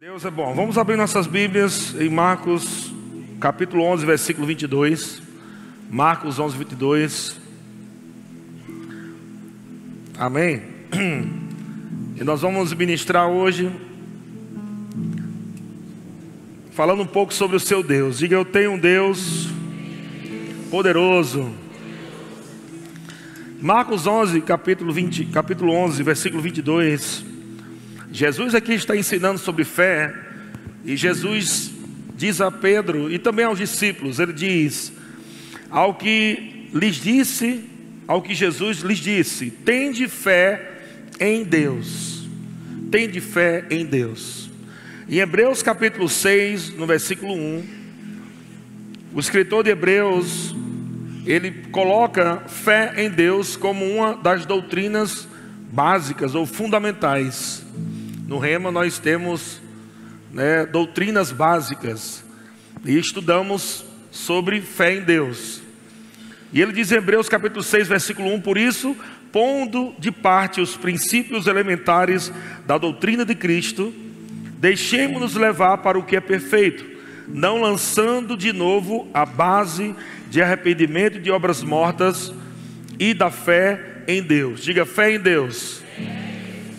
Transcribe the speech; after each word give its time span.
Deus 0.00 0.24
é 0.24 0.30
bom. 0.30 0.54
Vamos 0.54 0.78
abrir 0.78 0.96
nossas 0.96 1.26
Bíblias 1.26 1.92
em 2.00 2.08
Marcos, 2.08 2.94
capítulo 3.40 3.82
11, 3.82 4.06
versículo 4.06 4.46
22. 4.46 5.20
Marcos 5.90 6.38
11, 6.38 6.56
22. 6.56 7.36
Amém? 10.16 10.62
E 12.16 12.22
nós 12.22 12.42
vamos 12.42 12.72
ministrar 12.74 13.28
hoje, 13.28 13.72
falando 16.70 17.02
um 17.02 17.06
pouco 17.06 17.34
sobre 17.34 17.56
o 17.56 17.60
seu 17.60 17.82
Deus. 17.82 18.18
Diga, 18.18 18.36
eu 18.36 18.44
tenho 18.44 18.74
um 18.74 18.78
Deus 18.78 19.48
poderoso. 20.70 21.50
Marcos 23.60 24.06
11, 24.06 24.40
capítulo, 24.42 24.92
20, 24.92 25.24
capítulo 25.24 25.72
11, 25.72 26.00
versículo 26.04 26.40
22. 26.40 27.37
Jesus 28.10 28.54
aqui 28.54 28.72
está 28.72 28.96
ensinando 28.96 29.38
sobre 29.38 29.64
fé, 29.64 30.14
e 30.84 30.96
Jesus 30.96 31.70
diz 32.16 32.40
a 32.40 32.50
Pedro 32.50 33.10
e 33.10 33.18
também 33.18 33.44
aos 33.44 33.58
discípulos: 33.58 34.18
Ele 34.18 34.32
diz, 34.32 34.92
ao 35.70 35.94
que 35.94 36.68
lhes 36.72 36.96
disse, 36.96 37.64
ao 38.06 38.22
que 38.22 38.34
Jesus 38.34 38.78
lhes 38.78 38.98
disse, 38.98 39.50
tende 39.50 40.08
fé 40.08 40.78
em 41.20 41.44
Deus, 41.44 42.26
tende 42.90 43.20
fé 43.20 43.66
em 43.70 43.84
Deus. 43.84 44.50
Em 45.08 45.18
Hebreus 45.18 45.62
capítulo 45.62 46.08
6, 46.08 46.76
no 46.76 46.86
versículo 46.86 47.34
1, 47.34 47.64
o 49.14 49.20
escritor 49.20 49.64
de 49.64 49.70
Hebreus, 49.70 50.54
ele 51.26 51.50
coloca 51.70 52.42
fé 52.46 52.94
em 52.96 53.10
Deus 53.10 53.56
como 53.56 53.84
uma 53.84 54.14
das 54.16 54.46
doutrinas 54.46 55.28
básicas 55.70 56.34
ou 56.34 56.46
fundamentais. 56.46 57.67
No 58.28 58.38
Rema 58.38 58.70
nós 58.70 58.98
temos 58.98 59.58
né, 60.30 60.66
doutrinas 60.66 61.32
básicas 61.32 62.22
e 62.84 62.98
estudamos 62.98 63.86
sobre 64.10 64.60
fé 64.60 64.96
em 64.96 65.00
Deus. 65.00 65.62
E 66.52 66.60
ele 66.60 66.74
diz 66.74 66.92
em 66.92 66.96
Hebreus 66.96 67.26
capítulo 67.26 67.62
6, 67.62 67.88
versículo 67.88 68.28
1: 68.34 68.42
Por 68.42 68.58
isso, 68.58 68.94
pondo 69.32 69.94
de 69.98 70.12
parte 70.12 70.60
os 70.60 70.76
princípios 70.76 71.46
elementares 71.46 72.30
da 72.66 72.76
doutrina 72.76 73.24
de 73.24 73.34
Cristo, 73.34 73.94
deixemos-nos 74.58 75.34
levar 75.34 75.78
para 75.78 75.98
o 75.98 76.02
que 76.02 76.14
é 76.14 76.20
perfeito, 76.20 76.84
não 77.26 77.62
lançando 77.62 78.36
de 78.36 78.52
novo 78.52 79.08
a 79.14 79.24
base 79.24 79.96
de 80.28 80.42
arrependimento 80.42 81.18
de 81.18 81.30
obras 81.30 81.62
mortas 81.62 82.30
e 82.98 83.14
da 83.14 83.30
fé 83.30 84.02
em 84.06 84.22
Deus. 84.22 84.62
Diga 84.62 84.84
fé 84.84 85.14
em 85.14 85.18
Deus. 85.18 85.82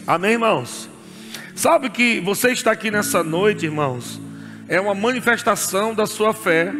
Amém, 0.06 0.34
irmãos? 0.34 0.89
Sabe 1.60 1.90
que 1.90 2.22
você 2.22 2.52
está 2.52 2.72
aqui 2.72 2.90
nessa 2.90 3.22
noite, 3.22 3.66
irmãos, 3.66 4.18
é 4.70 4.80
uma 4.80 4.96
manifestação 4.96 5.94
da 5.94 6.08
sua 6.08 6.34
fé 6.34 6.74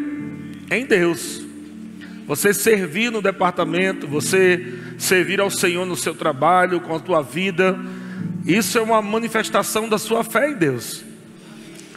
em 0.70 0.86
Deus. 0.86 1.44
Você 2.26 2.54
servir 2.54 3.12
no 3.12 3.20
departamento, 3.20 4.08
você 4.08 4.78
servir 4.96 5.38
ao 5.38 5.50
Senhor 5.50 5.84
no 5.84 5.96
seu 5.96 6.14
trabalho, 6.14 6.80
com 6.80 6.94
a 6.94 6.98
tua 6.98 7.20
vida, 7.20 7.78
isso 8.46 8.78
é 8.78 8.80
uma 8.80 9.02
manifestação 9.02 9.86
da 9.86 9.98
sua 9.98 10.24
fé 10.24 10.48
em 10.48 10.54
Deus. 10.54 11.04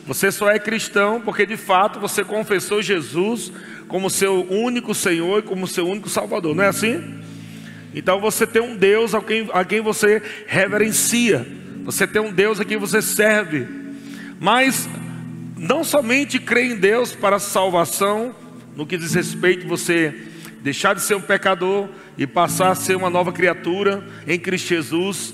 Você 0.06 0.30
só 0.30 0.52
é 0.52 0.60
cristão 0.60 1.22
porque 1.22 1.46
de 1.46 1.56
fato 1.56 2.02
você 2.02 2.22
confessou 2.22 2.82
Jesus 2.82 3.50
como 3.88 4.10
seu 4.10 4.46
único 4.52 4.94
Senhor 4.94 5.40
e 5.40 5.44
como 5.44 5.68
seu 5.68 5.88
único 5.88 6.10
Salvador, 6.10 6.54
não 6.54 6.66
é 6.66 6.68
assim? 6.68 7.02
Então 7.96 8.20
você 8.20 8.46
tem 8.46 8.62
um 8.62 8.76
Deus 8.76 9.16
a 9.16 9.22
quem, 9.22 9.50
a 9.54 9.64
quem 9.64 9.80
você 9.80 10.22
reverencia. 10.48 11.63
Você 11.84 12.08
tem 12.08 12.22
um 12.22 12.32
Deus 12.32 12.60
a 12.60 12.66
quem 12.66 12.78
você 12.78 13.02
serve. 13.02 13.68
Mas 14.40 14.90
não 15.58 15.84
somente 15.84 16.40
crê 16.40 16.66
em 16.66 16.76
Deus 16.76 17.14
para 17.14 17.40
salvação, 17.40 18.36
no 18.76 18.86
que 18.86 18.98
diz 18.98 19.14
respeito 19.14 19.68
você 19.68 20.14
deixar 20.62 20.96
de 20.96 21.02
ser 21.02 21.16
um 21.16 21.22
pecador 21.22 21.90
e 22.18 22.26
passar 22.26 22.72
a 22.72 22.76
ser 22.76 22.96
uma 22.96 23.10
nova 23.10 23.32
criatura 23.32 24.04
em 24.26 24.40
Cristo 24.40 24.70
Jesus, 24.70 25.34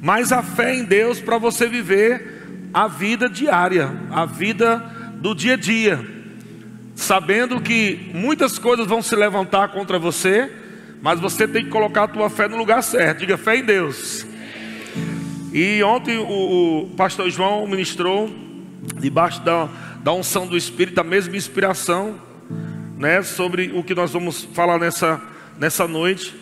mas 0.00 0.30
a 0.32 0.42
fé 0.42 0.74
em 0.74 0.84
Deus 0.84 1.20
para 1.20 1.36
você 1.36 1.66
viver 1.66 2.70
a 2.72 2.86
vida 2.86 3.28
diária, 3.28 3.90
a 4.10 4.24
vida 4.24 4.76
do 5.16 5.34
dia 5.34 5.54
a 5.54 5.56
dia, 5.56 6.00
sabendo 6.94 7.60
que 7.60 8.10
muitas 8.14 8.58
coisas 8.58 8.86
vão 8.86 9.02
se 9.02 9.16
levantar 9.16 9.68
contra 9.68 9.98
você, 9.98 10.50
mas 11.02 11.18
você 11.18 11.48
tem 11.48 11.64
que 11.64 11.70
colocar 11.70 12.04
a 12.04 12.08
tua 12.08 12.30
fé 12.30 12.48
no 12.48 12.56
lugar 12.56 12.82
certo. 12.82 13.20
Diga 13.20 13.36
fé 13.36 13.56
em 13.56 13.64
Deus. 13.64 14.27
E 15.52 15.82
ontem 15.82 16.18
o, 16.18 16.24
o 16.82 16.86
pastor 16.96 17.30
João 17.30 17.66
ministrou, 17.66 18.30
debaixo 18.98 19.42
da, 19.42 19.68
da 20.02 20.12
unção 20.12 20.46
do 20.46 20.56
Espírito, 20.56 21.00
a 21.00 21.04
mesma 21.04 21.36
inspiração, 21.36 22.20
né, 22.98 23.22
sobre 23.22 23.72
o 23.74 23.82
que 23.82 23.94
nós 23.94 24.12
vamos 24.12 24.44
falar 24.52 24.78
nessa, 24.78 25.20
nessa 25.58 25.86
noite. 25.86 26.34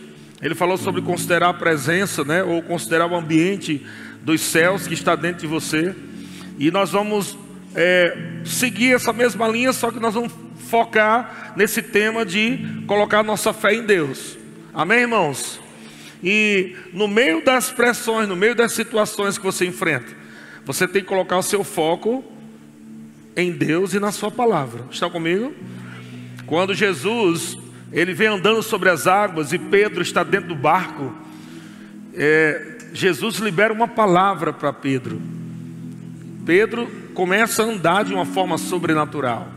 Ele 0.43 0.55
falou 0.55 0.77
sobre 0.77 1.03
considerar 1.03 1.51
a 1.51 1.55
presença, 1.55 2.25
né, 2.25 2.43
ou 2.43 2.63
considerar 2.63 3.07
o 3.07 3.15
ambiente 3.15 3.85
dos 4.23 4.41
céus 4.41 4.87
que 4.87 4.95
está 4.95 5.15
dentro 5.15 5.41
de 5.41 5.47
você. 5.47 5.95
E 6.59 6.71
nós 6.71 6.91
vamos 6.91 7.39
é, 7.75 8.41
seguir 8.45 8.95
essa 8.95 9.13
mesma 9.13 9.47
linha, 9.47 9.73
só 9.73 9.91
que 9.91 10.01
nós 10.01 10.15
vamos 10.15 10.33
focar 10.69 11.55
nesse 11.57 11.81
tema 11.81 12.25
de 12.25 12.83
colocar 12.87 13.23
nossa 13.23 13.53
fé 13.53 13.75
em 13.75 13.85
Deus. 13.85 14.37
Amém, 14.75 15.01
irmãos? 15.01 15.61
E 16.23 16.75
no 16.93 17.07
meio 17.07 17.45
das 17.45 17.71
pressões, 17.71 18.29
no 18.29 18.37
meio 18.37 18.55
das 18.55 18.73
situações 18.73 19.37
que 19.39 19.45
você 19.45 19.67
enfrenta, 19.67 20.13
você 20.65 20.89
tem 20.89 21.03
que 21.03 21.09
colocar 21.09 21.39
o 21.39 21.43
seu 21.43 21.63
foco 21.63 22.25
em 23.37 23.53
Deus 23.53 23.95
e 23.95 24.01
na 24.01 24.11
sua 24.11 24.31
palavra. 24.31 24.85
Está 24.91 25.09
comigo? 25.11 25.53
Quando 26.47 26.75
Jesus 26.75 27.59
ele 27.93 28.13
vem 28.13 28.27
andando 28.27 28.63
sobre 28.63 28.91
as 28.91 29.07
águas 29.07 29.53
e 29.53 29.59
Pedro 29.59 30.03
está 30.03 30.25
dentro 30.25 30.49
do 30.49 30.55
barco, 30.57 31.15
é, 32.15 32.79
Jesus 32.93 33.37
libera 33.37 33.73
uma 33.73 33.87
palavra 33.87 34.53
para 34.53 34.73
Pedro. 34.73 35.21
Pedro 36.45 36.91
começa 37.15 37.63
a 37.63 37.67
andar 37.67 38.05
de 38.05 38.13
uma 38.13 38.25
forma 38.25 38.59
sobrenatural. 38.59 39.49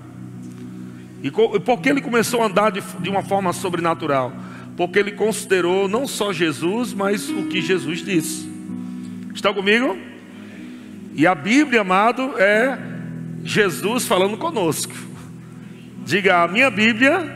E 1.22 1.32
por 1.32 1.82
que 1.82 1.90
ele 1.90 2.02
começou 2.02 2.42
a 2.42 2.46
andar 2.46 2.72
de, 2.72 2.82
de 3.00 3.10
uma 3.10 3.24
forma 3.24 3.52
sobrenatural? 3.52 4.32
Porque 4.80 4.98
ele 4.98 5.12
considerou 5.12 5.90
não 5.90 6.08
só 6.08 6.32
Jesus, 6.32 6.94
mas 6.94 7.30
o 7.30 7.48
que 7.48 7.62
Jesus 7.62 8.00
disse. 8.00 8.50
Está 9.36 9.54
comigo? 9.54 9.98
E 11.14 11.28
a 11.28 11.36
Bíblia, 11.36 11.82
amado, 11.82 12.36
é 12.38 12.80
Jesus 13.44 14.08
falando 14.08 14.38
conosco. 14.38 14.94
Diga, 16.06 16.44
a 16.44 16.48
minha 16.48 16.72
Bíblia 16.72 17.30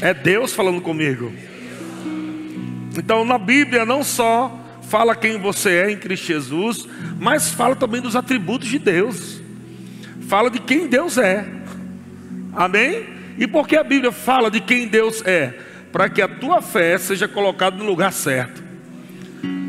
é 0.00 0.14
Deus 0.14 0.54
falando 0.54 0.80
comigo. 0.80 1.30
Então, 2.96 3.22
na 3.22 3.36
Bíblia 3.36 3.84
não 3.84 4.02
só 4.02 4.58
fala 4.88 5.14
quem 5.14 5.38
você 5.38 5.72
é 5.72 5.90
em 5.90 5.98
Cristo 5.98 6.28
Jesus, 6.28 6.88
mas 7.20 7.50
fala 7.50 7.76
também 7.76 8.00
dos 8.00 8.16
atributos 8.16 8.68
de 8.68 8.78
Deus. 8.78 9.42
Fala 10.26 10.50
de 10.50 10.60
quem 10.60 10.88
Deus 10.88 11.18
é. 11.18 11.46
Amém? 12.54 13.04
E 13.36 13.46
por 13.46 13.68
que 13.68 13.76
a 13.76 13.84
Bíblia 13.84 14.10
fala 14.10 14.50
de 14.50 14.62
quem 14.62 14.88
Deus 14.88 15.22
é? 15.26 15.65
Para 15.96 16.10
que 16.10 16.20
a 16.20 16.28
tua 16.28 16.60
fé 16.60 16.98
seja 16.98 17.26
colocada 17.26 17.74
no 17.74 17.86
lugar 17.86 18.12
certo. 18.12 18.62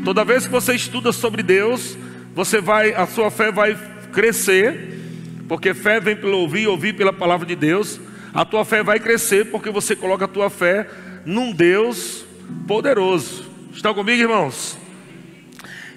Toda 0.04 0.26
vez 0.26 0.44
que 0.44 0.52
você 0.52 0.74
estuda 0.74 1.10
sobre 1.10 1.42
Deus, 1.42 1.96
você 2.34 2.60
vai, 2.60 2.92
a 2.92 3.06
sua 3.06 3.30
fé 3.30 3.50
vai 3.50 3.74
crescer, 4.12 5.00
porque 5.48 5.72
fé 5.72 5.98
vem 5.98 6.14
pelo 6.14 6.36
ouvir, 6.36 6.66
ouvir 6.66 6.92
pela 6.92 7.14
palavra 7.14 7.46
de 7.46 7.56
Deus. 7.56 7.98
A 8.34 8.44
tua 8.44 8.62
fé 8.62 8.82
vai 8.82 9.00
crescer 9.00 9.46
porque 9.46 9.70
você 9.70 9.96
coloca 9.96 10.26
a 10.26 10.28
tua 10.28 10.50
fé 10.50 10.86
num 11.24 11.50
Deus 11.50 12.26
poderoso. 12.66 13.50
Estão 13.72 13.94
comigo, 13.94 14.20
irmãos? 14.20 14.76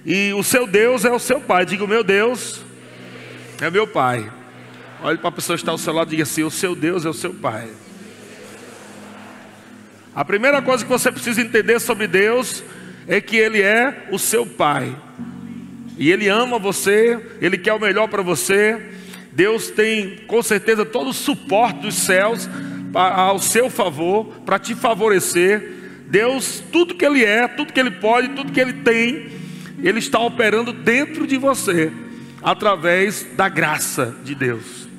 E 0.05 0.31
o 0.31 0.43
seu 0.43 0.65
Deus 0.65 1.03
é 1.03 1.11
o 1.11 1.19
seu 1.19 1.41
Pai. 1.41 1.65
Diga: 1.65 1.83
o 1.83 1.89
meu 1.89 2.05
Deus 2.05 2.61
é 3.59 3.69
meu 3.69 3.85
Pai. 3.85 4.31
Olhe 5.03 5.17
para 5.17 5.27
a 5.27 5.34
pessoa 5.34 5.57
que 5.57 5.61
está 5.61 5.73
ao 5.73 5.77
seu 5.77 5.91
lado 5.91 6.07
e 6.07 6.11
diga 6.11 6.23
assim: 6.23 6.43
o 6.43 6.49
seu 6.49 6.73
Deus 6.73 7.05
é 7.05 7.09
o 7.09 7.13
seu 7.13 7.34
Pai. 7.34 7.67
A 10.13 10.25
primeira 10.25 10.61
coisa 10.61 10.84
que 10.84 10.90
você 10.90 11.09
precisa 11.09 11.41
entender 11.41 11.79
sobre 11.79 12.05
Deus 12.05 12.61
é 13.08 13.22
que 13.22 13.37
Ele 13.37 13.61
é 13.61 14.08
o 14.11 14.19
seu 14.19 14.46
Pai. 14.46 14.93
E 15.97 16.11
Ele 16.11 16.28
ama 16.28 16.59
você, 16.59 17.17
Ele 17.40 17.58
quer 17.58 17.73
o 17.73 17.79
melhor 17.79 18.09
para 18.09 18.22
você. 18.22 18.78
Deus 19.31 19.69
tem 19.69 20.17
com 20.28 20.43
certeza 20.43 20.84
todo 20.84 21.09
o 21.09 21.13
suporte 21.13 21.79
dos 21.79 21.96
céus 21.96 22.49
ao 22.93 23.40
seu 23.40 23.69
favor, 23.69 24.25
para 24.46 24.59
te 24.59 24.75
favorecer. 24.75 25.79
Deus, 26.08 26.61
tudo 26.73 26.93
que 26.93 27.05
Ele 27.05 27.23
é, 27.23 27.47
tudo 27.47 27.72
que 27.72 27.79
Ele 27.79 27.91
pode, 27.91 28.29
tudo 28.29 28.52
que 28.52 28.59
Ele 28.59 28.73
tem, 28.73 29.29
Ele 29.81 29.99
está 29.99 30.19
operando 30.19 30.73
dentro 30.73 31.25
de 31.25 31.37
você, 31.37 31.90
através 32.43 33.25
da 33.37 33.47
graça 33.47 34.13
de 34.25 34.35
Deus. 34.35 34.90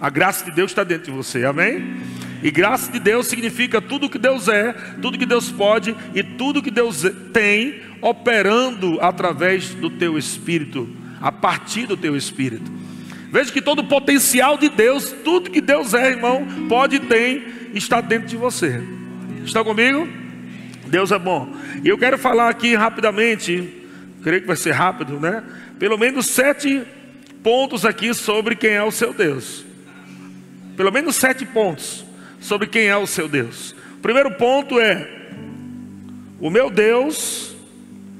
A 0.00 0.10
graça 0.10 0.44
de 0.44 0.50
Deus 0.50 0.72
está 0.72 0.82
dentro 0.82 1.04
de 1.04 1.12
você, 1.12 1.44
amém? 1.44 2.02
E 2.44 2.50
graça 2.50 2.92
de 2.92 2.98
Deus 3.00 3.26
significa 3.26 3.80
tudo 3.80 4.10
que 4.10 4.18
Deus 4.18 4.48
é, 4.48 4.74
tudo 5.00 5.16
que 5.16 5.24
Deus 5.24 5.50
pode 5.50 5.96
e 6.14 6.22
tudo 6.22 6.62
que 6.62 6.70
Deus 6.70 7.02
tem 7.32 7.80
operando 8.02 8.98
através 9.00 9.70
do 9.70 9.88
teu 9.88 10.18
espírito, 10.18 10.86
a 11.22 11.32
partir 11.32 11.86
do 11.86 11.96
teu 11.96 12.14
espírito. 12.14 12.70
Veja 13.32 13.50
que 13.50 13.62
todo 13.62 13.78
o 13.78 13.88
potencial 13.88 14.58
de 14.58 14.68
Deus, 14.68 15.10
tudo 15.24 15.50
que 15.50 15.62
Deus 15.62 15.94
é, 15.94 16.10
irmão, 16.10 16.46
pode 16.68 16.96
e 16.96 17.00
tem, 17.00 17.42
está 17.72 18.02
dentro 18.02 18.28
de 18.28 18.36
você. 18.36 18.78
Está 19.42 19.64
comigo? 19.64 20.06
Deus 20.86 21.12
é 21.12 21.18
bom. 21.18 21.50
E 21.82 21.88
eu 21.88 21.96
quero 21.96 22.18
falar 22.18 22.50
aqui 22.50 22.74
rapidamente, 22.74 23.72
creio 24.22 24.42
que 24.42 24.46
vai 24.46 24.56
ser 24.56 24.72
rápido, 24.72 25.18
né? 25.18 25.42
Pelo 25.78 25.96
menos 25.96 26.26
sete 26.26 26.82
pontos 27.42 27.86
aqui 27.86 28.12
sobre 28.12 28.54
quem 28.54 28.72
é 28.72 28.82
o 28.84 28.90
seu 28.90 29.14
Deus. 29.14 29.64
Pelo 30.76 30.92
menos 30.92 31.16
sete 31.16 31.46
pontos 31.46 32.03
sobre 32.44 32.66
quem 32.66 32.88
é 32.88 32.96
o 32.96 33.06
seu 33.06 33.26
Deus. 33.26 33.74
O 33.96 34.02
primeiro 34.02 34.30
ponto 34.32 34.78
é: 34.78 35.08
o 36.38 36.50
meu 36.50 36.70
Deus 36.70 37.56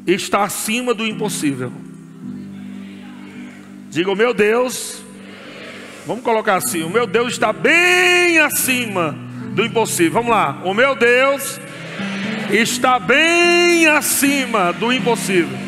está 0.06 0.42
acima 0.42 0.94
do 0.94 1.06
impossível. 1.06 1.70
Diga, 3.90 4.10
o 4.10 4.16
meu 4.16 4.32
Deus, 4.32 5.02
vamos 6.06 6.24
colocar 6.24 6.56
assim: 6.56 6.82
o 6.82 6.90
meu 6.90 7.06
Deus 7.06 7.34
está 7.34 7.52
bem 7.52 8.38
acima 8.38 9.14
do 9.54 9.62
impossível. 9.62 10.12
Vamos 10.12 10.30
lá, 10.30 10.62
o 10.64 10.72
meu 10.72 10.96
Deus 10.96 11.60
está 12.50 12.98
bem 12.98 13.86
acima 13.86 14.72
do 14.72 14.90
impossível. 14.90 15.58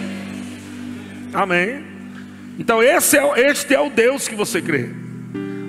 Amém. 1.34 1.84
Então, 2.58 2.82
esse 2.82 3.18
é, 3.18 3.50
este 3.50 3.74
é 3.74 3.80
o 3.80 3.90
Deus 3.90 4.26
que 4.26 4.34
você 4.34 4.62
crê. 4.62 5.05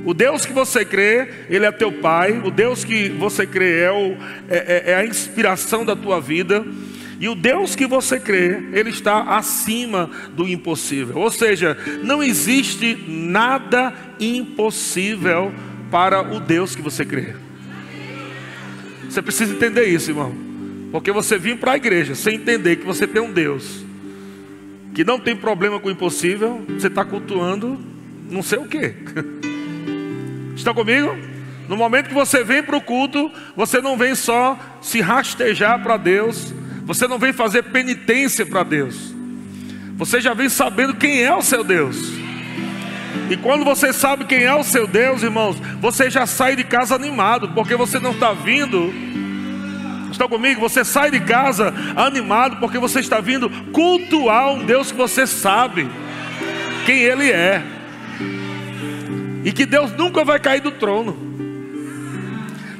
O 0.07 0.13
Deus 0.13 0.45
que 0.45 0.53
você 0.53 0.85
crê, 0.85 1.27
Ele 1.49 1.65
é 1.65 1.71
teu 1.73 1.91
Pai. 1.91 2.41
O 2.41 2.49
Deus 2.49 2.85
que 2.85 3.09
você 3.09 3.45
crê 3.45 3.81
é, 3.81 3.91
o, 3.91 4.15
é, 4.47 4.85
é, 4.87 4.91
é 4.91 4.95
a 4.95 5.05
inspiração 5.05 5.83
da 5.83 5.97
tua 5.97 6.21
vida. 6.21 6.65
E 7.19 7.27
o 7.27 7.35
Deus 7.35 7.75
que 7.75 7.85
você 7.85 8.17
crê, 8.17 8.69
Ele 8.71 8.89
está 8.89 9.35
acima 9.35 10.09
do 10.33 10.47
impossível. 10.47 11.17
Ou 11.17 11.29
seja, 11.29 11.77
não 12.05 12.23
existe 12.23 12.97
nada 13.05 13.93
impossível 14.17 15.51
para 15.91 16.21
o 16.21 16.39
Deus 16.39 16.73
que 16.73 16.81
você 16.81 17.03
crê. 17.03 17.35
Você 19.09 19.21
precisa 19.21 19.53
entender 19.53 19.87
isso, 19.87 20.09
irmão. 20.09 20.33
Porque 20.89 21.11
você 21.11 21.37
vir 21.37 21.57
para 21.57 21.73
a 21.73 21.75
igreja 21.75 22.15
sem 22.15 22.35
entender 22.35 22.77
que 22.77 22.85
você 22.85 23.05
tem 23.05 23.21
um 23.21 23.33
Deus 23.33 23.85
que 24.95 25.03
não 25.03 25.19
tem 25.19 25.35
problema 25.35 25.81
com 25.81 25.89
o 25.89 25.91
impossível, 25.91 26.63
você 26.69 26.87
está 26.87 27.03
cultuando 27.03 27.77
não 28.31 28.41
sei 28.41 28.57
o 28.57 28.65
que. 28.65 28.93
Está 30.57 30.73
comigo? 30.73 31.15
No 31.69 31.77
momento 31.77 32.07
que 32.07 32.13
você 32.13 32.43
vem 32.43 32.63
para 32.63 32.75
o 32.75 32.81
culto, 32.81 33.31
você 33.55 33.79
não 33.79 33.97
vem 33.97 34.15
só 34.15 34.57
se 34.81 34.99
rastejar 34.99 35.81
para 35.83 35.97
Deus, 35.97 36.53
você 36.83 37.07
não 37.07 37.19
vem 37.19 37.31
fazer 37.31 37.63
penitência 37.63 38.45
para 38.45 38.63
Deus, 38.63 39.13
você 39.95 40.19
já 40.19 40.33
vem 40.33 40.49
sabendo 40.49 40.95
quem 40.95 41.21
é 41.21 41.33
o 41.33 41.41
seu 41.41 41.63
Deus. 41.63 41.97
E 43.29 43.37
quando 43.37 43.65
você 43.65 43.93
sabe 43.93 44.25
quem 44.25 44.43
é 44.43 44.55
o 44.55 44.63
seu 44.63 44.87
Deus, 44.87 45.21
irmãos, 45.21 45.57
você 45.79 46.09
já 46.09 46.25
sai 46.25 46.55
de 46.55 46.63
casa 46.63 46.95
animado, 46.95 47.49
porque 47.49 47.75
você 47.75 47.99
não 47.99 48.11
está 48.11 48.33
vindo 48.33 48.93
Estão 50.09 50.29
comigo? 50.29 50.61
Você 50.61 50.85
sai 50.85 51.11
de 51.11 51.19
casa 51.19 51.73
animado 51.95 52.57
porque 52.61 52.79
você 52.79 53.01
está 53.01 53.19
vindo 53.19 53.49
cultuar 53.71 54.53
um 54.53 54.63
Deus 54.63 54.89
que 54.89 54.97
você 54.97 55.27
sabe 55.27 55.87
quem 56.85 56.99
Ele 57.01 57.29
é. 57.29 57.61
E 59.43 59.51
que 59.51 59.65
Deus 59.65 59.91
nunca 59.93 60.23
vai 60.23 60.39
cair 60.39 60.61
do 60.61 60.71
trono. 60.71 61.27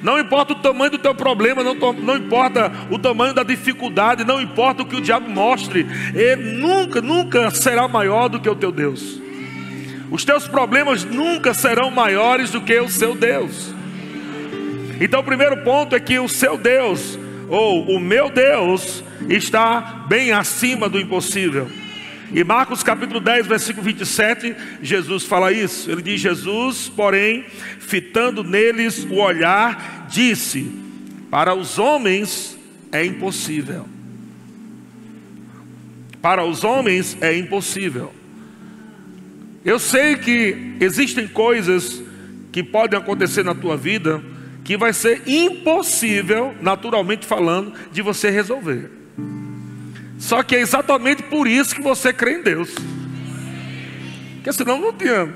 Não 0.02 0.20
importa 0.20 0.54
o 0.54 0.56
tamanho 0.56 0.92
do 0.92 1.00
teu 1.00 1.14
problema, 1.16 1.64
não, 1.64 1.74
não, 1.74 2.16
importa 2.16 2.72
o 2.90 3.00
tamanho 3.00 3.34
da 3.34 3.44
dificuldade, 3.44 4.24
não 4.24 4.40
importa 4.40 4.84
o 4.84 4.86
que 4.86 4.96
o 4.96 5.02
diabo 5.02 5.30
mostre, 5.30 5.86
ele 6.14 6.54
nunca, 6.54 7.02
nunca 7.02 7.50
será 7.50 7.88
maior 7.88 8.30
do 8.30 8.40
que 8.40 8.50
o 8.50 8.56
teu 8.56 8.72
Deus. 8.72 9.20
Os 10.10 10.24
teus 10.24 10.48
problemas 10.48 11.04
nunca 11.04 11.54
serão 11.54 11.92
maiores 11.92 12.52
do 12.52 12.62
que 12.62 12.80
o 12.80 12.88
seu 12.88 13.16
Deus. 13.16 13.74
Então, 15.02 15.20
o 15.20 15.24
primeiro 15.24 15.58
ponto 15.58 15.96
é 15.96 16.00
que 16.00 16.18
o 16.20 16.30
seu 16.30 16.58
Deus 16.58 17.20
ou 17.50 17.86
o 17.90 18.00
meu 18.00 18.30
Deus 18.30 19.04
está 19.30 20.06
bem 20.08 20.32
acima 20.32 20.88
do 20.88 21.00
impossível. 21.00 21.68
E 22.32 22.44
Marcos 22.44 22.84
capítulo 22.84 23.20
10, 23.20 23.48
versículo 23.48 23.86
27, 23.86 24.56
Jesus 24.82 25.24
fala 25.24 25.52
isso. 25.52 25.90
Ele 25.90 26.02
diz: 26.02 26.20
Jesus, 26.20 26.90
porém, 26.90 27.46
fitando 27.80 28.44
neles 28.44 29.06
o 29.06 29.16
olhar, 29.16 30.08
disse: 30.10 30.72
Para 31.32 31.54
os 31.54 31.80
homens 31.80 32.58
é 32.92 33.06
impossível. 33.06 33.86
Para 36.22 36.44
os 36.44 36.64
homens 36.64 37.18
é 37.22 37.38
impossível. 37.38 38.14
Eu 39.64 39.80
sei 39.80 40.16
que 40.16 40.76
existem 40.80 41.28
coisas 41.28 42.02
que 42.52 42.64
podem 42.64 43.00
acontecer 43.00 43.44
na 43.44 43.56
tua 43.56 43.78
vida 43.78 44.22
que 44.68 44.76
vai 44.76 44.92
ser 44.92 45.22
impossível, 45.26 46.54
naturalmente 46.62 47.26
falando, 47.26 47.74
de 47.94 48.02
você 48.02 48.30
resolver. 48.30 48.92
Só 50.18 50.42
que 50.44 50.56
é 50.56 50.60
exatamente 50.60 51.24
por 51.24 51.48
isso 51.48 51.76
que 51.76 51.82
você 51.82 52.12
crê 52.12 52.40
em 52.40 52.42
Deus. 52.42 52.74
Porque 54.36 54.54
senão 54.54 54.80
não 54.80 54.94
tinha 54.94 55.32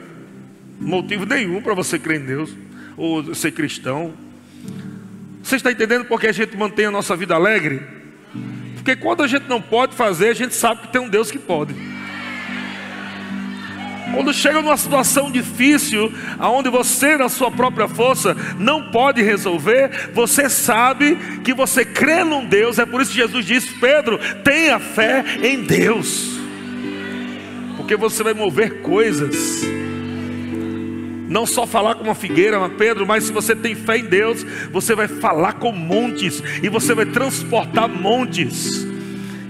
motivo 0.80 1.26
nenhum 1.26 1.62
para 1.62 1.74
você 1.74 2.00
crer 2.00 2.22
em 2.22 2.26
Deus 2.26 2.56
ou 2.98 3.34
ser 3.36 3.52
cristão. 3.52 4.14
Você 5.44 5.58
está 5.58 5.72
entendendo 5.72 6.06
porque 6.06 6.28
a 6.28 6.32
gente 6.32 6.56
mantém 6.56 6.86
a 6.86 6.92
nossa 6.92 7.16
vida 7.16 7.36
alegre? 7.36 7.82
Porque 8.76 8.96
quando 8.96 9.22
a 9.22 9.28
gente 9.28 9.48
não 9.48 9.62
pode 9.62 9.96
fazer, 9.96 10.30
a 10.30 10.34
gente 10.34 10.56
sabe 10.56 10.82
que 10.82 10.88
tem 10.88 11.02
um 11.02 11.10
Deus 11.10 11.30
que 11.30 11.38
pode. 11.38 11.76
Quando 14.14 14.34
chega 14.34 14.62
numa 14.62 14.78
situação 14.78 15.32
difícil, 15.32 16.12
aonde 16.38 16.70
você 16.70 17.18
na 17.18 17.30
sua 17.30 17.50
própria 17.50 17.88
força 17.88 18.36
não 18.58 18.92
pode 18.92 19.22
resolver, 19.22 20.12
você 20.14 20.50
sabe 20.50 21.16
que 21.44 21.54
você 21.54 21.86
crê 21.86 22.24
num 22.24 22.46
Deus, 22.46 22.80
é 22.80 22.86
por 22.86 23.02
isso 23.02 23.12
que 23.12 23.18
Jesus 23.18 23.46
disse: 23.46 23.74
Pedro, 23.80 24.20
tenha 24.44 24.80
fé 24.80 25.24
em 25.42 25.64
Deus, 25.64 26.40
porque 27.78 27.96
você 27.96 28.24
vai 28.24 28.34
mover 28.34 28.82
coisas. 28.82 29.62
Não 31.28 31.46
só 31.46 31.66
falar 31.66 31.96
com 31.96 32.04
uma 32.04 32.14
figueira, 32.14 32.68
Pedro, 32.68 33.08
mas 33.08 33.24
se 33.24 33.32
você 33.32 33.56
tem 33.56 33.74
fé 33.74 34.00
em 34.00 34.04
Deus, 34.04 34.46
você 34.70 34.94
vai 34.94 35.08
falar 35.08 35.54
com 35.54 35.72
montes 35.72 36.44
e 36.62 36.68
você 36.68 36.94
vai 36.94 37.06
transportar 37.06 37.88
montes. 37.88 38.91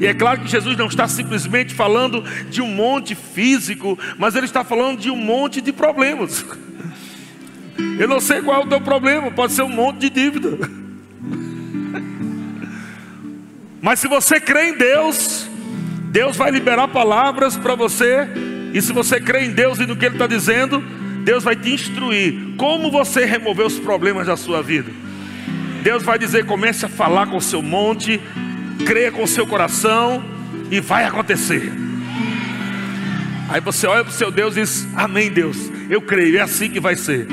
E 0.01 0.07
é 0.07 0.15
claro 0.15 0.41
que 0.41 0.49
Jesus 0.49 0.75
não 0.75 0.87
está 0.87 1.07
simplesmente 1.07 1.75
falando 1.75 2.23
de 2.49 2.59
um 2.59 2.67
monte 2.67 3.13
físico, 3.13 3.99
mas 4.17 4.35
ele 4.35 4.47
está 4.47 4.63
falando 4.63 4.99
de 4.99 5.11
um 5.11 5.15
monte 5.15 5.61
de 5.61 5.71
problemas. 5.71 6.43
Eu 7.99 8.07
não 8.07 8.19
sei 8.19 8.41
qual 8.41 8.63
é 8.63 8.65
o 8.65 8.67
teu 8.67 8.81
problema, 8.81 9.29
pode 9.29 9.53
ser 9.53 9.61
um 9.61 9.69
monte 9.69 9.99
de 9.99 10.09
dívida. 10.09 10.57
Mas 13.79 13.99
se 13.99 14.07
você 14.07 14.39
crê 14.39 14.69
em 14.69 14.73
Deus, 14.75 15.47
Deus 16.09 16.35
vai 16.35 16.49
liberar 16.49 16.87
palavras 16.87 17.55
para 17.55 17.75
você. 17.75 18.27
E 18.73 18.81
se 18.81 18.91
você 18.91 19.21
crê 19.21 19.45
em 19.45 19.51
Deus 19.51 19.77
e 19.77 19.85
no 19.85 19.95
que 19.95 20.05
Ele 20.05 20.15
está 20.15 20.25
dizendo, 20.25 20.83
Deus 21.23 21.43
vai 21.43 21.55
te 21.55 21.73
instruir 21.73 22.55
como 22.57 22.89
você 22.89 23.23
remover 23.23 23.67
os 23.67 23.77
problemas 23.77 24.25
da 24.25 24.35
sua 24.35 24.63
vida. 24.63 24.91
Deus 25.83 26.01
vai 26.01 26.17
dizer: 26.17 26.47
comece 26.47 26.87
a 26.87 26.89
falar 26.89 27.27
com 27.27 27.37
o 27.37 27.41
seu 27.41 27.61
monte, 27.61 28.19
creia 28.81 29.11
com 29.11 29.25
seu 29.25 29.45
coração 29.47 30.23
e 30.69 30.79
vai 30.79 31.05
acontecer. 31.05 31.71
Aí 33.49 33.59
você 33.59 33.85
olha 33.85 34.03
para 34.03 34.11
o 34.11 34.15
seu 34.15 34.31
Deus 34.31 34.55
e 34.55 34.61
diz: 34.61 34.87
Amém, 34.95 35.29
Deus, 35.29 35.57
eu 35.89 36.01
creio, 36.01 36.37
é 36.37 36.41
assim 36.41 36.69
que 36.69 36.79
vai 36.79 36.95
ser. 36.95 37.27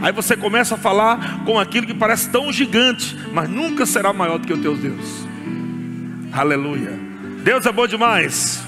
Aí 0.00 0.12
você 0.12 0.36
começa 0.36 0.74
a 0.74 0.78
falar 0.78 1.44
com 1.44 1.58
aquilo 1.58 1.86
que 1.86 1.94
parece 1.94 2.28
tão 2.28 2.52
gigante, 2.52 3.16
mas 3.32 3.48
nunca 3.48 3.86
será 3.86 4.12
maior 4.12 4.38
do 4.38 4.46
que 4.46 4.52
o 4.52 4.60
teu 4.60 4.76
Deus. 4.76 5.24
Aleluia. 6.32 6.98
Deus 7.44 7.64
é 7.66 7.70
bom 7.70 7.86
demais. 7.86 8.60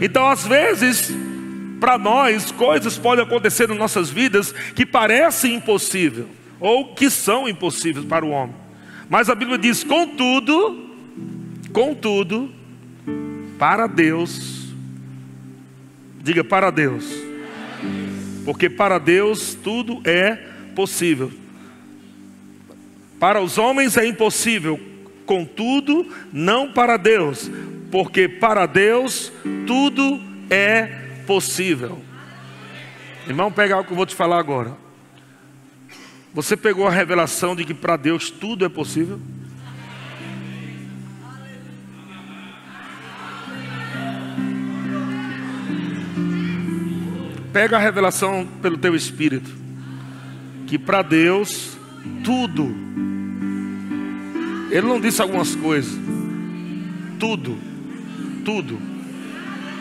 Então, 0.00 0.28
às 0.28 0.46
vezes, 0.46 1.10
para 1.80 1.96
nós, 1.96 2.50
coisas 2.50 2.98
podem 2.98 3.24
acontecer 3.24 3.66
nas 3.66 3.78
nossas 3.78 4.10
vidas 4.10 4.52
que 4.74 4.84
parecem 4.84 5.54
impossíveis, 5.54 6.26
ou 6.60 6.94
que 6.94 7.08
são 7.08 7.48
impossíveis 7.48 8.04
para 8.04 8.24
o 8.24 8.30
homem. 8.30 8.54
Mas 9.08 9.30
a 9.30 9.34
Bíblia 9.34 9.56
diz: 9.56 9.82
contudo, 9.82 10.87
Contudo, 11.72 12.50
para 13.58 13.86
Deus, 13.86 14.72
diga 16.22 16.44
para 16.44 16.70
Deus, 16.70 17.04
porque 18.44 18.70
para 18.70 18.98
Deus 18.98 19.54
tudo 19.54 20.00
é 20.04 20.36
possível. 20.74 21.30
Para 23.18 23.40
os 23.40 23.58
homens 23.58 23.96
é 23.96 24.06
impossível, 24.06 24.80
contudo, 25.26 26.06
não 26.32 26.72
para 26.72 26.96
Deus, 26.96 27.50
porque 27.90 28.28
para 28.28 28.64
Deus 28.64 29.32
tudo 29.66 30.20
é 30.48 30.86
possível. 31.26 31.98
Irmão, 33.26 33.52
pega 33.52 33.74
algo 33.74 33.86
que 33.86 33.92
eu 33.92 33.96
vou 33.96 34.06
te 34.06 34.14
falar 34.14 34.38
agora. 34.38 34.74
Você 36.32 36.56
pegou 36.56 36.86
a 36.86 36.90
revelação 36.90 37.56
de 37.56 37.64
que 37.64 37.74
para 37.74 37.96
Deus 37.96 38.30
tudo 38.30 38.64
é 38.64 38.68
possível? 38.68 39.20
Pega 47.52 47.76
a 47.76 47.80
revelação 47.80 48.46
pelo 48.60 48.76
teu 48.76 48.94
espírito. 48.94 49.50
Que 50.66 50.78
para 50.78 51.02
Deus, 51.02 51.76
tudo. 52.24 52.74
Ele 54.70 54.86
não 54.86 55.00
disse 55.00 55.22
algumas 55.22 55.54
coisas. 55.54 55.98
Tudo. 57.18 57.56
Tudo. 58.44 58.78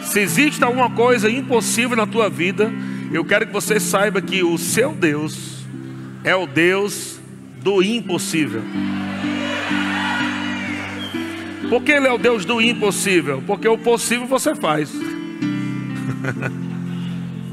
Se 0.04 0.20
existe 0.22 0.64
alguma 0.64 0.90
coisa 0.90 1.30
impossível 1.30 1.98
na 1.98 2.08
tua 2.08 2.30
vida, 2.30 2.72
eu 3.12 3.26
quero 3.26 3.48
que 3.48 3.54
você 3.54 3.80
saiba 3.80 4.22
que 4.22 4.44
o 4.44 4.58
seu 4.58 4.94
Deus 4.94 5.66
é 6.24 6.36
o 6.36 6.48
Deus 6.48 7.20
do 7.62 7.84
impossível. 7.84 8.62
Por 11.70 11.84
que 11.84 11.92
Ele 11.92 12.08
é 12.08 12.12
o 12.14 12.18
Deus 12.18 12.46
do 12.46 12.62
impossível? 12.62 13.44
Porque 13.46 13.68
o 13.68 13.78
possível 13.78 14.26
você 14.26 14.56
faz. 14.56 14.90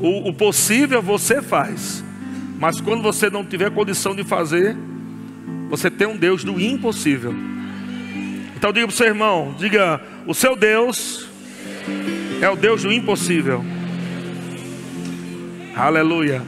o, 0.05 0.29
o 0.29 0.35
possível 0.35 1.01
você 1.01 1.41
faz. 1.41 2.05
Mas 2.59 2.79
quando 2.81 3.03
você 3.03 3.31
não 3.31 3.45
tiver 3.45 3.71
condição 3.71 4.15
de 4.15 4.23
fazer, 4.23 4.77
você 5.71 5.91
tem 5.91 6.07
um 6.07 6.17
Deus 6.17 6.45
do 6.45 6.61
impossível. 6.61 7.35
Então 8.55 8.71
diga 8.71 8.87
para 8.87 8.95
o 8.95 8.97
seu 8.97 9.07
irmão, 9.07 9.55
diga, 9.59 10.01
o 10.27 10.35
seu 10.35 10.55
Deus 10.55 11.27
é 12.41 12.49
o 12.49 12.55
Deus 12.55 12.83
do 12.83 12.93
impossível. 12.93 13.65
Aleluia. 15.75 16.43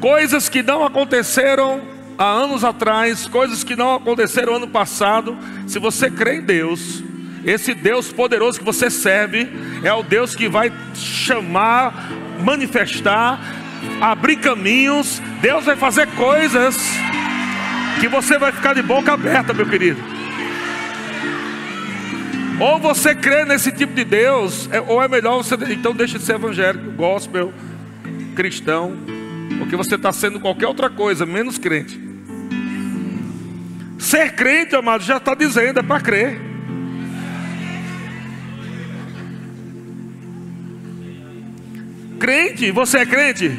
Coisas 0.00 0.48
que 0.48 0.64
não 0.64 0.84
aconteceram 0.84 1.80
há 2.18 2.24
anos 2.24 2.64
atrás, 2.64 3.26
coisas 3.28 3.62
que 3.62 3.76
não 3.76 3.94
aconteceram 3.94 4.56
ano 4.56 4.68
passado. 4.68 5.38
Se 5.68 5.78
você 5.78 6.10
crê 6.10 6.38
em 6.38 6.42
Deus, 6.42 7.04
esse 7.44 7.74
Deus 7.74 8.12
poderoso 8.12 8.58
que 8.58 8.64
você 8.64 8.88
serve 8.88 9.48
é 9.82 9.92
o 9.92 10.02
Deus 10.02 10.34
que 10.34 10.48
vai 10.48 10.72
chamar, 10.94 12.08
manifestar, 12.44 13.40
abrir 14.00 14.36
caminhos. 14.36 15.20
Deus 15.40 15.64
vai 15.64 15.76
fazer 15.76 16.06
coisas 16.08 16.76
que 18.00 18.08
você 18.08 18.38
vai 18.38 18.52
ficar 18.52 18.74
de 18.74 18.82
boca 18.82 19.12
aberta, 19.12 19.52
meu 19.52 19.68
querido. 19.68 20.00
Ou 22.60 22.78
você 22.78 23.14
crê 23.14 23.44
nesse 23.44 23.72
tipo 23.72 23.92
de 23.92 24.04
Deus, 24.04 24.68
é, 24.70 24.80
ou 24.80 25.02
é 25.02 25.08
melhor 25.08 25.38
você 25.38 25.56
então 25.70 25.92
deixe 25.92 26.18
de 26.18 26.24
ser 26.24 26.34
evangélico, 26.34 26.92
gospel, 26.92 27.52
cristão, 28.36 28.96
porque 29.58 29.74
você 29.74 29.96
está 29.96 30.12
sendo 30.12 30.38
qualquer 30.38 30.68
outra 30.68 30.88
coisa, 30.88 31.26
menos 31.26 31.58
crente. 31.58 32.00
Ser 33.98 34.34
crente, 34.36 34.76
amado, 34.76 35.02
já 35.02 35.16
está 35.16 35.34
dizendo, 35.34 35.80
é 35.80 35.82
para 35.82 36.00
crer. 36.00 36.51
Crente, 42.22 42.70
você 42.70 42.98
é 42.98 43.04
crente? 43.04 43.50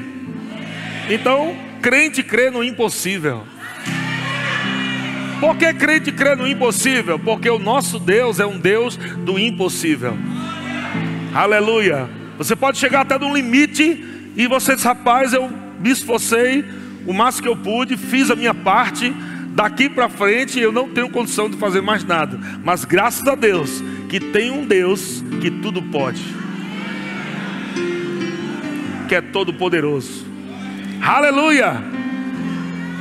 Então, 1.09 1.53
crente 1.81 2.23
crê 2.23 2.49
no 2.49 2.63
impossível. 2.63 3.43
Por 5.41 5.57
que 5.57 5.73
crente 5.73 6.13
crê 6.13 6.33
no 6.33 6.47
impossível? 6.47 7.19
Porque 7.19 7.49
o 7.49 7.59
nosso 7.59 7.99
Deus 7.99 8.39
é 8.39 8.45
um 8.45 8.57
Deus 8.57 8.95
do 8.95 9.37
impossível. 9.37 10.17
Aleluia. 11.33 12.09
Você 12.37 12.55
pode 12.55 12.77
chegar 12.77 13.01
até 13.01 13.17
um 13.17 13.35
limite 13.35 14.01
e 14.33 14.47
você 14.47 14.75
diz, 14.75 14.85
rapaz, 14.85 15.33
eu 15.33 15.51
me 15.81 15.89
esforcei 15.91 16.63
o 17.05 17.11
máximo 17.11 17.43
que 17.43 17.49
eu 17.49 17.57
pude, 17.57 17.97
fiz 17.97 18.31
a 18.31 18.35
minha 18.37 18.53
parte. 18.53 19.13
Daqui 19.49 19.89
para 19.89 20.07
frente 20.07 20.57
eu 20.57 20.71
não 20.71 20.87
tenho 20.87 21.09
condição 21.09 21.49
de 21.49 21.57
fazer 21.57 21.81
mais 21.81 22.05
nada. 22.05 22.39
Mas 22.63 22.85
graças 22.85 23.27
a 23.27 23.35
Deus 23.35 23.83
que 24.07 24.21
tem 24.21 24.51
um 24.51 24.65
Deus 24.65 25.21
que 25.41 25.51
tudo 25.51 25.81
pode. 25.81 26.42
Que 29.13 29.17
é 29.17 29.21
todo 29.21 29.53
poderoso. 29.53 30.25
Aleluia! 30.99 31.83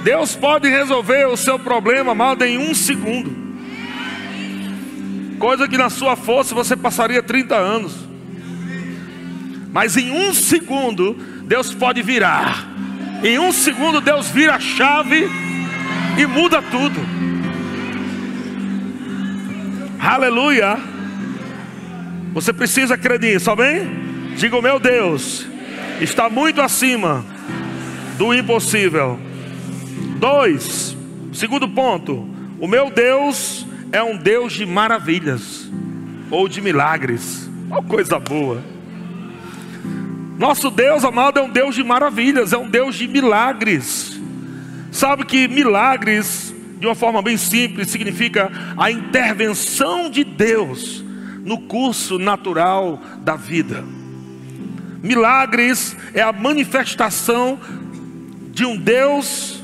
Deus 0.04 0.37
pode 0.37 0.69
resolver 0.69 1.25
o 1.25 1.38
seu 1.38 1.59
problema, 1.59 2.12
amado, 2.12 2.45
em 2.45 2.59
um 2.59 2.75
segundo. 2.75 3.35
Coisa 5.38 5.66
que 5.66 5.78
na 5.78 5.88
sua 5.88 6.14
força 6.14 6.54
você 6.54 6.76
passaria 6.76 7.23
30 7.23 7.57
anos. 7.57 7.95
Mas 9.73 9.97
em 9.97 10.11
um 10.11 10.35
segundo, 10.35 11.14
Deus 11.47 11.73
pode 11.73 12.02
virar. 12.02 12.62
Em 13.25 13.38
um 13.38 13.50
segundo, 13.50 13.99
Deus 13.99 14.28
vira 14.28 14.57
a 14.57 14.61
chave 14.61 15.31
e 16.19 16.26
muda 16.26 16.61
tudo. 16.61 17.00
Aleluia. 19.99 20.78
Você 22.35 22.52
precisa 22.52 22.99
crer 22.99 23.19
nisso, 23.19 23.50
amém? 23.50 24.35
Diga 24.37 24.61
meu 24.61 24.78
Deus 24.78 25.50
está 26.03 26.29
muito 26.29 26.61
acima 26.61 27.25
do 28.19 28.35
impossível. 28.35 29.19
Dois, 30.19 30.97
segundo 31.33 31.69
ponto, 31.69 32.29
o 32.59 32.67
meu 32.67 32.91
Deus 32.91 33.67
é 33.93 34.03
um 34.03 34.17
Deus 34.17 34.53
de 34.53 34.67
maravilhas 34.67 35.71
ou 36.31 36.49
de 36.49 36.61
milagres. 36.61 37.49
Uma 37.69 37.83
coisa 37.83 38.19
boa. 38.19 38.63
Nosso 40.39 40.71
Deus, 40.71 41.05
amado, 41.05 41.39
é 41.39 41.43
um 41.43 41.49
Deus 41.49 41.75
de 41.75 41.85
maravilhas, 41.85 42.53
é 42.53 42.59
um 42.59 42.69
Deus 42.69 42.97
de 42.97 43.07
milagres. 43.07 44.21
Sabe 44.91 45.25
que 45.25 45.47
milagres, 45.47 46.53
de 46.81 46.87
uma 46.87 46.95
forma 46.95 47.23
bem 47.23 47.37
simples, 47.37 47.91
significa 47.91 48.51
a 48.77 48.91
intervenção 48.91 50.11
de 50.11 50.25
Deus 50.25 51.05
no 51.45 51.61
curso 51.61 52.19
natural 52.19 53.01
da 53.19 53.37
vida. 53.37 54.02
Milagres 55.03 55.97
é 56.15 56.23
a 56.23 56.33
manifestação 56.33 57.59
de 58.53 58.65
um 58.65 58.77
Deus 58.77 59.61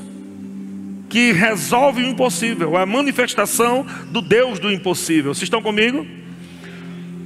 que 1.08 1.32
resolve 1.32 2.02
o 2.02 2.06
impossível, 2.06 2.76
é 2.76 2.82
a 2.82 2.86
manifestação 2.86 3.86
do 4.10 4.20
Deus 4.20 4.58
do 4.58 4.70
impossível. 4.70 5.32
Vocês 5.32 5.44
estão 5.44 5.62
comigo? 5.62 6.06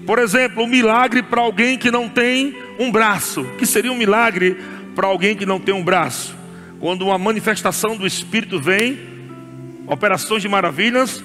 Por 0.07 0.19
exemplo, 0.19 0.63
um 0.63 0.67
milagre 0.67 1.23
para 1.23 1.41
alguém 1.41 1.79
que 1.79 1.91
não 1.91 2.09
tem 2.09 2.57
um 2.79 2.91
braço. 2.91 3.43
O 3.43 3.57
que 3.57 3.67
seria 3.67 3.91
um 3.91 3.97
milagre 3.97 4.57
para 4.95 5.07
alguém 5.07 5.37
que 5.37 5.47
não 5.47 5.59
tem 5.59 5.75
um 5.75 5.83
braço? 5.83 6.35
Quando 6.81 7.03
uma 7.03 7.19
manifestação 7.19 7.97
do 7.97 8.07
Espírito 8.07 8.61
vem, 8.61 8.99
operações 9.87 10.43
de 10.43 10.49
maravilhas, 10.49 11.23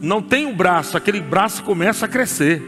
não 0.00 0.20
tem 0.20 0.46
um 0.46 0.54
braço, 0.54 0.96
aquele 0.96 1.20
braço 1.20 1.62
começa 1.62 2.06
a 2.06 2.08
crescer. 2.08 2.62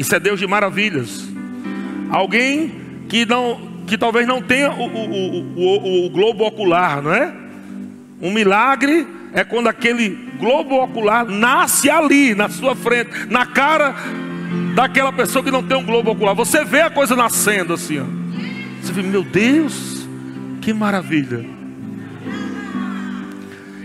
Isso 0.00 0.14
é 0.14 0.18
Deus 0.18 0.40
de 0.40 0.46
maravilhas. 0.46 1.28
Alguém 2.10 2.72
que 3.06 3.26
não 3.26 3.68
que 3.86 3.98
talvez 3.98 4.26
não 4.26 4.40
tenha 4.40 4.70
o, 4.70 4.86
o, 4.86 5.56
o, 5.56 6.06
o, 6.06 6.10
globo 6.10 6.46
ocular, 6.46 7.02
não 7.02 7.12
é? 7.12 7.34
Um 8.22 8.32
milagre 8.32 9.06
é 9.34 9.44
quando 9.44 9.66
aquele 9.66 10.16
globo 10.38 10.76
ocular 10.76 11.26
nasce 11.26 11.90
ali, 11.90 12.34
na 12.34 12.48
sua 12.48 12.74
frente, 12.74 13.10
na 13.28 13.44
cara 13.44 13.94
daquela 14.74 15.12
pessoa 15.12 15.44
que 15.44 15.50
não 15.50 15.62
tem 15.62 15.76
um 15.76 15.84
globo 15.84 16.12
ocular. 16.12 16.34
Você 16.34 16.64
vê 16.64 16.80
a 16.80 16.90
coisa 16.90 17.14
nascendo 17.14 17.74
assim, 17.74 17.98
ó. 17.98 18.04
Você 18.80 18.92
vê, 18.92 19.02
meu 19.02 19.22
Deus, 19.22 20.08
que 20.62 20.72
maravilha. 20.72 21.44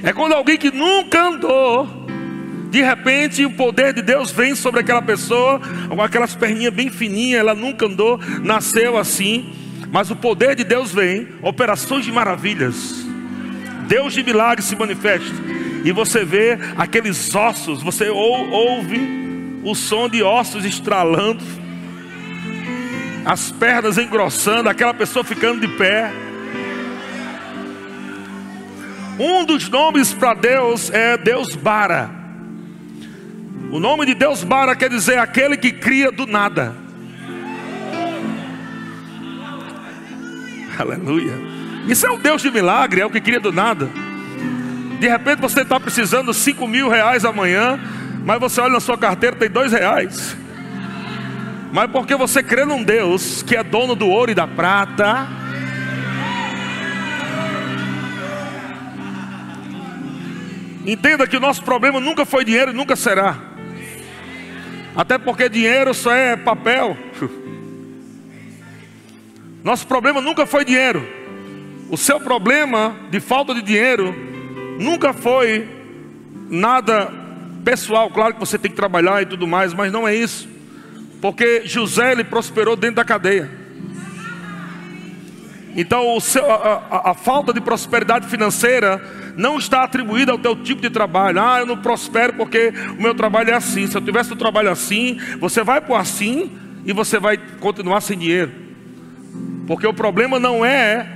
É 0.01 0.13
quando 0.13 0.31
alguém 0.31 0.57
que 0.57 0.71
nunca 0.71 1.27
andou, 1.27 2.04
de 2.69 2.81
repente 2.81 3.45
o 3.45 3.51
poder 3.51 3.93
de 3.93 4.01
Deus 4.01 4.31
vem 4.31 4.55
sobre 4.55 4.81
aquela 4.81 5.01
pessoa, 5.01 5.61
com 5.87 6.01
aquelas 6.01 6.35
perninhas 6.35 6.73
bem 6.73 6.89
fininhas, 6.89 7.39
ela 7.39 7.55
nunca 7.55 7.85
andou, 7.85 8.19
nasceu 8.41 8.97
assim. 8.97 9.53
Mas 9.91 10.11
o 10.11 10.15
poder 10.15 10.55
de 10.55 10.63
Deus 10.63 10.91
vem, 10.91 11.27
operações 11.41 12.03
de 12.03 12.11
maravilhas. 12.11 13.05
Deus 13.87 14.13
de 14.13 14.23
milagres 14.23 14.65
se 14.65 14.75
manifesta. 14.75 15.33
E 15.83 15.91
você 15.91 16.25
vê 16.25 16.57
aqueles 16.77 17.33
ossos, 17.35 17.81
você 17.83 18.09
ou, 18.09 18.49
ouve 18.49 18.99
o 19.63 19.75
som 19.75 20.09
de 20.09 20.23
ossos 20.23 20.65
estralando, 20.65 21.43
as 23.23 23.51
pernas 23.51 23.97
engrossando, 23.97 24.69
aquela 24.69 24.93
pessoa 24.93 25.23
ficando 25.23 25.61
de 25.61 25.67
pé. 25.75 26.11
Um 29.19 29.45
dos 29.45 29.69
nomes 29.69 30.13
para 30.13 30.33
Deus 30.33 30.89
é 30.91 31.17
Deus 31.17 31.55
Bara. 31.55 32.14
O 33.75 33.79
nome 33.79 34.05
de 34.05 34.15
Deus 34.15 34.41
Bara 34.41 34.73
quer 34.73 34.89
dizer 34.89 35.19
aquele 35.19 35.57
que 35.57 35.69
cria 35.69 36.09
do 36.09 36.25
nada. 36.25 36.73
Aleluia. 40.79 41.33
Isso 41.85 42.07
é 42.07 42.09
um 42.09 42.17
Deus 42.17 42.41
de 42.41 42.49
milagre, 42.49 43.01
é 43.01 43.05
o 43.05 43.09
que 43.09 43.19
queria 43.19 43.41
do 43.41 43.51
nada. 43.51 43.89
De 44.97 45.09
repente 45.09 45.41
você 45.41 45.59
está 45.59 45.77
precisando 45.77 46.31
de 46.31 46.37
5 46.37 46.65
mil 46.65 46.87
reais 46.87 47.25
amanhã, 47.25 47.77
mas 48.23 48.39
você 48.39 48.61
olha 48.61 48.71
na 48.71 48.79
sua 48.79 48.97
carteira 48.97 49.35
tem 49.35 49.49
dois 49.49 49.73
reais. 49.73 50.37
Mas 51.73 51.91
porque 51.91 52.15
você 52.15 52.41
crê 52.41 52.63
num 52.63 52.81
Deus 52.81 53.43
que 53.43 53.57
é 53.57 53.63
dono 53.63 53.93
do 53.93 54.07
ouro 54.07 54.31
e 54.31 54.33
da 54.33 54.47
prata. 54.47 55.27
Entenda 60.85 61.27
que 61.27 61.35
o 61.35 61.41
nosso 61.41 61.61
problema 61.61 61.99
nunca 61.99 62.25
foi 62.25 62.45
dinheiro 62.45 62.71
e 62.71 62.73
nunca 62.73 62.95
será. 62.95 63.54
Até 64.95 65.17
porque 65.17 65.49
dinheiro 65.49 65.93
só 65.93 66.13
é 66.13 66.37
papel. 66.37 66.97
Nosso 69.63 69.85
problema 69.87 70.21
nunca 70.21 70.45
foi 70.45 70.63
dinheiro. 70.63 71.05
O 71.89 71.97
seu 71.97 72.19
problema 72.19 72.95
de 73.09 73.19
falta 73.19 73.53
de 73.53 73.61
dinheiro 73.61 74.15
nunca 74.79 75.11
foi 75.11 75.67
nada 76.49 77.11
pessoal. 77.63 78.09
Claro 78.09 78.35
que 78.35 78.39
você 78.39 78.57
tem 78.57 78.71
que 78.71 78.77
trabalhar 78.77 79.21
e 79.21 79.25
tudo 79.25 79.45
mais, 79.45 79.73
mas 79.73 79.91
não 79.91 80.07
é 80.07 80.15
isso. 80.15 80.47
Porque 81.21 81.63
José 81.65 82.11
ele 82.11 82.23
prosperou 82.23 82.75
dentro 82.75 82.97
da 82.97 83.03
cadeia. 83.03 83.49
Então 85.75 86.17
seu, 86.21 86.49
a, 86.49 86.83
a, 86.89 87.11
a 87.11 87.13
falta 87.13 87.51
de 87.51 87.59
prosperidade 87.59 88.27
financeira 88.27 89.01
não 89.37 89.57
está 89.57 89.83
atribuída 89.83 90.31
ao 90.31 90.37
teu 90.37 90.55
tipo 90.55 90.81
de 90.81 90.89
trabalho. 90.89 91.41
Ah, 91.41 91.59
eu 91.59 91.65
não 91.65 91.77
prospero 91.77 92.33
porque 92.33 92.73
o 92.97 93.01
meu 93.01 93.13
trabalho 93.13 93.51
é 93.51 93.53
assim. 93.53 93.87
Se 93.87 93.97
eu 93.97 94.01
tivesse 94.01 94.33
um 94.33 94.37
trabalho 94.37 94.69
assim, 94.69 95.19
você 95.39 95.63
vai 95.63 95.81
por 95.81 95.95
assim 95.95 96.51
e 96.85 96.93
você 96.93 97.19
vai 97.19 97.37
continuar 97.59 98.01
sem 98.01 98.17
dinheiro. 98.17 98.51
Porque 99.67 99.85
o 99.85 99.93
problema 99.93 100.39
não 100.39 100.65
é, 100.65 101.07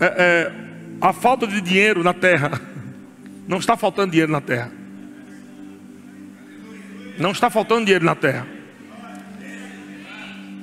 é, 0.00 0.06
é 0.06 0.52
a 1.00 1.12
falta 1.12 1.46
de 1.46 1.60
dinheiro 1.60 2.02
na 2.02 2.12
terra. 2.12 2.60
Não 3.46 3.58
está 3.58 3.76
faltando 3.76 4.10
dinheiro 4.10 4.32
na 4.32 4.40
terra. 4.40 4.72
Não 7.16 7.30
está 7.30 7.48
faltando 7.48 7.84
dinheiro 7.84 8.04
na 8.04 8.16
terra. 8.16 8.44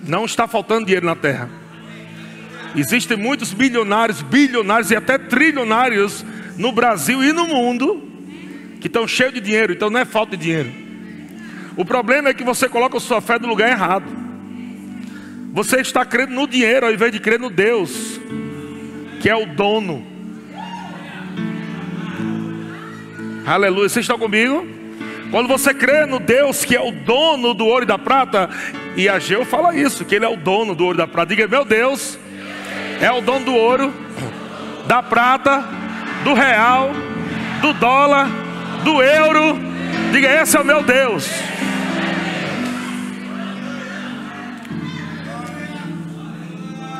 Não 0.05 0.25
está 0.25 0.49
faltando 0.49 0.85
dinheiro 0.85 1.05
na 1.05 1.15
terra. 1.15 1.49
Existem 2.75 3.15
muitos 3.15 3.53
bilionários, 3.53 4.21
bilionários 4.21 4.91
e 4.91 4.97
até 4.97 5.17
trilionários 5.17 6.25
no 6.57 6.71
Brasil 6.71 7.23
e 7.23 7.31
no 7.31 7.47
mundo 7.47 8.01
que 8.79 8.87
estão 8.87 9.07
cheios 9.07 9.33
de 9.33 9.39
dinheiro, 9.39 9.73
então 9.73 9.89
não 9.89 9.99
é 9.99 10.05
falta 10.05 10.35
de 10.35 10.43
dinheiro. 10.43 10.71
O 11.75 11.85
problema 11.85 12.29
é 12.29 12.33
que 12.33 12.43
você 12.43 12.69
coloca 12.69 12.97
a 12.97 12.99
sua 12.99 13.21
fé 13.21 13.39
no 13.39 13.47
lugar 13.47 13.69
errado. 13.69 14.05
Você 15.53 15.81
está 15.81 16.05
crendo 16.05 16.33
no 16.33 16.47
dinheiro 16.47 16.85
ao 16.85 16.91
invés 16.91 17.11
de 17.11 17.19
crer 17.19 17.39
no 17.39 17.49
Deus, 17.49 18.19
que 19.21 19.29
é 19.29 19.35
o 19.35 19.45
dono. 19.45 20.05
Aleluia. 23.45 23.89
Vocês 23.89 24.03
estão 24.03 24.17
comigo? 24.19 24.67
Quando 25.31 25.47
você 25.47 25.73
crê 25.73 26.05
no 26.05 26.19
Deus 26.19 26.63
que 26.63 26.75
é 26.75 26.81
o 26.81 26.91
dono 26.91 27.53
do 27.53 27.65
ouro 27.65 27.83
e 27.83 27.87
da 27.87 27.97
prata, 27.97 28.49
e 28.95 29.09
Ageu 29.09 29.43
fala 29.43 29.75
isso, 29.75 30.05
que 30.05 30.15
ele 30.15 30.25
é 30.25 30.29
o 30.29 30.35
dono 30.35 30.75
do 30.75 30.85
ouro 30.85 30.95
e 30.95 30.99
da 30.99 31.07
prata. 31.07 31.35
Diga, 31.35 31.47
meu 31.47 31.65
Deus, 31.65 32.19
é 33.01 33.11
o 33.11 33.21
dono 33.21 33.45
do 33.45 33.53
ouro, 33.55 33.91
da 34.85 35.01
prata, 35.01 35.67
do 36.23 36.33
real, 36.33 36.91
do 37.61 37.73
dólar, 37.73 38.27
do 38.83 39.01
euro. 39.01 39.57
Diga, 40.11 40.41
esse 40.41 40.55
é 40.55 40.59
o 40.59 40.65
meu 40.65 40.83
Deus. 40.83 41.29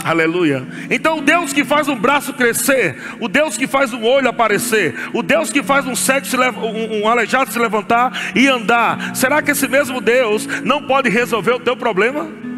Aleluia. 0.03 0.68
Então, 0.89 1.20
o 1.20 1.22
Deus 1.22 1.53
que 1.53 1.63
faz 1.63 1.88
um 1.88 1.96
braço 1.96 2.34
crescer, 2.34 2.98
o 3.22 3.30
Deus 3.30 3.56
que 3.56 3.65
faz 3.65 3.94
um 3.94 4.03
olho 4.03 4.27
aparecer, 4.27 4.94
o 5.13 5.24
Deus 5.24 5.50
que 5.50 5.63
faz 5.63 5.88
um 5.88 5.96
cego 5.96 6.25
se 6.25 6.36
um, 6.36 7.03
um 7.03 7.08
aleijado 7.08 7.51
se 7.51 7.58
levantar 7.58 8.12
e 8.36 8.48
andar, 8.48 9.15
será 9.15 9.42
que 9.42 9.51
esse 9.51 9.68
mesmo 9.68 10.01
Deus 10.01 10.46
não 10.63 10.84
pode 10.84 11.10
resolver 11.10 11.53
o 11.53 11.60
teu 11.60 11.77
problema? 11.77 12.52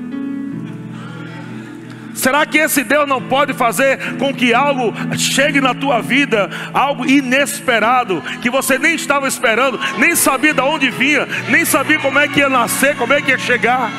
Será 2.15 2.45
que 2.45 2.57
esse 2.57 2.83
Deus 2.83 3.07
não 3.07 3.21
pode 3.21 3.53
fazer 3.53 4.15
com 4.17 4.33
que 4.33 4.53
algo 4.53 4.93
chegue 5.17 5.59
na 5.59 5.73
tua 5.73 6.01
vida, 6.01 6.49
algo 6.73 7.05
inesperado, 7.05 8.23
que 8.41 8.49
você 8.49 8.79
nem 8.79 8.95
estava 8.95 9.27
esperando, 9.27 9.79
nem 9.97 10.15
sabia 10.15 10.53
de 10.53 10.61
onde 10.61 10.89
vinha, 10.89 11.27
nem 11.49 11.65
sabia 11.65 11.99
como 11.99 12.17
é 12.17 12.27
que 12.27 12.39
ia 12.39 12.49
nascer, 12.49 12.95
como 12.95 13.13
é 13.13 13.21
que 13.21 13.31
ia 13.31 13.37
chegar? 13.37 13.91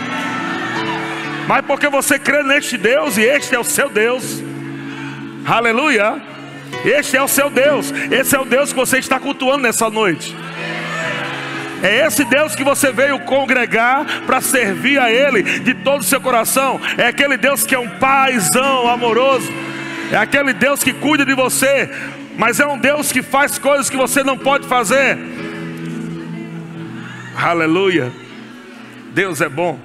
Mas 1.47 1.65
porque 1.67 1.89
você 1.89 2.19
crê 2.19 2.43
neste 2.43 2.77
Deus 2.77 3.19
e 3.19 3.23
este 3.23 3.55
é 3.55 3.59
o 3.59 3.65
seu 3.65 3.89
Deus, 3.89 4.43
aleluia. 5.47 6.21
Este 6.85 7.17
é 7.17 7.23
o 7.23 7.29
seu 7.29 7.49
Deus, 7.49 7.93
esse 8.11 8.35
é 8.35 8.39
o 8.39 8.45
Deus 8.45 8.73
que 8.73 8.79
você 8.79 8.99
está 8.99 9.19
cultuando 9.19 9.63
nessa 9.63 9.89
noite. 9.89 10.35
É 11.83 12.07
esse 12.07 12.25
Deus 12.25 12.55
que 12.55 12.65
você 12.65 12.91
veio 12.91 13.19
congregar 13.21 14.05
para 14.27 14.41
servir 14.41 14.99
a 14.99 15.11
Ele 15.11 15.43
de 15.43 15.75
todo 15.75 16.01
o 16.01 16.05
seu 16.05 16.21
coração. 16.21 16.81
É 16.97 17.07
aquele 17.07 17.37
Deus 17.37 17.65
que 17.65 17.75
é 17.75 17.79
um 17.79 17.89
paizão 17.99 18.89
amoroso. 18.89 19.53
É 20.11 20.17
aquele 20.17 20.53
Deus 20.53 20.83
que 20.83 20.93
cuida 20.93 21.25
de 21.25 21.35
você. 21.35 21.91
Mas 22.37 22.61
é 22.61 22.67
um 22.67 22.79
Deus 22.79 23.13
que 23.13 23.23
faz 23.23 23.59
coisas 23.59 23.91
que 23.91 23.97
você 23.97 24.23
não 24.23 24.37
pode 24.39 24.67
fazer. 24.67 25.19
Aleluia. 27.37 28.13
Deus 29.13 29.41
é 29.41 29.49
bom. 29.49 29.79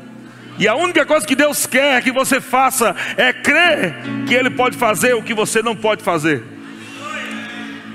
E 0.57 0.67
a 0.67 0.75
única 0.75 1.05
coisa 1.05 1.25
que 1.25 1.35
Deus 1.35 1.65
quer 1.65 2.01
que 2.01 2.11
você 2.11 2.39
faça 2.39 2.95
é 3.17 3.33
crer 3.33 3.95
que 4.27 4.33
Ele 4.33 4.49
pode 4.49 4.77
fazer 4.77 5.13
o 5.15 5.23
que 5.23 5.33
você 5.33 5.61
não 5.61 5.75
pode 5.75 6.03
fazer. 6.03 6.43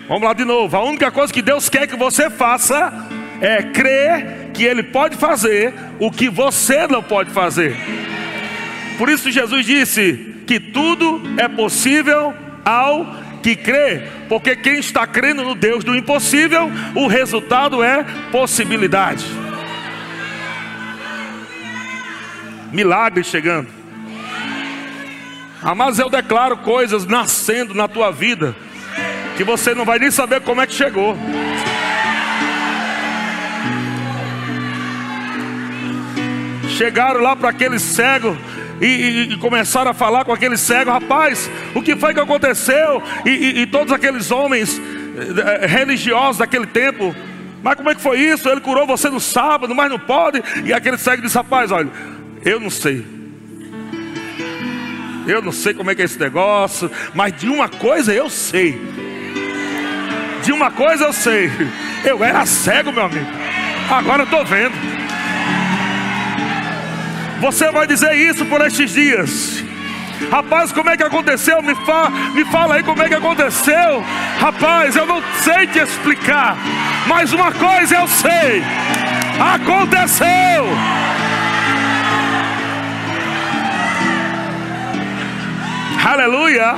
Vamos 0.08 0.22
lá 0.22 0.32
de 0.32 0.44
novo. 0.44 0.76
A 0.76 0.82
única 0.82 1.10
coisa 1.10 1.32
que 1.32 1.42
Deus 1.42 1.68
quer 1.68 1.86
que 1.86 1.96
você 1.96 2.30
faça 2.30 3.05
é 3.40 3.62
crer 3.62 4.50
que 4.52 4.64
Ele 4.64 4.82
pode 4.82 5.16
fazer 5.16 5.74
o 5.98 6.10
que 6.10 6.28
você 6.28 6.86
não 6.86 7.02
pode 7.02 7.30
fazer. 7.30 7.76
Por 8.98 9.08
isso 9.08 9.30
Jesus 9.30 9.66
disse 9.66 10.34
que 10.46 10.58
tudo 10.58 11.20
é 11.36 11.48
possível 11.48 12.34
ao 12.64 13.06
que 13.42 13.54
crê, 13.54 14.02
porque 14.28 14.56
quem 14.56 14.78
está 14.78 15.06
crendo 15.06 15.44
no 15.44 15.54
Deus 15.54 15.84
do 15.84 15.94
impossível, 15.94 16.70
o 16.94 17.06
resultado 17.06 17.82
é 17.82 18.04
possibilidade. 18.32 19.24
Milagre 22.72 23.22
chegando. 23.22 23.68
Mas 25.76 25.98
eu 25.98 26.10
declaro 26.10 26.56
coisas 26.58 27.06
nascendo 27.06 27.74
na 27.74 27.88
tua 27.88 28.10
vida 28.10 28.54
que 29.36 29.44
você 29.44 29.74
não 29.74 29.84
vai 29.84 29.98
nem 29.98 30.10
saber 30.10 30.40
como 30.40 30.60
é 30.60 30.66
que 30.66 30.74
chegou. 30.74 31.16
Chegaram 36.76 37.22
lá 37.22 37.34
para 37.34 37.48
aquele 37.48 37.78
cego 37.78 38.36
e, 38.80 38.84
e, 38.84 39.32
e, 39.32 39.36
começaram 39.38 39.92
a 39.92 39.94
falar 39.94 40.26
com 40.26 40.32
aquele 40.32 40.58
cego, 40.58 40.90
rapaz, 40.90 41.50
o 41.74 41.80
que 41.80 41.96
foi 41.96 42.12
que 42.12 42.20
aconteceu? 42.20 43.02
E, 43.24 43.62
e, 43.62 43.66
todos 43.66 43.90
aqueles 43.94 44.30
homens 44.30 44.78
eh, 45.16 45.66
religiosos 45.66 46.36
daquele 46.36 46.66
tempo, 46.66 47.16
mas 47.62 47.76
como 47.76 47.88
é 47.88 47.94
que 47.94 48.02
foi 48.02 48.20
isso? 48.20 48.46
Ele 48.50 48.60
curou 48.60 48.86
você 48.86 49.08
no 49.08 49.18
sábado, 49.18 49.74
mas 49.74 49.88
não 49.90 49.98
pode. 49.98 50.42
E 50.66 50.72
aquele 50.74 50.98
cego 50.98 51.22
disse, 51.22 51.34
rapaz, 51.34 51.72
olha, 51.72 51.88
eu 52.44 52.60
não 52.60 52.68
sei. 52.68 53.02
Eu 55.26 55.40
não 55.40 55.52
sei 55.52 55.72
como 55.72 55.90
é 55.90 55.94
que 55.94 56.02
é 56.02 56.04
esse 56.04 56.20
negócio, 56.20 56.90
mas 57.14 57.34
de 57.34 57.48
uma 57.48 57.70
coisa 57.70 58.12
eu 58.12 58.28
sei. 58.28 58.78
De 60.44 60.52
uma 60.52 60.70
coisa 60.70 61.04
eu 61.04 61.12
sei. 61.14 61.50
Eu 62.04 62.22
era 62.22 62.44
cego, 62.44 62.92
meu 62.92 63.04
amigo. 63.04 63.26
Agora 63.90 64.22
eu 64.22 64.24
estou 64.26 64.44
vendo. 64.44 65.05
Você 67.40 67.70
vai 67.70 67.86
dizer 67.86 68.14
isso 68.14 68.44
por 68.46 68.60
estes 68.60 68.90
dias. 68.92 69.64
Rapaz, 70.30 70.72
como 70.72 70.88
é 70.90 70.96
que 70.96 71.02
aconteceu? 71.02 71.62
Me, 71.62 71.74
fa 71.74 72.10
me 72.34 72.44
fala 72.46 72.76
aí 72.76 72.82
como 72.82 73.02
é 73.02 73.08
que 73.08 73.14
aconteceu. 73.14 74.02
Rapaz, 74.40 74.96
eu 74.96 75.06
não 75.06 75.22
sei 75.40 75.66
te 75.66 75.78
explicar. 75.78 76.56
Mas 77.06 77.32
uma 77.32 77.52
coisa 77.52 77.96
eu 77.96 78.08
sei: 78.08 78.64
aconteceu. 79.54 80.26
Aleluia. 86.04 86.74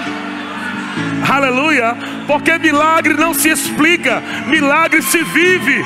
Aleluia. 1.29 1.97
Porque 2.27 2.59
milagre 2.59 3.15
não 3.15 3.33
se 3.33 3.49
explica, 3.49 4.23
milagre 4.47 5.01
se 5.03 5.23
vive. 5.23 5.85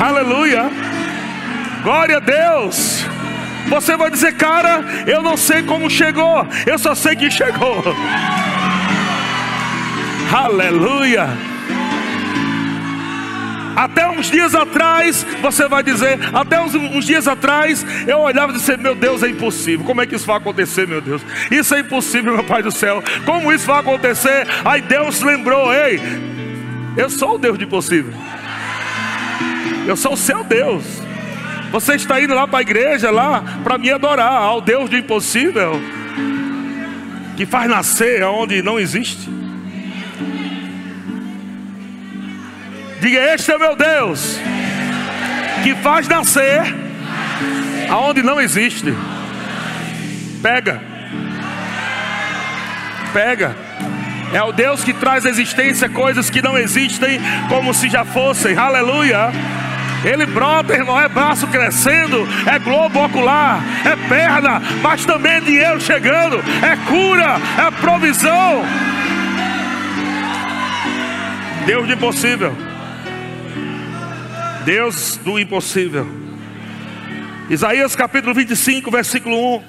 Aleluia. 0.00 0.70
Glória 1.82 2.16
a 2.16 2.20
Deus. 2.20 3.04
Você 3.68 3.96
vai 3.96 4.10
dizer, 4.10 4.34
cara, 4.34 4.82
eu 5.06 5.22
não 5.22 5.36
sei 5.36 5.62
como 5.62 5.90
chegou, 5.90 6.46
eu 6.66 6.78
só 6.78 6.94
sei 6.94 7.14
que 7.14 7.30
chegou. 7.30 7.84
Aleluia. 10.32 11.28
Até 13.76 14.08
uns 14.08 14.30
dias 14.30 14.54
atrás, 14.54 15.24
você 15.40 15.68
vai 15.68 15.82
dizer, 15.82 16.18
até 16.32 16.60
uns, 16.60 16.74
uns, 16.74 17.04
dias 17.04 17.28
atrás, 17.28 17.84
eu 18.06 18.18
olhava 18.18 18.52
e 18.52 18.56
disse, 18.56 18.76
meu 18.76 18.94
Deus, 18.94 19.22
é 19.22 19.28
impossível. 19.28 19.84
Como 19.86 20.00
é 20.00 20.06
que 20.06 20.16
isso 20.16 20.26
vai 20.26 20.38
acontecer, 20.38 20.88
meu 20.88 21.00
Deus? 21.00 21.22
Isso 21.50 21.74
é 21.74 21.80
impossível, 21.80 22.34
meu 22.34 22.44
Pai 22.44 22.62
do 22.62 22.72
céu. 22.72 23.02
Como 23.24 23.52
isso 23.52 23.66
vai 23.66 23.80
acontecer? 23.80 24.46
Aí 24.64 24.80
Deus 24.80 25.20
lembrou, 25.20 25.72
ei, 25.72 26.00
eu 26.96 27.08
sou 27.08 27.34
o 27.34 27.38
Deus 27.38 27.58
de 27.58 27.64
impossível. 27.64 28.12
Eu 29.90 29.96
sou 29.96 30.12
o 30.12 30.16
seu 30.16 30.44
Deus. 30.44 30.84
Você 31.72 31.96
está 31.96 32.20
indo 32.20 32.32
lá 32.32 32.46
para 32.46 32.60
a 32.60 32.62
igreja 32.62 33.10
lá 33.10 33.42
para 33.64 33.76
me 33.76 33.90
adorar 33.90 34.34
ao 34.34 34.60
Deus 34.60 34.88
do 34.88 34.96
impossível 34.96 35.82
que 37.36 37.44
faz 37.44 37.68
nascer 37.68 38.22
onde 38.22 38.62
não 38.62 38.78
existe. 38.78 39.28
Diga: 43.00 43.34
Este 43.34 43.50
é 43.50 43.58
meu 43.58 43.74
Deus, 43.74 44.38
que 45.64 45.74
faz 45.74 46.06
nascer 46.06 46.72
aonde 47.90 48.22
não 48.22 48.40
existe. 48.40 48.94
Pega, 50.40 50.80
pega. 53.12 53.56
É 54.32 54.40
o 54.40 54.52
Deus 54.52 54.84
que 54.84 54.94
traz 54.94 55.26
à 55.26 55.28
existência 55.28 55.88
coisas 55.88 56.30
que 56.30 56.40
não 56.40 56.56
existem 56.56 57.20
como 57.48 57.74
se 57.74 57.88
já 57.88 58.04
fossem. 58.04 58.56
Aleluia. 58.56 59.32
Ele 60.04 60.24
brota, 60.24 60.72
irmão, 60.72 60.98
é 60.98 61.08
braço 61.08 61.46
crescendo, 61.48 62.26
é 62.46 62.58
globo 62.58 63.04
ocular, 63.04 63.62
é 63.84 63.96
perna, 64.08 64.60
mas 64.82 65.04
também 65.04 65.32
é 65.32 65.40
dinheiro 65.40 65.80
chegando, 65.80 66.38
é 66.38 66.76
cura, 66.88 67.36
é 67.58 67.70
provisão. 67.70 68.64
Deus 71.66 71.86
do 71.86 71.92
impossível. 71.92 72.56
Deus 74.64 75.20
do 75.22 75.38
impossível. 75.38 76.06
Isaías 77.50 77.94
capítulo 77.94 78.32
25, 78.32 78.90
versículo 78.90 79.56
1. 79.56 79.62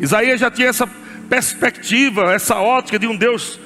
Isaías 0.00 0.40
já 0.40 0.50
tinha 0.50 0.68
essa 0.68 0.88
perspectiva, 1.28 2.32
essa 2.32 2.56
ótica 2.56 2.98
de 2.98 3.06
um 3.06 3.16
Deus 3.16 3.60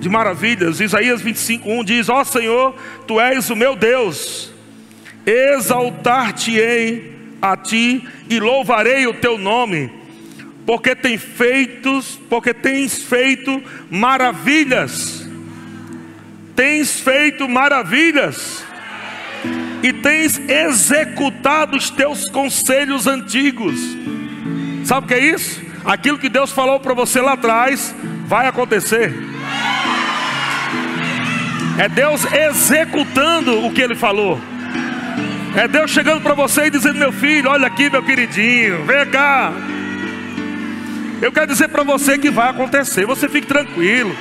de 0.00 0.08
maravilhas. 0.08 0.80
Isaías 0.80 1.20
25, 1.20 1.70
1 1.70 1.84
diz: 1.84 2.08
Ó 2.08 2.20
oh, 2.20 2.24
Senhor, 2.24 2.74
tu 3.06 3.20
és 3.20 3.48
o 3.50 3.56
meu 3.56 3.76
Deus 3.76 4.53
exaltar-te-ei 5.26 7.12
a 7.40 7.56
ti 7.56 8.06
e 8.28 8.40
louvarei 8.40 9.06
o 9.06 9.14
teu 9.14 9.36
nome, 9.38 9.90
porque 10.64 10.94
tem 10.94 11.18
feitos, 11.18 12.18
porque 12.28 12.54
tens 12.54 13.02
feito 13.02 13.62
maravilhas. 13.90 15.28
Tens 16.56 17.00
feito 17.00 17.48
maravilhas 17.48 18.64
e 19.82 19.92
tens 19.92 20.40
executado 20.48 21.76
os 21.76 21.90
teus 21.90 22.30
conselhos 22.30 23.06
antigos. 23.06 23.78
Sabe 24.84 25.04
o 25.04 25.08
que 25.08 25.14
é 25.14 25.18
isso? 25.18 25.60
Aquilo 25.84 26.18
que 26.18 26.28
Deus 26.28 26.50
falou 26.52 26.80
para 26.80 26.94
você 26.94 27.20
lá 27.20 27.32
atrás 27.32 27.94
vai 28.26 28.46
acontecer. 28.46 29.12
É 31.76 31.88
Deus 31.88 32.24
executando 32.32 33.66
o 33.66 33.72
que 33.72 33.82
ele 33.82 33.96
falou. 33.96 34.40
É 35.56 35.68
Deus 35.68 35.90
chegando 35.90 36.20
para 36.20 36.34
você 36.34 36.66
e 36.66 36.70
dizendo: 36.70 36.98
Meu 36.98 37.12
filho, 37.12 37.48
olha 37.48 37.66
aqui, 37.66 37.88
meu 37.88 38.02
queridinho, 38.02 38.84
vem 38.84 39.06
cá. 39.06 39.52
Eu 41.22 41.30
quero 41.30 41.46
dizer 41.46 41.68
para 41.68 41.84
você 41.84 42.18
que 42.18 42.28
vai 42.30 42.50
acontecer, 42.50 43.06
você 43.06 43.28
fique 43.28 43.46
tranquilo. 43.46 44.14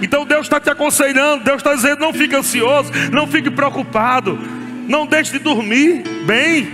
Então 0.00 0.24
Deus 0.24 0.42
está 0.42 0.60
te 0.60 0.70
aconselhando, 0.70 1.44
Deus 1.44 1.56
está 1.56 1.74
dizendo: 1.74 2.00
não 2.00 2.12
fique 2.12 2.36
ansioso, 2.36 2.90
não 3.12 3.26
fique 3.26 3.50
preocupado, 3.50 4.38
não 4.86 5.06
deixe 5.06 5.32
de 5.32 5.38
dormir 5.40 6.04
bem, 6.24 6.68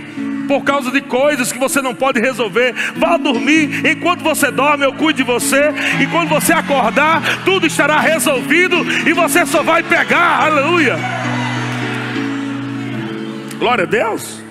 por 0.47 0.63
causa 0.63 0.91
de 0.91 1.01
coisas 1.01 1.51
que 1.51 1.57
você 1.57 1.81
não 1.81 1.95
pode 1.95 2.19
resolver. 2.19 2.73
Vá 2.95 3.17
dormir, 3.17 3.85
enquanto 3.85 4.21
você 4.21 4.51
dorme, 4.51 4.85
eu 4.85 4.93
cuido 4.93 5.17
de 5.17 5.23
você, 5.23 5.71
e 5.99 6.07
quando 6.07 6.29
você 6.29 6.53
acordar, 6.53 7.43
tudo 7.43 7.65
estará 7.65 7.99
resolvido 7.99 8.75
e 9.07 9.13
você 9.13 9.45
só 9.45 9.63
vai 9.63 9.81
pegar, 9.81 10.43
aleluia. 10.43 11.22
Glória 13.63 13.85
a 13.85 13.87
Deus. 13.87 14.41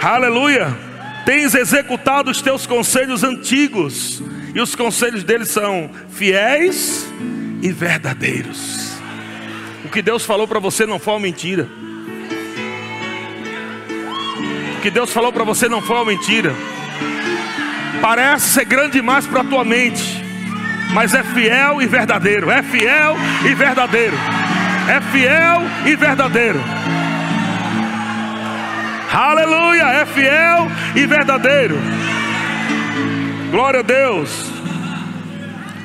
Aleluia. 0.00 0.72
Tens 1.26 1.56
executado 1.56 2.30
os 2.30 2.40
teus 2.40 2.68
conselhos 2.68 3.24
antigos, 3.24 4.22
e 4.54 4.60
os 4.60 4.76
conselhos 4.76 5.24
deles 5.24 5.48
são 5.48 5.90
fiéis 6.08 7.04
e 7.60 7.72
verdadeiros. 7.72 8.96
O 9.84 9.88
que 9.88 10.00
Deus 10.00 10.24
falou 10.24 10.46
para 10.46 10.60
você 10.60 10.86
não 10.86 11.00
foi 11.00 11.14
uma 11.14 11.18
mentira. 11.18 11.68
O 14.76 14.80
que 14.80 14.90
Deus 14.92 15.10
falou 15.10 15.32
para 15.32 15.42
você 15.42 15.68
não 15.68 15.82
foi 15.82 15.96
uma 15.96 16.04
mentira. 16.04 16.54
Parece 18.00 18.50
ser 18.50 18.66
grande 18.66 18.92
demais 18.92 19.26
para 19.26 19.40
a 19.40 19.44
tua 19.44 19.64
mente, 19.64 20.24
mas 20.94 21.12
é 21.12 21.24
fiel 21.24 21.82
e 21.82 21.86
verdadeiro. 21.88 22.52
É 22.52 22.62
fiel 22.62 23.16
e 23.44 23.52
verdadeiro. 23.52 24.14
É 24.88 25.00
fiel 25.10 25.60
e 25.84 25.96
verdadeiro. 25.96 26.60
Aleluia, 29.12 29.82
é 29.82 30.06
fiel 30.06 30.68
e 30.96 31.06
verdadeiro. 31.06 31.76
Glória 33.50 33.80
a 33.80 33.82
Deus. 33.82 34.50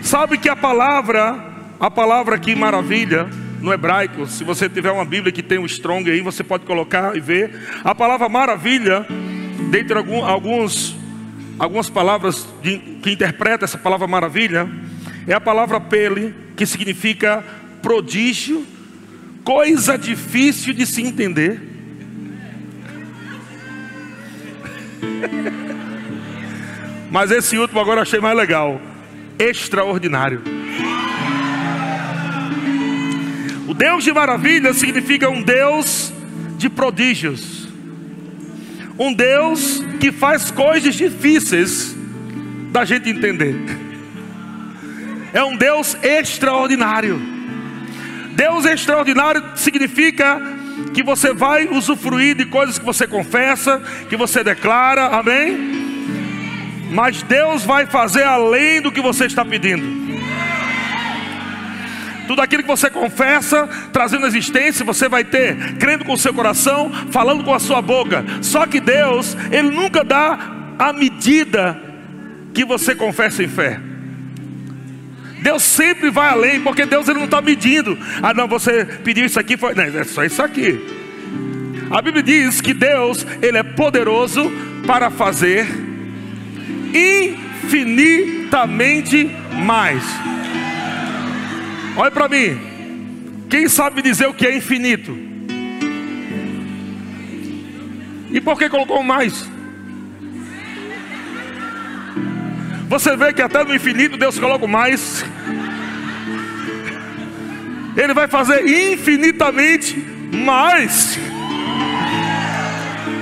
Sabe 0.01 0.37
que 0.37 0.47
a 0.47 0.55
palavra, 0.55 1.37
a 1.77 1.91
palavra 1.91 2.37
aqui 2.37 2.55
maravilha, 2.55 3.27
no 3.59 3.73
hebraico, 3.73 4.25
se 4.27 4.45
você 4.45 4.69
tiver 4.69 4.91
uma 4.91 5.03
Bíblia 5.03 5.33
que 5.33 5.43
tem 5.43 5.57
o 5.57 5.65
strong 5.65 6.09
aí, 6.09 6.21
você 6.21 6.41
pode 6.41 6.65
colocar 6.65 7.17
e 7.17 7.19
ver. 7.19 7.53
A 7.83 7.93
palavra 7.93 8.29
maravilha, 8.29 9.05
dentre 9.71 9.97
alguns, 9.97 10.95
algumas 11.59 11.89
palavras 11.89 12.47
de, 12.63 12.77
que 13.03 13.11
interpreta 13.11 13.65
essa 13.65 13.77
palavra 13.77 14.07
maravilha, 14.07 14.69
é 15.27 15.33
a 15.33 15.41
palavra 15.41 15.81
pele, 15.81 16.33
que 16.55 16.65
significa 16.65 17.43
prodígio, 17.81 18.65
coisa 19.43 19.97
difícil 19.97 20.73
de 20.73 20.85
se 20.85 21.01
entender. 21.01 21.76
Mas 27.09 27.31
esse 27.31 27.57
último 27.57 27.79
agora 27.79 28.01
achei 28.01 28.19
mais 28.19 28.37
legal. 28.37 28.79
Extraordinário. 29.39 30.41
O 33.67 33.73
Deus 33.73 34.03
de 34.03 34.13
maravilha 34.13 34.73
significa 34.73 35.29
um 35.29 35.41
Deus 35.41 36.13
de 36.57 36.69
prodígios. 36.69 37.67
Um 38.97 39.13
Deus 39.13 39.83
que 39.99 40.11
faz 40.11 40.49
coisas 40.49 40.95
difíceis 40.95 41.95
da 42.71 42.83
gente 42.83 43.09
entender. 43.09 43.55
É 45.33 45.43
um 45.43 45.55
Deus 45.55 45.95
extraordinário. 46.01 47.21
Deus 48.33 48.65
extraordinário 48.65 49.43
significa 49.55 50.56
que 50.93 51.03
você 51.03 51.33
vai 51.33 51.67
usufruir 51.67 52.35
de 52.35 52.45
coisas 52.45 52.77
que 52.77 52.85
você 52.85 53.05
confessa, 53.07 53.81
que 54.09 54.15
você 54.15 54.43
declara, 54.43 55.07
amém? 55.07 55.77
Mas 56.91 57.21
Deus 57.23 57.63
vai 57.63 57.85
fazer 57.85 58.23
além 58.23 58.81
do 58.81 58.91
que 58.91 59.01
você 59.01 59.25
está 59.25 59.43
pedindo. 59.43 60.07
Tudo 62.27 62.41
aquilo 62.41 62.61
que 62.61 62.67
você 62.67 62.89
confessa, 62.89 63.67
trazendo 63.93 64.27
existência, 64.27 64.83
você 64.83 65.07
vai 65.07 65.23
ter, 65.23 65.77
crendo 65.77 66.03
com 66.03 66.13
o 66.13 66.17
seu 66.17 66.33
coração, 66.33 66.91
falando 67.09 67.43
com 67.43 67.53
a 67.53 67.59
sua 67.59 67.81
boca. 67.81 68.25
Só 68.41 68.65
que 68.65 68.81
Deus, 68.81 69.35
Ele 69.49 69.69
nunca 69.69 70.03
dá 70.03 70.37
a 70.77 70.91
medida 70.91 71.79
que 72.53 72.65
você 72.65 72.93
confessa 72.93 73.43
em 73.43 73.47
fé. 73.47 73.79
Deus 75.47 75.63
sempre 75.63 76.09
vai 76.09 76.27
além, 76.27 76.59
porque 76.59 76.85
Deus 76.85 77.07
ele 77.07 77.19
não 77.19 77.25
está 77.25 77.41
medindo. 77.41 77.97
Ah, 78.21 78.33
não, 78.33 78.49
você 78.49 78.83
pediu 78.83 79.25
isso 79.25 79.39
aqui, 79.39 79.55
foi... 79.55 79.73
não, 79.73 79.85
é 79.85 80.03
só 80.03 80.25
isso 80.25 80.41
aqui. 80.41 80.77
A 81.89 82.01
Bíblia 82.01 82.21
diz 82.21 82.59
que 82.59 82.73
Deus 82.73 83.25
ele 83.41 83.57
é 83.57 83.63
poderoso 83.63 84.51
para 84.85 85.09
fazer 85.09 85.65
infinitamente 86.93 89.31
mais. 89.63 90.03
Olha 91.95 92.11
para 92.11 92.27
mim. 92.27 92.59
Quem 93.49 93.69
sabe 93.69 94.01
dizer 94.01 94.27
o 94.27 94.33
que 94.33 94.45
é 94.45 94.53
infinito? 94.53 95.17
E 98.29 98.41
por 98.41 98.59
que 98.59 98.67
colocou 98.67 99.01
mais? 99.01 99.49
Você 102.87 103.15
vê 103.15 103.33
que 103.33 103.41
até 103.41 103.63
no 103.63 103.75
infinito 103.75 104.17
Deus 104.17 104.39
coloca 104.39 104.65
mais. 104.65 105.23
Ele 107.95 108.13
vai 108.13 108.27
fazer 108.27 108.65
infinitamente 108.65 109.97
mais. 110.31 111.17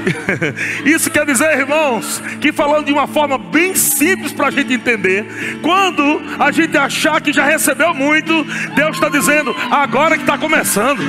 Isso 0.86 1.10
quer 1.10 1.26
dizer, 1.26 1.58
irmãos, 1.58 2.22
que 2.40 2.52
falando 2.52 2.86
de 2.86 2.94
uma 2.94 3.08
forma 3.08 3.38
bem 3.38 3.74
simples 3.74 4.32
para 4.32 4.48
a 4.48 4.52
gente 4.52 4.74
entender, 4.74 5.26
quando 5.62 6.22
a 6.40 6.52
gente 6.52 6.78
achar 6.78 7.20
que 7.22 7.34
já 7.34 7.46
recebeu 7.46 7.94
muito, 7.94 8.44
Deus 8.76 8.96
está 8.96 9.10
dizendo, 9.10 9.56
agora 9.72 10.16
que 10.16 10.24
está 10.24 10.38
começando. 10.38 11.02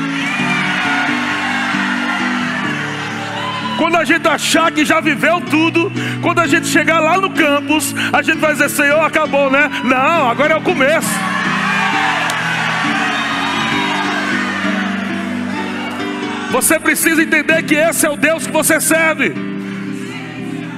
Quando 3.77 3.97
a 3.97 4.05
gente 4.05 4.27
achar 4.27 4.71
que 4.73 4.85
já 4.85 5.01
viveu 5.01 5.41
tudo, 5.41 5.93
quando 6.23 6.41
a 6.41 6.47
gente 6.47 6.67
chegar 6.67 7.01
lá 7.01 7.19
no 7.19 7.31
campus, 7.31 7.95
a 8.13 8.23
gente 8.23 8.39
vai 8.39 8.53
dizer, 8.53 8.71
Senhor, 8.71 9.01
acabou, 9.01 9.51
né? 9.51 9.71
Não, 9.85 10.31
agora 10.31 10.55
é 10.55 10.57
o 10.57 10.63
começo. 10.63 11.11
Você 16.51 16.79
precisa 16.79 17.23
entender 17.23 17.63
que 17.65 17.75
esse 17.75 18.07
é 18.07 18.11
o 18.11 18.17
Deus 18.17 18.47
que 18.47 18.53
você 18.53 18.81
serve. 18.81 19.35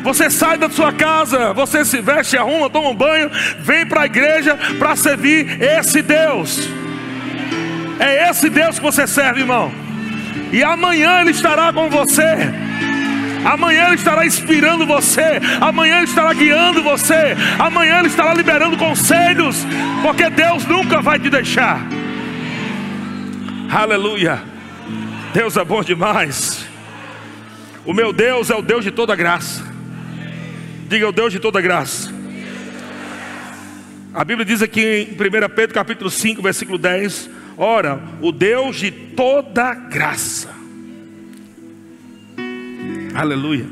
Você 0.03 0.31
sai 0.31 0.57
da 0.57 0.71
sua 0.71 0.93
casa, 0.93 1.53
você 1.53 1.85
se 1.85 2.01
veste, 2.01 2.37
arruma, 2.37 2.71
toma 2.71 2.89
um 2.89 2.95
banho, 2.95 3.31
vem 3.61 3.87
para 3.87 4.03
a 4.03 4.07
igreja 4.07 4.59
para 4.79 4.97
servir 4.97 5.61
esse 5.63 6.03
Deus. 6.03 6.69
É 8.01 8.31
esse 8.31 8.49
Deus 8.49 8.79
que 8.79 8.85
você 8.85 9.07
serve, 9.07 9.41
irmão. 9.41 9.71
E 10.53 10.63
amanhã 10.63 11.21
Ele 11.21 11.31
estará 11.31 11.73
com 11.73 11.91
você. 11.91 12.37
Amanhã 13.45 13.87
Ele 13.87 13.97
estará 13.97 14.27
inspirando 14.27 14.87
você. 14.87 15.41
Amanhã 15.61 15.99
Ele 15.99 16.07
estará 16.07 16.33
guiando 16.33 16.83
você. 16.83 17.37
Amanhã 17.59 17.99
Ele 17.99 18.09
estará 18.09 18.35
liberando 18.35 18.77
conselhos. 18.77 19.67
Porque 20.03 20.29
Deus 20.31 20.65
nunca 20.67 21.01
vai 21.01 21.19
te 21.19 21.31
deixar. 21.31 21.81
Aleluia. 23.71 24.43
Deus 25.33 25.57
é 25.57 25.65
bom 25.65 25.83
demais. 25.83 26.67
O 27.85 27.93
meu 27.93 28.13
Deus 28.13 28.51
é 28.51 28.55
o 28.55 28.63
Deus 28.63 28.85
de 28.85 28.91
toda 28.91 29.15
graça. 29.15 29.63
Diga 30.89 31.09
o 31.09 31.13
Deus 31.13 31.33
de 31.33 31.39
toda 31.39 31.61
graça. 31.61 32.13
A 34.15 34.25
Bíblia 34.25 34.45
diz 34.45 34.63
aqui 34.63 35.09
em 35.11 35.13
1 35.13 35.49
Pedro 35.55 35.75
capítulo 35.75 36.11
5, 36.11 36.43
versículo 36.43 36.79
10: 36.79 37.31
Ora, 37.57 38.01
o 38.21 38.33
Deus 38.33 38.77
de 38.77 38.91
toda 38.91 39.75
graça. 39.75 40.58
Aleluia. 43.19 43.67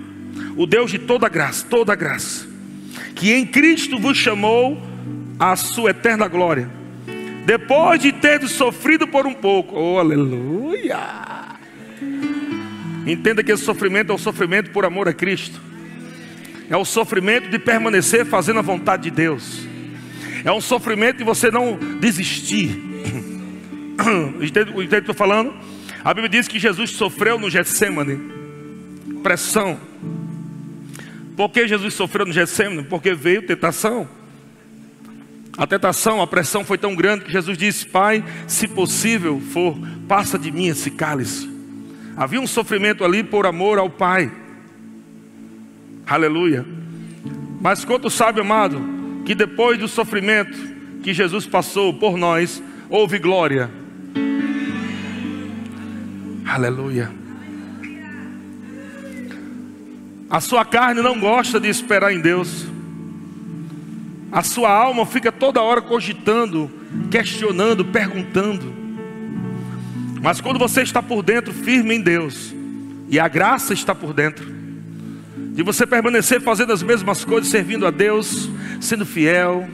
O 0.56 0.66
Deus 0.66 0.90
de 0.90 0.98
toda 0.98 1.28
graça, 1.28 1.64
toda 1.70 1.94
graça, 1.94 2.48
que 3.14 3.32
em 3.32 3.46
Cristo 3.46 3.96
vos 3.96 4.18
chamou 4.18 4.76
à 5.38 5.54
sua 5.54 5.90
eterna 5.90 6.26
glória, 6.26 6.68
depois 7.44 8.00
de 8.00 8.10
ter 8.10 8.44
sofrido 8.48 9.06
por 9.06 9.24
um 9.24 9.32
pouco. 9.32 9.78
Oh, 9.78 10.00
aleluia. 10.00 10.98
Entenda 13.06 13.44
que 13.44 13.52
esse 13.52 13.62
sofrimento 13.62 14.10
é 14.10 14.14
o 14.16 14.18
sofrimento 14.18 14.72
por 14.72 14.84
amor 14.84 15.06
a 15.06 15.12
Cristo. 15.12 15.60
É 16.68 16.76
o 16.76 16.84
sofrimento 16.84 17.48
de 17.48 17.60
permanecer 17.60 18.26
fazendo 18.26 18.58
a 18.58 18.62
vontade 18.62 19.04
de 19.04 19.12
Deus. 19.12 19.64
É 20.44 20.50
um 20.50 20.60
sofrimento 20.60 21.18
de 21.18 21.24
você 21.24 21.52
não 21.52 21.78
desistir. 22.00 22.70
Entende 24.42 24.72
o 24.72 24.88
que 24.88 24.92
eu 24.92 24.98
estou 24.98 25.14
falando? 25.14 25.54
A 26.02 26.12
Bíblia 26.12 26.30
diz 26.30 26.48
que 26.48 26.58
Jesus 26.58 26.90
sofreu 26.90 27.38
no 27.38 27.48
Getsemane. 27.48 28.35
Pressão. 29.22 29.78
Por 31.36 31.50
que 31.50 31.68
Jesus 31.68 31.94
sofreu 31.94 32.26
no 32.26 32.32
Getsemane? 32.32 32.82
Porque 32.84 33.14
veio 33.14 33.46
tentação. 33.46 34.08
A 35.56 35.66
tentação, 35.66 36.20
a 36.20 36.26
pressão 36.26 36.64
foi 36.64 36.76
tão 36.76 36.94
grande 36.94 37.24
que 37.24 37.32
Jesus 37.32 37.56
disse: 37.56 37.86
Pai, 37.86 38.24
se 38.46 38.68
possível 38.68 39.40
for, 39.40 39.76
passa 40.06 40.38
de 40.38 40.50
mim 40.50 40.66
esse 40.66 40.90
cálice. 40.90 41.48
Havia 42.16 42.40
um 42.40 42.46
sofrimento 42.46 43.04
ali 43.04 43.22
por 43.22 43.46
amor 43.46 43.78
ao 43.78 43.90
Pai. 43.90 44.30
Aleluia. 46.06 46.64
Mas 47.60 47.84
quanto 47.84 48.08
sabe, 48.08 48.40
amado, 48.40 49.22
que 49.24 49.34
depois 49.34 49.78
do 49.78 49.88
sofrimento 49.88 50.56
que 51.02 51.12
Jesus 51.12 51.46
passou 51.46 51.92
por 51.92 52.16
nós, 52.16 52.62
houve 52.88 53.18
glória. 53.18 53.70
Aleluia. 56.46 57.25
A 60.28 60.40
sua 60.40 60.64
carne 60.64 61.00
não 61.00 61.18
gosta 61.18 61.60
de 61.60 61.68
esperar 61.68 62.12
em 62.12 62.20
Deus. 62.20 62.66
A 64.32 64.42
sua 64.42 64.70
alma 64.70 65.06
fica 65.06 65.30
toda 65.30 65.62
hora 65.62 65.80
cogitando, 65.80 66.70
questionando, 67.10 67.84
perguntando. 67.84 68.74
Mas 70.20 70.40
quando 70.40 70.58
você 70.58 70.82
está 70.82 71.00
por 71.00 71.22
dentro, 71.22 71.52
firme 71.54 71.94
em 71.94 72.00
Deus, 72.00 72.52
e 73.08 73.20
a 73.20 73.28
graça 73.28 73.72
está 73.72 73.94
por 73.94 74.12
dentro, 74.12 74.44
de 75.54 75.62
você 75.62 75.86
permanecer 75.86 76.40
fazendo 76.40 76.72
as 76.72 76.82
mesmas 76.82 77.24
coisas, 77.24 77.48
servindo 77.48 77.86
a 77.86 77.90
Deus, 77.90 78.50
sendo 78.80 79.06
fiel, 79.06 79.68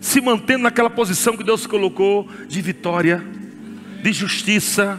se 0.00 0.20
mantendo 0.20 0.62
naquela 0.62 0.88
posição 0.88 1.36
que 1.36 1.42
Deus 1.42 1.66
colocou 1.66 2.28
de 2.48 2.62
vitória, 2.62 3.22
de 4.02 4.12
justiça, 4.12 4.98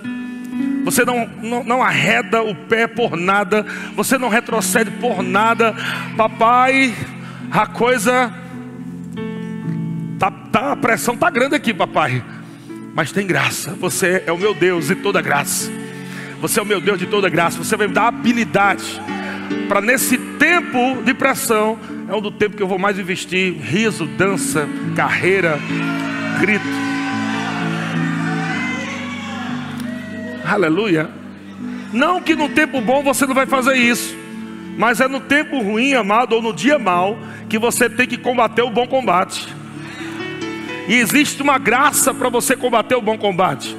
você 0.83 1.05
não, 1.05 1.27
não, 1.41 1.63
não, 1.63 1.83
arreda 1.83 2.41
o 2.41 2.55
pé 2.55 2.87
por 2.87 3.15
nada, 3.15 3.65
você 3.95 4.17
não 4.17 4.29
retrocede 4.29 4.91
por 4.91 5.21
nada, 5.21 5.75
papai. 6.17 6.93
A 7.51 7.67
coisa 7.67 8.33
tá, 10.17 10.31
tá 10.31 10.71
a 10.71 10.75
pressão 10.75 11.17
tá 11.17 11.29
grande 11.29 11.55
aqui, 11.55 11.73
papai, 11.73 12.23
mas 12.93 13.11
tem 13.11 13.27
graça. 13.27 13.75
Você 13.79 14.23
é 14.25 14.31
o 14.31 14.37
meu 14.37 14.53
Deus 14.53 14.87
de 14.87 14.95
toda 14.95 15.21
graça. 15.21 15.71
Você 16.39 16.59
é 16.59 16.63
o 16.63 16.65
meu 16.65 16.81
Deus 16.81 16.97
de 16.97 17.05
toda 17.05 17.29
graça. 17.29 17.57
Você 17.57 17.75
vai 17.75 17.87
me 17.87 17.93
dar 17.93 18.07
habilidade 18.07 19.01
para 19.67 19.81
nesse 19.81 20.17
tempo 20.17 21.01
de 21.03 21.13
pressão 21.13 21.79
é 22.11 22.13
um 22.13 22.19
do 22.19 22.29
tempo 22.29 22.57
que 22.57 22.61
eu 22.61 22.67
vou 22.67 22.77
mais 22.77 22.99
investir 22.99 23.53
riso, 23.53 24.05
dança, 24.05 24.67
carreira, 24.97 25.57
grito. 26.41 26.80
Aleluia. 30.51 31.09
Não 31.93 32.21
que 32.21 32.35
no 32.35 32.49
tempo 32.49 32.81
bom 32.81 33.01
você 33.01 33.25
não 33.25 33.33
vai 33.33 33.45
fazer 33.45 33.75
isso, 33.75 34.13
mas 34.77 34.99
é 34.99 35.07
no 35.07 35.21
tempo 35.21 35.61
ruim, 35.61 35.93
amado, 35.93 36.33
ou 36.33 36.41
no 36.41 36.51
dia 36.51 36.77
mal, 36.77 37.17
que 37.47 37.57
você 37.57 37.89
tem 37.89 38.05
que 38.05 38.17
combater 38.17 38.61
o 38.61 38.69
bom 38.69 38.85
combate. 38.85 39.47
E 40.89 40.95
existe 40.95 41.41
uma 41.41 41.57
graça 41.57 42.13
para 42.13 42.27
você 42.27 42.57
combater 42.57 42.95
o 42.95 43.01
bom 43.01 43.17
combate, 43.17 43.73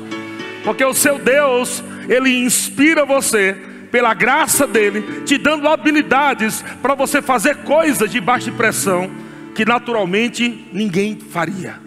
porque 0.64 0.82
o 0.82 0.94
seu 0.94 1.18
Deus, 1.18 1.84
ele 2.08 2.42
inspira 2.42 3.04
você 3.04 3.54
pela 3.90 4.14
graça 4.14 4.66
dele, 4.66 5.24
te 5.26 5.36
dando 5.36 5.68
habilidades 5.68 6.64
para 6.80 6.94
você 6.94 7.20
fazer 7.20 7.56
coisas 7.64 8.10
de 8.10 8.18
pressão 8.56 9.10
que 9.54 9.66
naturalmente 9.66 10.66
ninguém 10.72 11.18
faria. 11.18 11.78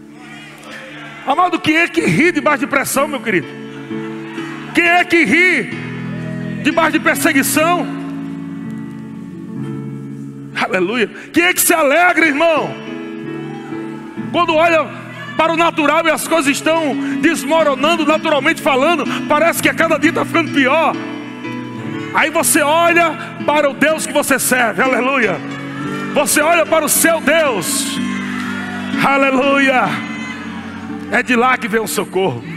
Amado, 1.25 1.59
quem 1.59 1.77
é 1.77 1.87
que 1.87 2.01
ri 2.01 2.31
debaixo 2.31 2.59
de 2.59 2.67
pressão, 2.67 3.07
meu 3.07 3.19
querido? 3.19 3.64
Quem 4.75 4.85
é 4.85 5.05
que 5.05 5.23
ri 5.23 5.69
debaixo 6.61 6.91
de 6.91 6.99
perseguição? 6.99 7.87
Aleluia. 10.53 11.09
Quem 11.31 11.45
é 11.45 11.53
que 11.53 11.61
se 11.61 11.73
alegra, 11.73 12.27
irmão? 12.27 12.75
Quando 14.33 14.53
olha 14.53 14.85
para 15.37 15.53
o 15.53 15.57
natural 15.57 16.05
e 16.05 16.11
as 16.11 16.27
coisas 16.27 16.51
estão 16.51 16.93
desmoronando 17.21 18.05
naturalmente 18.05 18.61
falando, 18.61 19.05
parece 19.29 19.61
que 19.63 19.69
a 19.69 19.73
cada 19.73 19.97
dia 19.97 20.09
está 20.09 20.25
ficando 20.25 20.51
pior. 20.51 20.93
Aí 22.13 22.29
você 22.29 22.61
olha 22.61 23.17
para 23.45 23.69
o 23.69 23.73
Deus 23.73 24.05
que 24.05 24.11
você 24.11 24.37
serve, 24.37 24.81
aleluia. 24.81 25.37
Você 26.13 26.41
olha 26.41 26.65
para 26.65 26.83
o 26.83 26.89
seu 26.89 27.21
Deus, 27.21 27.97
aleluia. 29.05 29.83
É 31.11 31.23
de 31.23 31.35
lá 31.35 31.57
que 31.57 31.69
vem 31.69 31.79
o 31.79 31.87
socorro. 31.87 32.54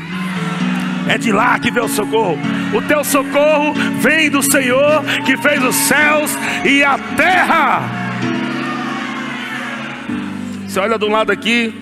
É 1.08 1.16
de 1.16 1.32
lá 1.32 1.58
que 1.58 1.70
vem 1.70 1.82
o 1.82 1.88
socorro. 1.88 2.38
O 2.74 2.82
teu 2.82 3.02
socorro 3.02 3.72
vem 4.00 4.28
do 4.28 4.42
Senhor 4.42 5.02
que 5.24 5.36
fez 5.38 5.62
os 5.64 5.74
céus 5.74 6.30
e 6.64 6.84
a 6.84 6.98
terra. 7.16 7.80
Você 10.66 10.78
olha 10.78 10.98
de 10.98 11.04
um 11.06 11.10
lado 11.10 11.32
aqui, 11.32 11.72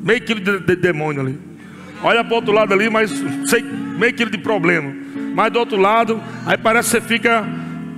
meio 0.00 0.20
quilo 0.20 0.40
de, 0.40 0.58
de 0.58 0.76
demônio 0.76 1.22
ali. 1.22 1.38
Olha 2.02 2.24
para 2.24 2.32
o 2.32 2.36
outro 2.36 2.52
lado 2.52 2.74
ali, 2.74 2.90
mas 2.90 3.12
sei, 3.46 3.62
meio 3.62 4.12
quilo 4.12 4.30
de 4.30 4.38
problema. 4.38 4.92
Mas 5.32 5.52
do 5.52 5.60
outro 5.60 5.76
lado, 5.76 6.20
aí 6.44 6.58
parece 6.58 6.90
que 6.90 7.00
você 7.00 7.00
fica 7.00 7.44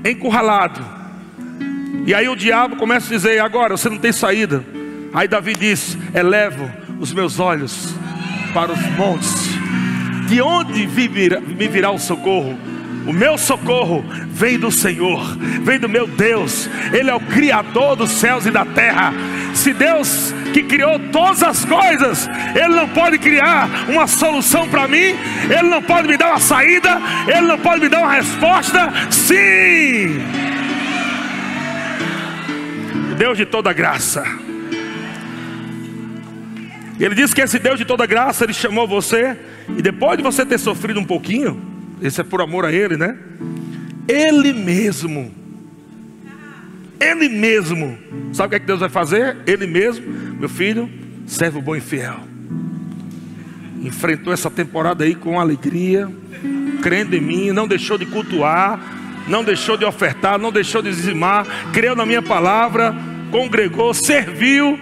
encurralado. 0.04 0.84
E 2.06 2.12
aí 2.12 2.28
o 2.28 2.36
diabo 2.36 2.76
começa 2.76 3.06
a 3.06 3.16
dizer: 3.16 3.40
agora 3.40 3.74
você 3.74 3.88
não 3.88 3.96
tem 3.96 4.12
saída. 4.12 4.62
Aí 5.14 5.26
Davi 5.26 5.54
diz: 5.54 5.96
elevo 6.14 6.70
os 7.00 7.10
meus 7.10 7.40
olhos 7.40 7.94
para 8.52 8.70
os 8.70 8.80
montes 8.98 9.53
de 10.26 10.40
onde 10.40 10.86
me 10.86 11.68
virá 11.68 11.90
o 11.90 11.98
socorro? 11.98 12.58
O 13.06 13.12
meu 13.12 13.36
socorro 13.36 14.02
vem 14.28 14.58
do 14.58 14.70
Senhor, 14.70 15.36
vem 15.62 15.78
do 15.78 15.88
meu 15.88 16.06
Deus. 16.06 16.68
Ele 16.92 17.10
é 17.10 17.14
o 17.14 17.20
Criador 17.20 17.96
dos 17.96 18.10
céus 18.10 18.46
e 18.46 18.50
da 18.50 18.64
terra. 18.64 19.12
Se 19.52 19.74
Deus 19.74 20.34
que 20.54 20.62
criou 20.62 20.98
todas 21.12 21.42
as 21.42 21.64
coisas, 21.64 22.28
Ele 22.54 22.74
não 22.74 22.88
pode 22.88 23.18
criar 23.18 23.68
uma 23.88 24.06
solução 24.06 24.68
para 24.68 24.88
mim, 24.88 25.16
Ele 25.50 25.68
não 25.68 25.82
pode 25.82 26.08
me 26.08 26.16
dar 26.16 26.30
uma 26.30 26.40
saída, 26.40 26.98
Ele 27.26 27.46
não 27.46 27.58
pode 27.58 27.80
me 27.82 27.88
dar 27.88 28.00
uma 28.00 28.12
resposta. 28.12 28.90
Sim, 29.10 30.22
Deus 33.18 33.36
de 33.36 33.44
toda 33.44 33.72
graça. 33.72 34.24
Ele 36.98 37.14
disse 37.14 37.34
que 37.34 37.40
esse 37.40 37.58
Deus 37.58 37.78
de 37.78 37.84
toda 37.84 38.06
graça, 38.06 38.44
Ele 38.44 38.52
chamou 38.52 38.86
você 38.86 39.36
e 39.76 39.82
depois 39.82 40.16
de 40.16 40.22
você 40.22 40.46
ter 40.46 40.58
sofrido 40.58 41.00
um 41.00 41.04
pouquinho, 41.04 41.60
esse 42.00 42.20
é 42.20 42.24
por 42.24 42.40
amor 42.40 42.64
a 42.64 42.72
Ele, 42.72 42.96
né? 42.96 43.16
Ele 44.06 44.52
mesmo, 44.52 45.32
Ele 47.00 47.28
mesmo, 47.28 47.98
sabe 48.32 48.46
o 48.46 48.50
que, 48.50 48.56
é 48.56 48.60
que 48.60 48.66
Deus 48.66 48.80
vai 48.80 48.88
fazer? 48.88 49.36
Ele 49.46 49.66
mesmo, 49.66 50.06
meu 50.38 50.48
filho, 50.48 50.88
servo 51.26 51.60
bom 51.60 51.74
e 51.74 51.80
fiel. 51.80 52.20
Enfrentou 53.82 54.32
essa 54.32 54.50
temporada 54.50 55.04
aí 55.04 55.14
com 55.14 55.40
alegria, 55.40 56.08
crendo 56.80 57.16
em 57.16 57.20
mim, 57.20 57.50
não 57.50 57.66
deixou 57.66 57.98
de 57.98 58.06
cultuar, 58.06 58.78
não 59.26 59.42
deixou 59.42 59.76
de 59.76 59.84
ofertar, 59.84 60.38
não 60.38 60.52
deixou 60.52 60.82
de 60.82 60.90
dizimar, 60.90 61.46
creu 61.72 61.96
na 61.96 62.06
minha 62.06 62.22
palavra, 62.22 62.94
congregou, 63.30 63.92
serviu. 63.92 64.78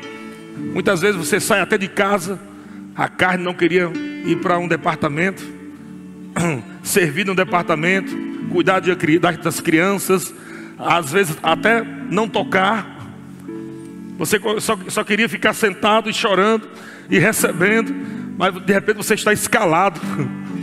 Muitas 0.72 1.00
vezes 1.00 1.16
você 1.16 1.40
sai 1.40 1.60
até 1.60 1.76
de 1.76 1.88
casa, 1.88 2.38
a 2.94 3.08
carne 3.08 3.42
não 3.42 3.54
queria 3.54 3.90
ir 4.24 4.36
para 4.36 4.58
um 4.58 4.68
departamento, 4.68 5.42
servir 6.82 7.26
num 7.26 7.34
departamento, 7.34 8.16
cuidar 8.50 8.80
das 8.80 9.60
crianças, 9.60 10.32
às 10.78 11.10
vezes 11.10 11.36
até 11.42 11.82
não 11.82 12.28
tocar. 12.28 13.00
Você 14.18 14.40
só, 14.60 14.78
só 14.88 15.02
queria 15.02 15.28
ficar 15.28 15.52
sentado 15.52 16.08
e 16.08 16.14
chorando 16.14 16.68
e 17.10 17.18
recebendo, 17.18 17.94
mas 18.38 18.54
de 18.54 18.72
repente 18.72 18.96
você 18.96 19.14
está 19.14 19.32
escalado. 19.32 20.00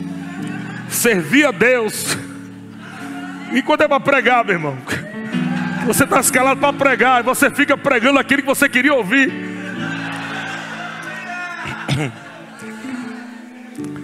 Servir 0.90 1.46
a 1.46 1.52
Deus. 1.52 2.18
E 3.54 3.62
quando 3.62 3.82
é 3.82 3.88
para 3.88 4.00
pregar, 4.00 4.46
meu 4.46 4.56
irmão? 4.56 4.78
Você 5.86 6.04
está 6.04 6.20
escalado 6.20 6.60
para 6.60 6.74
pregar 6.74 7.22
e 7.22 7.24
você 7.24 7.50
fica 7.50 7.76
pregando 7.76 8.20
aquilo 8.20 8.44
que 8.44 8.48
você 8.48 8.70
queria 8.70 8.94
ouvir. 8.94 9.49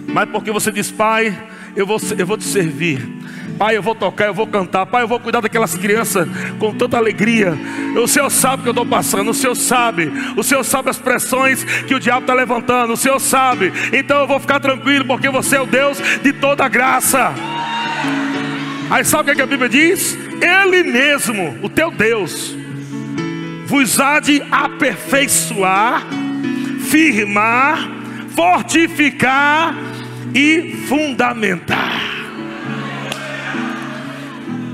Mas 0.06 0.28
porque 0.30 0.50
você 0.50 0.70
diz, 0.72 0.90
Pai, 0.90 1.36
eu 1.74 1.86
vou, 1.86 2.00
eu 2.16 2.26
vou 2.26 2.38
te 2.38 2.44
servir. 2.44 3.16
Pai, 3.58 3.76
eu 3.76 3.82
vou 3.82 3.94
tocar, 3.94 4.26
eu 4.26 4.34
vou 4.34 4.46
cantar. 4.46 4.84
Pai, 4.86 5.02
eu 5.02 5.08
vou 5.08 5.18
cuidar 5.18 5.40
daquelas 5.40 5.74
crianças 5.74 6.28
com 6.58 6.74
tanta 6.74 6.96
alegria. 6.96 7.56
O 7.96 8.06
Senhor 8.06 8.30
sabe 8.30 8.60
o 8.60 8.62
que 8.62 8.68
eu 8.68 8.72
estou 8.72 8.86
passando. 8.86 9.30
O 9.30 9.34
Senhor 9.34 9.54
sabe. 9.54 10.12
O 10.36 10.42
Senhor 10.42 10.62
sabe 10.62 10.90
as 10.90 10.98
pressões 10.98 11.64
que 11.64 11.94
o 11.94 12.00
diabo 12.00 12.20
está 12.20 12.34
levantando. 12.34 12.92
O 12.92 12.96
Senhor 12.96 13.18
sabe. 13.18 13.72
Então 13.92 14.20
eu 14.20 14.26
vou 14.26 14.38
ficar 14.38 14.60
tranquilo, 14.60 15.06
porque 15.06 15.30
você 15.30 15.56
é 15.56 15.60
o 15.60 15.66
Deus 15.66 15.98
de 16.22 16.32
toda 16.34 16.68
graça. 16.68 17.32
Aí 18.90 19.04
sabe 19.04 19.32
o 19.32 19.34
que 19.34 19.42
a 19.42 19.46
Bíblia 19.46 19.68
diz? 19.68 20.16
Ele 20.40 20.82
mesmo, 20.84 21.58
o 21.62 21.68
teu 21.68 21.90
Deus, 21.90 22.54
vos 23.66 23.98
há 23.98 24.20
de 24.20 24.42
aperfeiçoar, 24.50 26.06
firmar, 26.90 27.78
fortificar 28.34 29.74
e 30.34 30.84
fundamentar. 30.88 32.16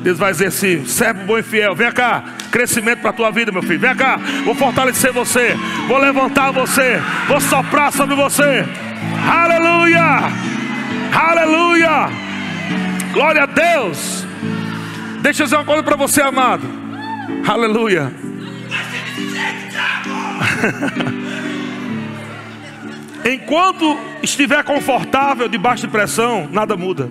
Deus 0.03 0.19
vai 0.19 0.33
dizer 0.33 0.47
assim: 0.49 0.85
servo 0.85 1.25
bom 1.25 1.39
e 1.39 1.43
fiel, 1.43 1.75
vem 1.75 1.93
cá, 1.93 2.25
crescimento 2.51 3.01
para 3.01 3.11
a 3.11 3.13
tua 3.15 3.31
vida, 3.31 3.53
meu 3.53 3.63
filho. 3.63 3.79
Vem 3.79 3.95
cá, 3.95 4.19
vou 4.45 4.55
fortalecer 4.55 5.13
você, 5.13 5.57
vou 5.87 5.99
levantar 5.99 6.51
você, 6.51 7.01
vou 7.29 7.41
soprar 7.41 7.93
sobre 7.93 8.15
você. 8.15 8.65
Aleluia! 9.31 10.31
Aleluia! 11.13 12.09
Glória 13.13 13.43
a 13.45 13.47
Deus! 13.47 14.27
Deixa 15.21 15.43
eu 15.43 15.47
dizer 15.47 15.57
uma 15.57 15.65
coisa 15.65 15.83
para 15.83 15.97
você, 15.97 16.21
amado. 16.21 16.69
Aleluia! 17.47 18.13
Enquanto 23.25 23.97
estiver 24.23 24.65
confortável 24.65 25.49
debaixo 25.49 25.87
de 25.87 25.93
pressão, 25.93 26.49
nada 26.51 26.77
muda. 26.77 27.11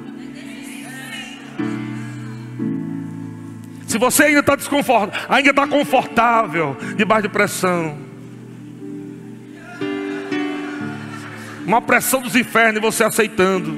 Se 3.87 3.97
você 3.97 4.23
ainda 4.23 4.39
está 4.39 4.55
desconfortável, 4.55 5.13
ainda 5.29 5.49
está 5.49 5.67
confortável 5.67 6.77
debaixo 6.95 7.23
de 7.23 7.29
pressão, 7.29 7.97
uma 11.65 11.81
pressão 11.81 12.21
dos 12.21 12.35
infernos 12.35 12.77
e 12.77 12.79
você 12.79 13.03
aceitando, 13.03 13.71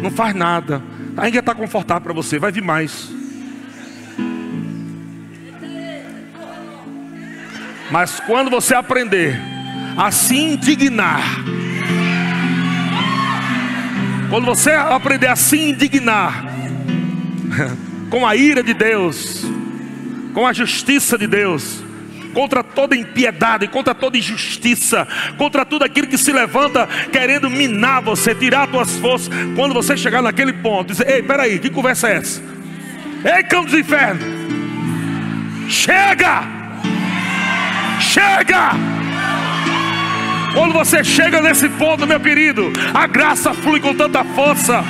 não 0.00 0.10
faz 0.10 0.34
nada, 0.34 0.82
ainda 1.16 1.38
está 1.38 1.54
confortável 1.54 2.02
para 2.02 2.12
você, 2.12 2.38
vai 2.38 2.52
vir 2.52 2.62
mais. 2.62 3.12
Mas 7.90 8.18
quando 8.20 8.50
você 8.50 8.74
aprender 8.74 9.53
a 9.96 10.10
se 10.10 10.36
indignar, 10.36 11.22
quando 14.30 14.46
você 14.46 14.72
aprender 14.72 15.28
a 15.28 15.36
se 15.36 15.58
indignar, 15.58 16.44
com 18.10 18.26
a 18.26 18.34
ira 18.34 18.62
de 18.62 18.74
Deus, 18.74 19.44
com 20.32 20.46
a 20.46 20.52
justiça 20.52 21.16
de 21.16 21.26
Deus, 21.26 21.82
contra 22.32 22.64
toda 22.64 22.96
impiedade, 22.96 23.68
contra 23.68 23.94
toda 23.94 24.18
injustiça, 24.18 25.06
contra 25.38 25.64
tudo 25.64 25.84
aquilo 25.84 26.08
que 26.08 26.18
se 26.18 26.32
levanta 26.32 26.88
querendo 27.12 27.48
minar 27.48 28.02
você, 28.02 28.34
tirar 28.34 28.66
tuas 28.66 28.96
forças. 28.96 29.30
Quando 29.54 29.72
você 29.72 29.96
chegar 29.96 30.20
naquele 30.20 30.52
ponto, 30.52 30.88
dizer: 30.88 31.08
Ei, 31.08 31.22
peraí, 31.22 31.60
que 31.60 31.70
conversa 31.70 32.08
é 32.08 32.16
essa? 32.16 32.42
Ei, 33.24 33.44
cão 33.44 33.64
dos 33.64 33.74
infernos, 33.74 34.22
chega! 35.68 36.42
Chega! 38.00 39.03
Quando 40.54 40.72
você 40.72 41.02
chega 41.02 41.40
nesse 41.40 41.68
ponto, 41.68 42.06
meu 42.06 42.20
querido, 42.20 42.72
a 42.94 43.06
graça 43.06 43.52
flui 43.52 43.80
com 43.80 43.94
tanta 43.94 44.24
força 44.24 44.82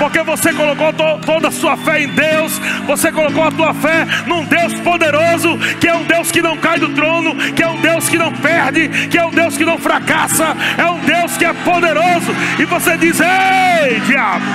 porque 0.00 0.22
você 0.22 0.54
colocou 0.54 0.94
to 0.94 1.20
toda 1.26 1.48
a 1.48 1.50
sua 1.50 1.76
fé 1.76 2.02
em 2.02 2.08
Deus, 2.08 2.58
você 2.86 3.12
colocou 3.12 3.44
a 3.44 3.50
tua 3.50 3.74
fé 3.74 4.06
num 4.26 4.46
Deus 4.46 4.72
poderoso, 4.80 5.58
que 5.78 5.86
é 5.86 5.94
um 5.94 6.04
Deus 6.04 6.32
que 6.32 6.40
não 6.40 6.56
cai 6.56 6.78
do 6.78 6.88
trono, 6.94 7.34
que 7.52 7.62
é 7.62 7.68
um 7.68 7.78
Deus 7.82 8.08
que 8.08 8.16
não 8.16 8.32
perde, 8.32 8.88
que 9.08 9.18
é 9.18 9.26
um 9.26 9.30
Deus 9.30 9.58
que 9.58 9.64
não 9.64 9.76
fracassa, 9.76 10.56
é 10.78 10.86
um 10.86 11.00
Deus 11.00 11.36
que 11.36 11.44
é 11.44 11.52
poderoso, 11.52 12.34
e 12.58 12.64
você 12.64 12.96
diz: 12.96 13.20
Ei, 13.20 14.00
diabo, 14.06 14.46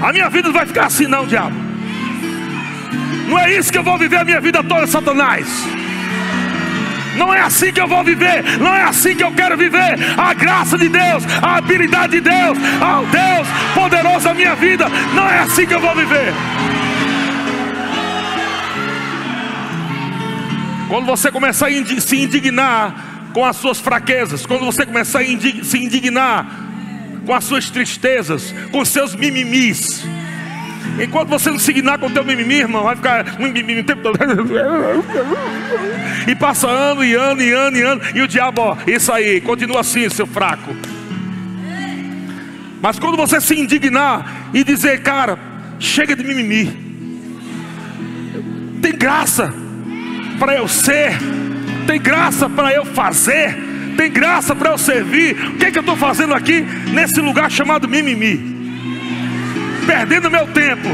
a 0.00 0.12
minha 0.12 0.30
vida 0.30 0.46
não 0.46 0.54
vai 0.54 0.64
ficar 0.64 0.86
assim, 0.86 1.08
não, 1.08 1.26
diabo. 1.26 1.56
Não 3.26 3.36
é 3.36 3.52
isso 3.52 3.72
que 3.72 3.78
eu 3.78 3.82
vou 3.82 3.98
viver 3.98 4.18
a 4.18 4.24
minha 4.24 4.40
vida 4.40 4.62
toda, 4.62 4.86
Satanás. 4.86 5.83
Não 7.16 7.32
é 7.32 7.40
assim 7.40 7.72
que 7.72 7.80
eu 7.80 7.88
vou 7.88 8.02
viver, 8.04 8.58
não 8.58 8.74
é 8.74 8.82
assim 8.82 9.14
que 9.14 9.22
eu 9.22 9.32
quero 9.32 9.56
viver. 9.56 9.96
A 10.16 10.34
graça 10.34 10.76
de 10.76 10.88
Deus, 10.88 11.24
a 11.42 11.56
habilidade 11.56 12.12
de 12.12 12.20
Deus, 12.20 12.58
ao 12.80 13.06
Deus 13.06 13.48
poderoso 13.74 14.24
da 14.24 14.34
minha 14.34 14.54
vida, 14.54 14.88
não 15.14 15.28
é 15.28 15.40
assim 15.40 15.66
que 15.66 15.74
eu 15.74 15.80
vou 15.80 15.94
viver. 15.94 16.32
Quando 20.88 21.06
você 21.06 21.30
começar 21.30 21.68
a 21.68 22.00
se 22.00 22.16
indignar 22.16 22.94
com 23.32 23.44
as 23.44 23.56
suas 23.56 23.80
fraquezas, 23.80 24.46
quando 24.46 24.64
você 24.64 24.86
começar 24.86 25.20
a 25.20 25.24
se 25.24 25.78
indignar 25.78 26.46
com 27.26 27.34
as 27.34 27.44
suas 27.44 27.70
tristezas, 27.70 28.54
com 28.70 28.84
seus 28.84 29.14
mimimis, 29.14 30.04
Enquanto 31.00 31.28
você 31.28 31.50
não 31.50 31.58
se 31.58 31.72
dignar 31.72 31.98
com 31.98 32.06
o 32.06 32.10
teu 32.10 32.24
mimimi, 32.24 32.54
irmão, 32.54 32.84
vai 32.84 32.96
ficar 32.96 33.38
mimimi 33.38 33.80
o 33.80 33.84
tempo 33.84 34.02
todo. 34.02 34.18
E 36.26 36.34
passa 36.34 36.68
ano 36.68 37.04
e 37.04 37.14
ano 37.14 37.42
e 37.42 37.52
ano 37.52 37.76
e 37.76 37.82
ano. 37.82 38.00
E 38.14 38.22
o 38.22 38.28
diabo, 38.28 38.60
ó, 38.60 38.76
isso 38.86 39.12
aí, 39.12 39.40
continua 39.40 39.80
assim, 39.80 40.08
seu 40.08 40.26
fraco. 40.26 40.74
Mas 42.80 42.98
quando 42.98 43.16
você 43.16 43.40
se 43.40 43.58
indignar 43.58 44.50
e 44.52 44.62
dizer, 44.62 45.02
cara, 45.02 45.38
chega 45.78 46.14
de 46.14 46.22
mimimi. 46.22 46.84
Tem 48.80 48.92
graça 48.92 49.52
para 50.38 50.54
eu 50.54 50.68
ser, 50.68 51.16
tem 51.86 52.00
graça 52.00 52.48
para 52.48 52.72
eu 52.72 52.84
fazer, 52.84 53.56
tem 53.96 54.10
graça 54.10 54.54
para 54.54 54.70
eu 54.70 54.78
servir. 54.78 55.34
O 55.48 55.56
que, 55.56 55.66
é 55.66 55.70
que 55.70 55.78
eu 55.78 55.80
estou 55.80 55.96
fazendo 55.96 56.34
aqui 56.34 56.60
nesse 56.92 57.20
lugar 57.20 57.50
chamado 57.50 57.88
mimimi? 57.88 58.53
Perdendo 59.86 60.30
meu 60.30 60.46
tempo 60.48 60.88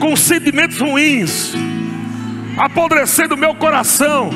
com 0.00 0.16
sentimentos 0.16 0.78
ruins, 0.78 1.52
apodrecendo 2.56 3.36
meu 3.36 3.54
coração. 3.54 4.30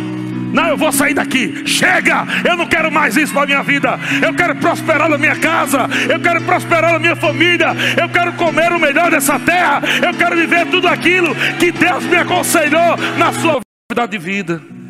Não, 0.53 0.69
eu 0.69 0.77
vou 0.77 0.93
sair 0.93 1.15
daqui. 1.15 1.67
Chega! 1.67 2.25
Eu 2.49 2.57
não 2.57 2.67
quero 2.67 2.91
mais 2.93 3.17
isso 3.17 3.33
para 3.33 3.45
minha 3.45 3.63
vida. 3.63 3.99
Eu 4.23 4.33
quero 4.35 4.55
prosperar 4.55 5.09
na 5.09 5.19
minha 5.19 5.35
casa. 5.35 5.89
Eu 6.09 6.21
quero 6.21 6.41
prosperar 6.43 6.93
na 6.93 6.99
minha 7.01 7.17
família. 7.17 7.75
Eu 8.01 8.09
quero 8.09 8.33
comer 8.35 8.71
o 8.71 8.79
melhor 8.79 9.11
dessa 9.11 9.37
terra. 9.41 9.83
Eu 10.01 10.15
quero 10.15 10.37
viver 10.37 10.67
tudo 10.67 10.87
aquilo 10.87 11.35
que 11.59 11.73
Deus 11.73 12.05
me 12.05 12.17
aconselhou 12.17 12.97
na 13.19 13.33
sua 13.33 13.61
vida 13.91 14.07
de 14.07 14.17
vida. 14.17 14.84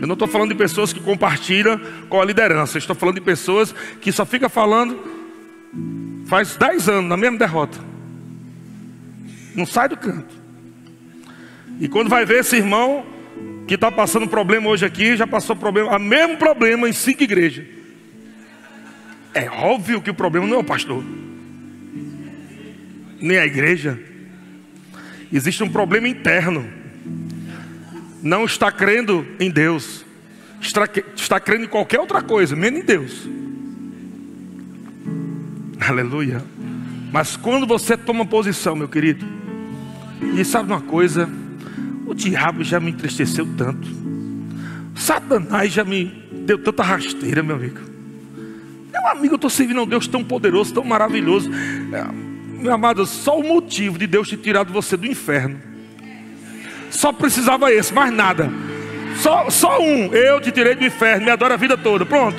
Eu 0.00 0.06
não 0.06 0.14
estou 0.14 0.28
falando 0.28 0.50
de 0.50 0.54
pessoas 0.54 0.92
que 0.92 1.00
compartilham 1.00 1.80
com 2.08 2.20
a 2.20 2.24
liderança. 2.24 2.78
estou 2.78 2.94
falando 2.94 3.16
de 3.16 3.20
pessoas 3.20 3.74
que 4.00 4.12
só 4.12 4.24
fica 4.24 4.48
falando 4.48 4.98
faz 6.26 6.56
10 6.56 6.88
anos 6.88 7.08
na 7.08 7.16
mesma 7.16 7.38
derrota. 7.38 7.78
Não 9.54 9.66
sai 9.66 9.88
do 9.88 9.96
canto. 9.96 10.34
E 11.80 11.88
quando 11.88 12.08
vai 12.08 12.24
ver 12.24 12.40
esse 12.40 12.56
irmão 12.56 13.04
que 13.66 13.74
está 13.74 13.90
passando 13.90 14.28
problema 14.28 14.68
hoje 14.68 14.84
aqui, 14.84 15.16
já 15.16 15.26
passou 15.26 15.56
problema, 15.56 15.96
o 15.96 15.98
mesmo 15.98 16.36
problema 16.36 16.88
em 16.88 16.92
cinco 16.92 17.22
igrejas. 17.22 17.66
É 19.34 19.48
óbvio 19.48 20.00
que 20.00 20.10
o 20.10 20.14
problema 20.14 20.46
não 20.46 20.56
é 20.56 20.60
o 20.60 20.64
pastor, 20.64 21.02
nem 23.20 23.38
a 23.38 23.46
igreja. 23.46 23.98
Existe 25.32 25.62
um 25.62 25.70
problema 25.70 26.06
interno 26.06 26.81
não 28.22 28.44
está 28.44 28.70
crendo 28.70 29.26
em 29.40 29.50
Deus, 29.50 30.04
está, 30.60 30.88
está 31.16 31.40
crendo 31.40 31.64
em 31.64 31.68
qualquer 31.68 31.98
outra 31.98 32.22
coisa, 32.22 32.54
menos 32.54 32.80
em 32.80 32.84
Deus. 32.84 33.28
Aleluia. 35.80 36.42
Mas 37.12 37.36
quando 37.36 37.66
você 37.66 37.96
toma 37.96 38.24
posição, 38.24 38.76
meu 38.76 38.88
querido, 38.88 39.26
e 40.38 40.44
sabe 40.44 40.72
uma 40.72 40.80
coisa, 40.80 41.28
o 42.06 42.14
diabo 42.14 42.62
já 42.62 42.78
me 42.78 42.90
entristeceu 42.92 43.46
tanto, 43.56 43.88
Satanás 44.94 45.72
já 45.72 45.84
me 45.84 46.04
deu 46.44 46.58
tanta 46.58 46.82
rasteira, 46.82 47.42
meu 47.42 47.56
amigo. 47.56 47.80
Meu 48.92 49.08
amigo, 49.08 49.34
eu 49.34 49.36
estou 49.36 49.50
servindo 49.50 49.80
a 49.80 49.82
um 49.82 49.86
Deus 49.86 50.06
tão 50.06 50.22
poderoso, 50.22 50.72
tão 50.72 50.84
maravilhoso. 50.84 51.50
É, 51.52 52.62
meu 52.62 52.72
amado, 52.72 53.04
só 53.04 53.38
o 53.38 53.42
motivo 53.42 53.98
de 53.98 54.06
Deus 54.06 54.28
ter 54.28 54.36
tirado 54.36 54.72
você 54.72 54.96
do 54.96 55.06
inferno. 55.06 55.71
Só 56.92 57.10
precisava 57.10 57.72
esse, 57.72 57.92
mais 57.92 58.12
nada. 58.12 58.52
Só, 59.16 59.48
só 59.48 59.80
um. 59.80 60.14
Eu 60.14 60.40
te 60.40 60.52
tirei 60.52 60.74
do 60.74 60.84
inferno, 60.84 61.24
me 61.24 61.30
adora 61.30 61.54
a 61.54 61.56
vida 61.56 61.76
toda. 61.76 62.04
Pronto. 62.04 62.36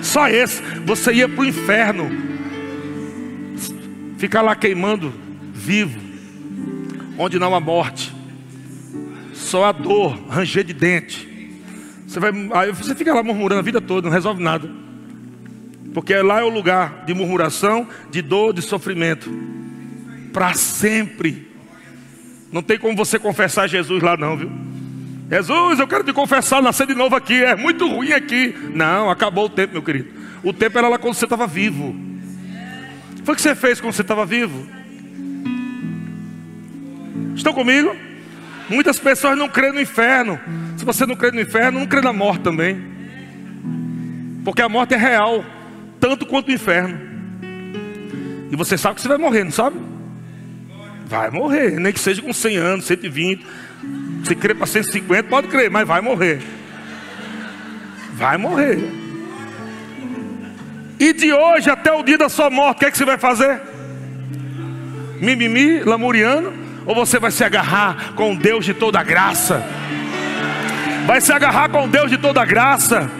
Só 0.00 0.28
esse. 0.28 0.62
Você 0.86 1.12
ia 1.12 1.28
para 1.28 1.40
o 1.40 1.44
inferno. 1.44 2.10
Ficar 4.16 4.40
lá 4.40 4.54
queimando, 4.54 5.12
vivo. 5.52 5.98
Onde 7.18 7.38
não 7.38 7.54
há 7.54 7.60
morte. 7.60 8.14
Só 9.34 9.64
a 9.64 9.72
dor, 9.72 10.16
ranger 10.28 10.62
de 10.62 10.72
dente. 10.72 11.28
Você, 12.06 12.20
vai, 12.20 12.30
aí 12.54 12.72
você 12.72 12.94
fica 12.94 13.12
lá 13.12 13.22
murmurando 13.22 13.58
a 13.58 13.62
vida 13.64 13.80
toda, 13.80 14.08
não 14.08 14.14
resolve 14.14 14.42
nada. 14.42 14.70
Porque 15.92 16.14
lá 16.16 16.40
é 16.40 16.44
o 16.44 16.48
lugar 16.48 17.04
de 17.04 17.12
murmuração, 17.14 17.88
de 18.10 18.22
dor, 18.22 18.52
de 18.52 18.62
sofrimento. 18.62 19.28
Para 20.32 20.54
sempre. 20.54 21.49
Não 22.52 22.62
tem 22.62 22.78
como 22.78 22.96
você 22.96 23.18
confessar 23.18 23.68
Jesus 23.68 24.02
lá, 24.02 24.16
não, 24.16 24.36
viu? 24.36 24.50
Jesus, 25.30 25.78
eu 25.78 25.86
quero 25.86 26.02
te 26.02 26.12
confessar, 26.12 26.60
nascer 26.60 26.88
de 26.88 26.94
novo 26.94 27.14
aqui. 27.14 27.42
É 27.44 27.54
muito 27.54 27.86
ruim 27.86 28.12
aqui. 28.12 28.52
Não, 28.74 29.08
acabou 29.08 29.46
o 29.46 29.48
tempo, 29.48 29.74
meu 29.74 29.82
querido. 29.82 30.08
O 30.42 30.52
tempo 30.52 30.76
era 30.76 30.88
lá 30.88 30.98
quando 30.98 31.14
você 31.14 31.24
estava 31.24 31.46
vivo. 31.46 31.94
Foi 33.24 33.34
o 33.34 33.36
que 33.36 33.42
você 33.42 33.54
fez 33.54 33.80
quando 33.80 33.92
você 33.92 34.02
estava 34.02 34.26
vivo? 34.26 34.66
Estão 37.36 37.52
comigo? 37.52 37.94
Muitas 38.68 38.98
pessoas 38.98 39.38
não 39.38 39.48
creem 39.48 39.72
no 39.72 39.80
inferno. 39.80 40.40
Se 40.76 40.84
você 40.84 41.06
não 41.06 41.14
crê 41.14 41.30
no 41.30 41.40
inferno, 41.40 41.78
não 41.78 41.86
crê 41.86 42.00
na 42.00 42.12
morte 42.12 42.42
também. 42.42 42.80
Porque 44.44 44.62
a 44.62 44.68
morte 44.68 44.94
é 44.94 44.96
real, 44.96 45.44
tanto 46.00 46.26
quanto 46.26 46.48
o 46.48 46.52
inferno. 46.52 46.98
E 48.50 48.56
você 48.56 48.76
sabe 48.76 48.96
que 48.96 49.02
você 49.02 49.08
vai 49.08 49.18
morrer, 49.18 49.44
não 49.44 49.52
sabe? 49.52 49.76
Vai 51.10 51.28
morrer, 51.28 51.72
nem 51.80 51.92
que 51.92 51.98
seja 51.98 52.22
com 52.22 52.32
100 52.32 52.56
anos, 52.56 52.84
120. 52.84 53.44
Se 54.24 54.32
crê 54.36 54.54
para 54.54 54.64
150, 54.64 55.24
pode 55.24 55.48
crer, 55.48 55.68
mas 55.68 55.84
vai 55.84 56.00
morrer. 56.00 56.40
Vai 58.12 58.36
morrer. 58.36 58.78
E 61.00 61.12
de 61.12 61.32
hoje 61.32 61.68
até 61.68 61.90
o 61.90 62.04
dia 62.04 62.16
da 62.16 62.28
sua 62.28 62.48
morte, 62.48 62.76
o 62.76 62.78
que, 62.78 62.84
é 62.84 62.90
que 62.92 62.96
você 62.96 63.04
vai 63.04 63.18
fazer? 63.18 63.60
Mimimi, 65.20 65.80
lamuriano? 65.80 66.52
Ou 66.86 66.94
você 66.94 67.18
vai 67.18 67.32
se 67.32 67.42
agarrar 67.42 68.12
com 68.14 68.36
Deus 68.36 68.64
de 68.64 68.72
toda 68.72 69.02
graça? 69.02 69.64
Vai 71.06 71.20
se 71.20 71.32
agarrar 71.32 71.70
com 71.70 71.88
Deus 71.88 72.08
de 72.08 72.18
toda 72.18 72.44
graça 72.44 73.10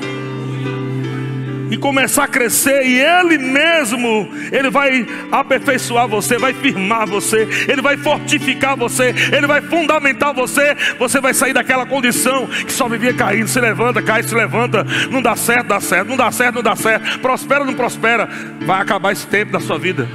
e 1.71 1.77
começar 1.77 2.25
a 2.25 2.29
crescer, 2.29 2.85
e 2.85 3.01
Ele 3.01 3.39
mesmo, 3.39 4.29
Ele 4.51 4.71
vai 4.71 5.07
aperfeiçoar 5.31 6.09
você, 6.09 6.37
vai 6.37 6.53
firmar 6.53 7.07
você, 7.07 7.49
Ele 7.69 7.81
vai 7.81 7.97
fortificar 7.97 8.77
você, 8.77 9.15
Ele 9.33 9.47
vai 9.47 9.61
fundamentar 9.63 10.35
você. 10.35 10.77
Você 10.99 11.21
vai 11.21 11.33
sair 11.33 11.53
daquela 11.53 11.87
condição 11.87 12.47
que 12.47 12.73
só 12.73 12.89
vivia 12.89 13.15
caindo, 13.15 13.49
se 13.49 13.61
levanta, 13.61 14.03
cai, 14.03 14.23
se 14.23 14.35
levanta, 14.35 14.85
não 15.11 15.23
dá 15.23 15.37
certo, 15.37 15.69
dá 15.69 15.81
certo, 15.81 16.09
não 16.09 16.17
dá 16.17 16.31
certo, 16.33 16.55
não 16.57 16.63
dá 16.63 16.77
certo, 16.77 17.19
prospera, 17.21 17.65
não 17.65 17.75
prospera. 17.75 18.29
Vai 18.63 18.81
acabar 18.81 19.13
esse 19.13 19.27
tempo 19.27 19.53
da 19.53 19.61
sua 19.61 19.79
vida. 19.79 20.09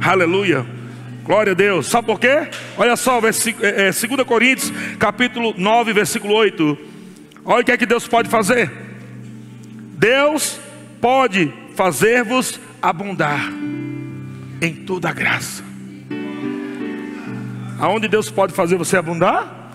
Aleluia. 0.00 0.66
Glória 1.24 1.52
a 1.52 1.54
Deus. 1.54 1.86
Sabe 1.86 2.06
por 2.06 2.20
quê? 2.20 2.48
Olha 2.76 2.96
só, 2.96 3.18
versículo, 3.18 3.64
é, 3.64 3.88
é, 3.88 3.90
2 3.90 4.26
Coríntios, 4.26 4.70
capítulo 4.98 5.54
9, 5.56 5.92
versículo 5.94 6.34
8. 6.34 6.78
Olha 7.46 7.62
o 7.62 7.64
que 7.64 7.72
é 7.72 7.76
que 7.76 7.86
Deus 7.86 8.06
pode 8.06 8.28
fazer. 8.28 8.83
Deus 10.04 10.60
pode 11.00 11.50
fazer-vos 11.74 12.60
abundar 12.82 13.50
em 14.60 14.74
toda 14.84 15.10
graça. 15.10 15.64
Aonde 17.80 18.06
Deus 18.06 18.30
pode 18.30 18.52
fazer 18.52 18.76
você 18.76 18.98
abundar? 18.98 19.72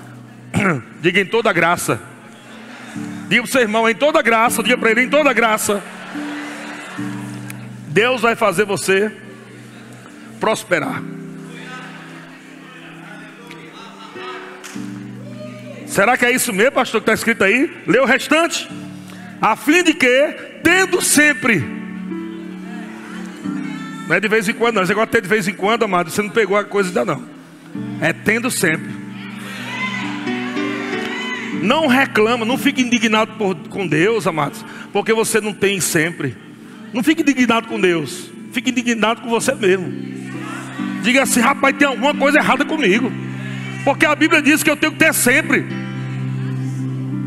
Diga 1.01 1.19
em 1.19 1.25
toda 1.25 1.51
graça. 1.51 1.99
Diga 3.27 3.41
para 3.41 3.49
o 3.49 3.51
seu 3.51 3.61
irmão, 3.61 3.89
em 3.89 3.95
toda 3.95 4.21
graça. 4.21 4.61
Diga 4.61 4.77
para 4.77 4.91
ele, 4.91 5.01
em 5.01 5.09
toda 5.09 5.33
graça. 5.33 5.81
Deus 7.87 8.21
vai 8.21 8.35
fazer 8.35 8.65
você 8.65 9.11
prosperar. 10.39 11.01
Será 15.87 16.15
que 16.15 16.25
é 16.25 16.31
isso 16.31 16.53
mesmo, 16.53 16.73
pastor, 16.73 17.01
que 17.01 17.05
está 17.05 17.13
escrito 17.15 17.43
aí? 17.43 17.81
Lê 17.87 17.97
o 17.97 18.05
restante. 18.05 18.69
A 19.41 19.55
fim 19.55 19.83
de 19.83 19.93
que, 19.93 20.35
tendo 20.63 21.01
sempre. 21.01 21.63
Não 24.07 24.15
é 24.15 24.19
de 24.19 24.27
vez 24.27 24.49
em 24.49 24.53
quando, 24.53 24.75
não. 24.75 24.83
Esse 24.83 24.91
negócio 24.91 25.11
ter 25.11 25.21
de 25.21 25.27
vez 25.27 25.47
em 25.47 25.53
quando, 25.53 25.83
amado, 25.83 26.09
você 26.09 26.21
não 26.21 26.29
pegou 26.29 26.57
a 26.57 26.63
coisa 26.63 26.89
ainda 26.89 27.05
não. 27.05 27.23
É 28.01 28.11
tendo 28.11 28.49
sempre. 28.49 28.99
Não 31.61 31.87
reclama, 31.87 32.45
não 32.45 32.57
fique 32.57 32.81
indignado 32.81 33.33
por, 33.33 33.55
com 33.67 33.85
Deus, 33.85 34.25
amados, 34.25 34.65
porque 34.93 35.13
você 35.13 35.41
não 35.41 35.53
tem 35.53 35.79
sempre. 35.79 36.35
Não 36.93 37.03
fique 37.03 37.21
indignado 37.21 37.67
com 37.67 37.79
Deus, 37.79 38.31
fique 38.51 38.71
indignado 38.71 39.21
com 39.21 39.29
você 39.29 39.53
mesmo. 39.53 39.91
Diga 41.03 41.23
assim, 41.23 41.39
rapaz, 41.39 41.75
tem 41.77 41.87
alguma 41.87 42.13
coisa 42.15 42.39
errada 42.39 42.65
comigo. 42.65 43.11
Porque 43.83 44.05
a 44.05 44.15
Bíblia 44.15 44.41
diz 44.41 44.63
que 44.63 44.69
eu 44.69 44.77
tenho 44.77 44.91
que 44.93 44.99
ter 44.99 45.13
sempre. 45.13 45.65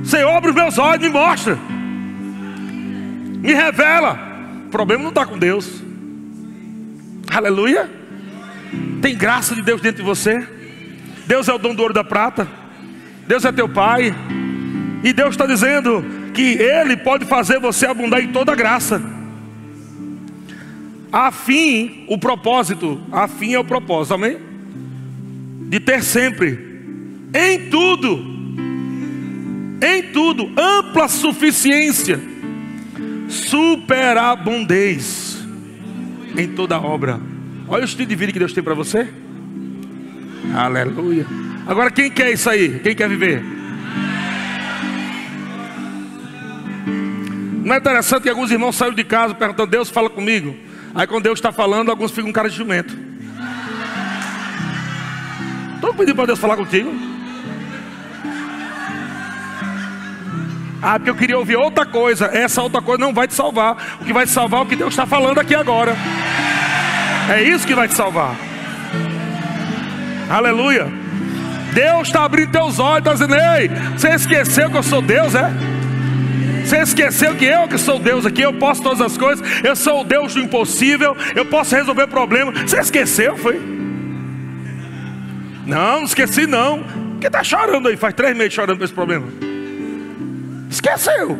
Senhor, 0.04 0.30
abre 0.30 0.50
os 0.50 0.56
meus 0.56 0.78
olhos, 0.78 1.02
me 1.02 1.08
mostra, 1.08 1.58
me 3.42 3.52
revela. 3.52 4.18
O 4.66 4.70
problema 4.70 5.02
não 5.02 5.10
está 5.10 5.26
com 5.26 5.36
Deus. 5.36 5.82
Aleluia. 7.28 7.90
Tem 9.02 9.16
graça 9.16 9.54
de 9.54 9.62
Deus 9.62 9.80
dentro 9.80 10.02
de 10.02 10.08
você. 10.08 10.46
Deus 11.26 11.48
é 11.48 11.52
o 11.52 11.58
dono 11.58 11.74
do 11.74 11.82
ouro 11.82 11.92
da 11.92 12.04
prata. 12.04 12.48
Deus 13.26 13.44
é 13.44 13.52
teu 13.52 13.68
Pai. 13.68 14.14
E 15.02 15.12
Deus 15.12 15.30
está 15.30 15.46
dizendo 15.46 16.04
que 16.32 16.56
Ele 16.58 16.96
pode 16.96 17.24
fazer 17.24 17.58
você 17.58 17.86
abundar 17.86 18.22
em 18.22 18.28
toda 18.28 18.54
graça. 18.54 19.02
A 21.12 21.30
fim, 21.30 22.06
o 22.08 22.16
propósito, 22.16 23.00
a 23.10 23.28
fim 23.28 23.52
é 23.52 23.58
o 23.58 23.64
propósito, 23.64 24.14
amém? 24.14 24.38
De 25.68 25.78
ter 25.78 26.02
sempre, 26.02 26.58
em 27.34 27.68
tudo, 27.68 28.18
em 29.82 30.02
tudo, 30.12 30.50
ampla 30.56 31.08
suficiência, 31.08 32.18
superabundez 33.32 35.38
em 36.36 36.48
toda 36.48 36.78
obra. 36.78 37.18
Olha 37.66 37.82
o 37.82 37.86
estilo 37.86 38.06
de 38.06 38.14
vida 38.14 38.32
que 38.32 38.38
Deus 38.38 38.52
tem 38.52 38.62
para 38.62 38.74
você. 38.74 39.08
Aleluia. 40.54 41.26
Agora 41.66 41.90
quem 41.90 42.10
quer 42.10 42.30
isso 42.32 42.50
aí? 42.50 42.78
Quem 42.80 42.94
quer 42.94 43.08
viver? 43.08 43.42
Não 47.64 47.74
é 47.74 47.78
interessante 47.78 48.24
que 48.24 48.28
alguns 48.28 48.50
irmãos 48.50 48.76
saíram 48.76 48.94
de 48.94 49.04
casa 49.04 49.34
perguntando, 49.34 49.70
Deus 49.70 49.88
fala 49.88 50.10
comigo. 50.10 50.54
Aí 50.94 51.06
quando 51.06 51.22
Deus 51.22 51.38
está 51.38 51.50
falando, 51.50 51.90
alguns 51.90 52.10
ficam 52.10 52.28
um 52.28 52.32
cara 52.32 52.50
de 52.50 52.56
jumento. 52.56 52.94
Estou 55.76 55.94
pedindo 55.94 56.16
para 56.16 56.26
Deus 56.26 56.38
falar 56.38 56.56
contigo. 56.56 57.11
Ah, 60.82 60.98
porque 60.98 61.10
eu 61.10 61.14
queria 61.14 61.38
ouvir 61.38 61.56
outra 61.56 61.86
coisa. 61.86 62.26
Essa 62.26 62.60
outra 62.60 62.82
coisa 62.82 63.00
não 63.00 63.14
vai 63.14 63.28
te 63.28 63.34
salvar. 63.34 63.98
O 64.00 64.04
que 64.04 64.12
vai 64.12 64.26
te 64.26 64.32
salvar 64.32 64.60
é 64.60 64.62
o 64.64 64.66
que 64.66 64.74
Deus 64.74 64.92
está 64.92 65.06
falando 65.06 65.38
aqui 65.38 65.54
agora. 65.54 65.94
É 67.32 67.40
isso 67.40 67.64
que 67.64 67.74
vai 67.74 67.86
te 67.86 67.94
salvar. 67.94 68.34
Aleluia. 70.28 70.88
Deus 71.72 72.08
está 72.08 72.24
abrindo 72.24 72.50
teus 72.50 72.80
olhos, 72.80 72.98
está 72.98 73.12
dizendo: 73.12 73.34
Ei, 73.34 73.70
você 73.96 74.08
esqueceu 74.08 74.70
que 74.70 74.76
eu 74.76 74.82
sou 74.82 75.00
Deus, 75.00 75.34
é? 75.36 75.50
Você 76.64 76.78
esqueceu 76.78 77.34
que 77.36 77.44
eu 77.44 77.68
que 77.68 77.78
sou 77.78 77.98
Deus 77.98 78.26
aqui, 78.26 78.42
eu 78.42 78.52
posso 78.52 78.82
todas 78.82 79.00
as 79.00 79.16
coisas, 79.16 79.44
eu 79.64 79.74
sou 79.76 80.00
o 80.00 80.04
Deus 80.04 80.34
do 80.34 80.40
impossível, 80.40 81.16
eu 81.34 81.44
posso 81.44 81.74
resolver 81.74 82.06
problemas. 82.08 82.60
Você 82.62 82.78
esqueceu, 82.78 83.36
foi? 83.36 83.60
Não, 85.66 85.98
não 85.98 86.04
esqueci 86.04 86.46
não. 86.46 86.82
Por 86.82 87.20
que 87.20 87.26
está 87.28 87.44
chorando 87.44 87.88
aí? 87.88 87.96
Faz 87.96 88.14
três 88.14 88.36
meses 88.36 88.52
chorando 88.52 88.78
por 88.78 88.84
esse 88.84 88.94
problema. 88.94 89.51
Esqueceu. 90.72 91.38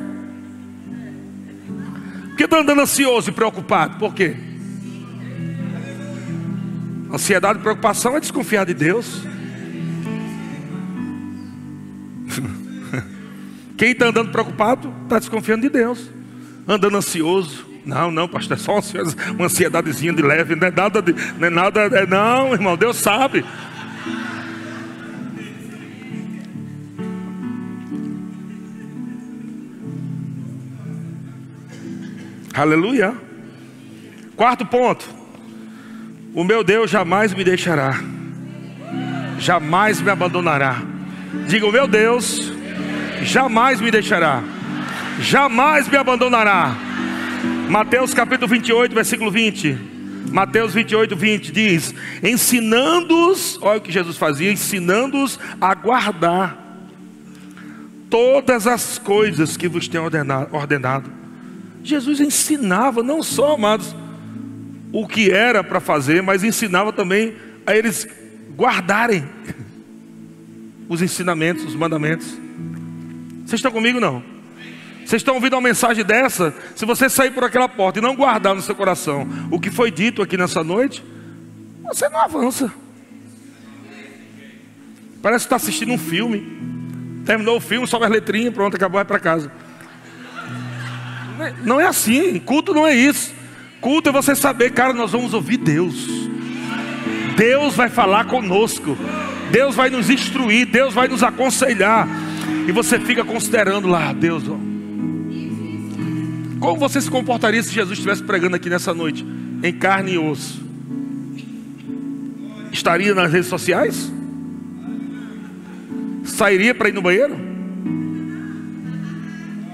Porque 2.29 2.45
está 2.45 2.61
andando 2.61 2.83
ansioso 2.83 3.31
e 3.31 3.33
preocupado? 3.33 3.97
Por 3.99 4.13
quê? 4.15 4.37
Ansiedade 7.11 7.59
e 7.59 7.63
preocupação 7.63 8.15
é 8.15 8.21
desconfiar 8.21 8.67
de 8.67 8.75
Deus. 8.75 9.23
Quem 13.79 13.93
está 13.93 14.09
andando 14.09 14.31
preocupado 14.31 14.93
está 15.05 15.19
desconfiando 15.19 15.63
de 15.63 15.71
Deus. 15.71 16.11
andando 16.69 16.99
ansioso. 16.99 17.67
Não, 17.87 18.11
não, 18.11 18.29
pastor, 18.29 18.59
é 18.59 18.61
só 18.61 18.79
uma 19.35 19.47
ansiedadezinha 19.47 20.13
de 20.13 20.23
leve, 20.23 20.55
não 20.55 20.69
é 20.69 20.71
nada, 20.71 21.03
de, 21.03 21.15
não 21.39 21.47
é 21.47 21.51
nada, 21.51 21.81
é, 21.81 22.07
não, 22.07 22.53
irmão, 22.53 22.77
Deus 22.77 22.97
sabe. 22.97 23.45
Aleluia. 32.55 33.15
Quarto 34.37 34.67
ponto. 34.67 35.09
O 36.35 36.45
meu 36.45 36.63
Deus 36.63 36.91
jamais 36.91 37.35
me 37.35 37.45
deixará, 37.45 38.01
jamais 39.39 40.01
me 40.01 40.11
abandonará. 40.11 40.83
Diga, 41.47 41.67
o 41.67 41.73
meu 41.73 41.87
Deus 41.87 42.53
jamais 43.23 43.81
me 43.81 43.91
deixará, 43.91 44.43
jamais 45.21 45.89
me 45.89 45.97
abandonará. 45.97 46.75
Mateus 47.69 48.15
capítulo 48.15 48.49
28, 48.49 48.95
versículo 48.95 49.31
20. 49.31 49.79
Mateus 50.31 50.73
28, 50.73 51.15
20 51.15 51.53
diz: 51.53 51.95
Ensinando-os, 52.23 53.59
olha 53.61 53.79
o 53.79 53.83
que 53.83 53.93
Jesus 53.93 54.17
fazia, 54.17 54.51
ensinando-os 54.51 55.39
a 55.61 55.75
guardar 55.75 56.57
todas 58.09 58.67
as 58.67 58.99
coisas 58.99 59.57
que 59.57 59.69
vos 59.69 59.87
tenho 59.87 60.05
ordenado. 60.05 61.22
Jesus 61.83 62.21
ensinava, 62.21 63.03
não 63.03 63.23
só, 63.23 63.55
amados, 63.55 63.95
o 64.93 65.07
que 65.07 65.31
era 65.31 65.65
para 65.65 65.81
fazer, 65.81 66.23
mas 66.23 66.45
ensinava 66.45 66.93
também 66.93 67.35
a 67.67 67.75
eles 67.75 68.07
guardarem 68.57 69.25
os 70.89 71.01
ensinamentos, 71.01 71.65
os 71.65 71.75
mandamentos. 71.75 72.27
Vocês 73.47 73.59
estão 73.59 73.73
comigo 73.73 73.99
não? 73.99 74.23
Vocês 75.05 75.21
estão 75.21 75.35
ouvindo 75.35 75.55
uma 75.55 75.63
mensagem 75.63 76.05
dessa? 76.05 76.55
Se 76.77 76.85
você 76.85 77.09
sair 77.09 77.33
por 77.33 77.45
aquela 77.45 77.69
porta 77.69 77.99
e 77.99 78.03
não 78.03 78.15
guardar 78.15 78.55
no 78.55 78.63
seu 78.63 78.75
coração 78.75 79.27
o 79.51 79.59
que 79.59 79.71
foi 79.71 79.91
dito 79.91 80.23
aqui 80.23 80.37
nessa 80.37 80.63
noite, 80.63 81.03
você 81.83 82.09
não 82.09 82.21
avança. 82.21 82.73
Parece 85.21 85.45
que 85.45 85.47
está 85.47 85.57
assistindo 85.57 85.93
um 85.93 85.99
filme. 85.99 87.23
Terminou 87.25 87.57
o 87.57 87.61
filme, 87.61 87.87
sobe 87.87 88.05
as 88.05 88.11
letrinhas, 88.11 88.53
pronto, 88.53 88.77
acabou, 88.77 88.97
vai 88.97 89.05
para 89.05 89.19
casa. 89.19 89.51
Não 91.65 91.81
é 91.81 91.87
assim. 91.87 92.39
Culto 92.39 92.75
não 92.75 92.87
é 92.87 92.95
isso. 92.95 93.33
Culto 93.81 94.09
é 94.09 94.13
você 94.13 94.35
saber, 94.35 94.71
cara, 94.71 94.93
nós 94.93 95.13
vamos 95.13 95.35
ouvir 95.35 95.57
Deus. 95.57 96.09
Deus 97.37 97.75
vai 97.75 97.89
falar 97.89 98.27
conosco. 98.27 98.97
Deus 99.51 99.75
vai 99.75 99.91
nos 99.91 100.09
instruir. 100.09 100.67
Deus 100.67 100.95
vai 100.95 101.09
nos 101.09 101.23
aconselhar. 101.23 102.09
E 102.67 102.73
você 102.73 102.99
fica 103.01 103.25
considerando 103.25 103.89
lá, 103.89 104.13
Deus, 104.13 104.45
ó. 104.49 104.57
Como 106.61 106.79
você 106.79 107.01
se 107.01 107.11
comportaria 107.11 107.61
se 107.61 107.73
Jesus 107.73 107.99
estivesse 107.99 108.23
pregando 108.23 108.55
aqui 108.55 108.71
nessa 108.71 108.95
noite? 108.95 109.27
Em 109.63 109.73
carne 109.73 110.13
e 110.13 110.19
osso. 110.19 110.63
Estaria 112.71 113.15
nas 113.15 113.33
redes 113.33 113.49
sociais? 113.49 114.13
Sairia 116.25 116.73
para 116.75 116.89
ir 116.89 116.93
no 116.93 117.03
banheiro? 117.03 117.37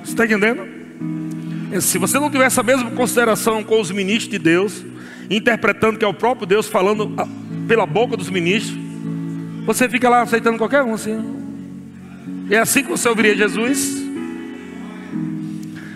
Você 0.03 0.13
está 0.13 0.25
entendendo? 0.25 0.78
Se 1.81 1.99
você 1.99 2.19
não 2.19 2.31
tiver 2.31 2.47
essa 2.47 2.63
mesma 2.63 2.91
consideração 2.91 3.63
com 3.63 3.81
os 3.81 3.91
ministros 3.91 4.31
de 4.31 4.39
Deus, 4.39 4.85
interpretando 5.31 5.99
que 5.99 6.05
é 6.05 6.09
o 6.09 6.15
próprio 6.15 6.47
Deus 6.47 6.67
falando 6.67 7.15
pela 7.67 7.87
boca 7.87 8.17
dos 8.17 8.31
ministros, 8.31 8.77
você 9.67 9.89
fica 9.89 10.09
lá 10.09 10.23
aceitando 10.23 10.57
qualquer 10.57 10.83
um 10.83 10.95
assim. 10.95 11.39
É 12.51 12.59
assim 12.59 12.83
que 12.83 12.89
você 12.89 13.09
ouviria 13.09 13.37
Jesus? 13.37 14.09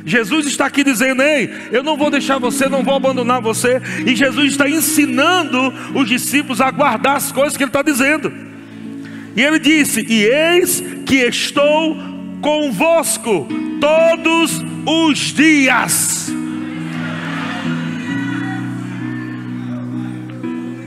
Jesus 0.04 0.46
está 0.46 0.66
aqui 0.66 0.84
dizendo: 0.84 1.22
Ei, 1.22 1.50
eu 1.70 1.82
não 1.82 1.96
vou 1.96 2.10
deixar 2.10 2.38
você, 2.38 2.68
não 2.68 2.82
vou 2.82 2.94
abandonar 2.94 3.40
você. 3.40 3.80
E 4.06 4.14
Jesus 4.14 4.52
está 4.52 4.68
ensinando 4.68 5.72
os 5.94 6.06
discípulos 6.06 6.60
a 6.60 6.70
guardar 6.70 7.16
as 7.16 7.32
coisas 7.32 7.56
que 7.56 7.62
Ele 7.62 7.70
está 7.70 7.82
dizendo. 7.82 8.30
E 9.34 9.40
Ele 9.40 9.58
disse: 9.58 10.04
E 10.06 10.24
eis 10.24 10.82
que 11.06 11.16
estou 11.16 12.11
convosco 12.42 13.46
todos 13.80 14.62
os 14.84 15.18
dias. 15.18 16.30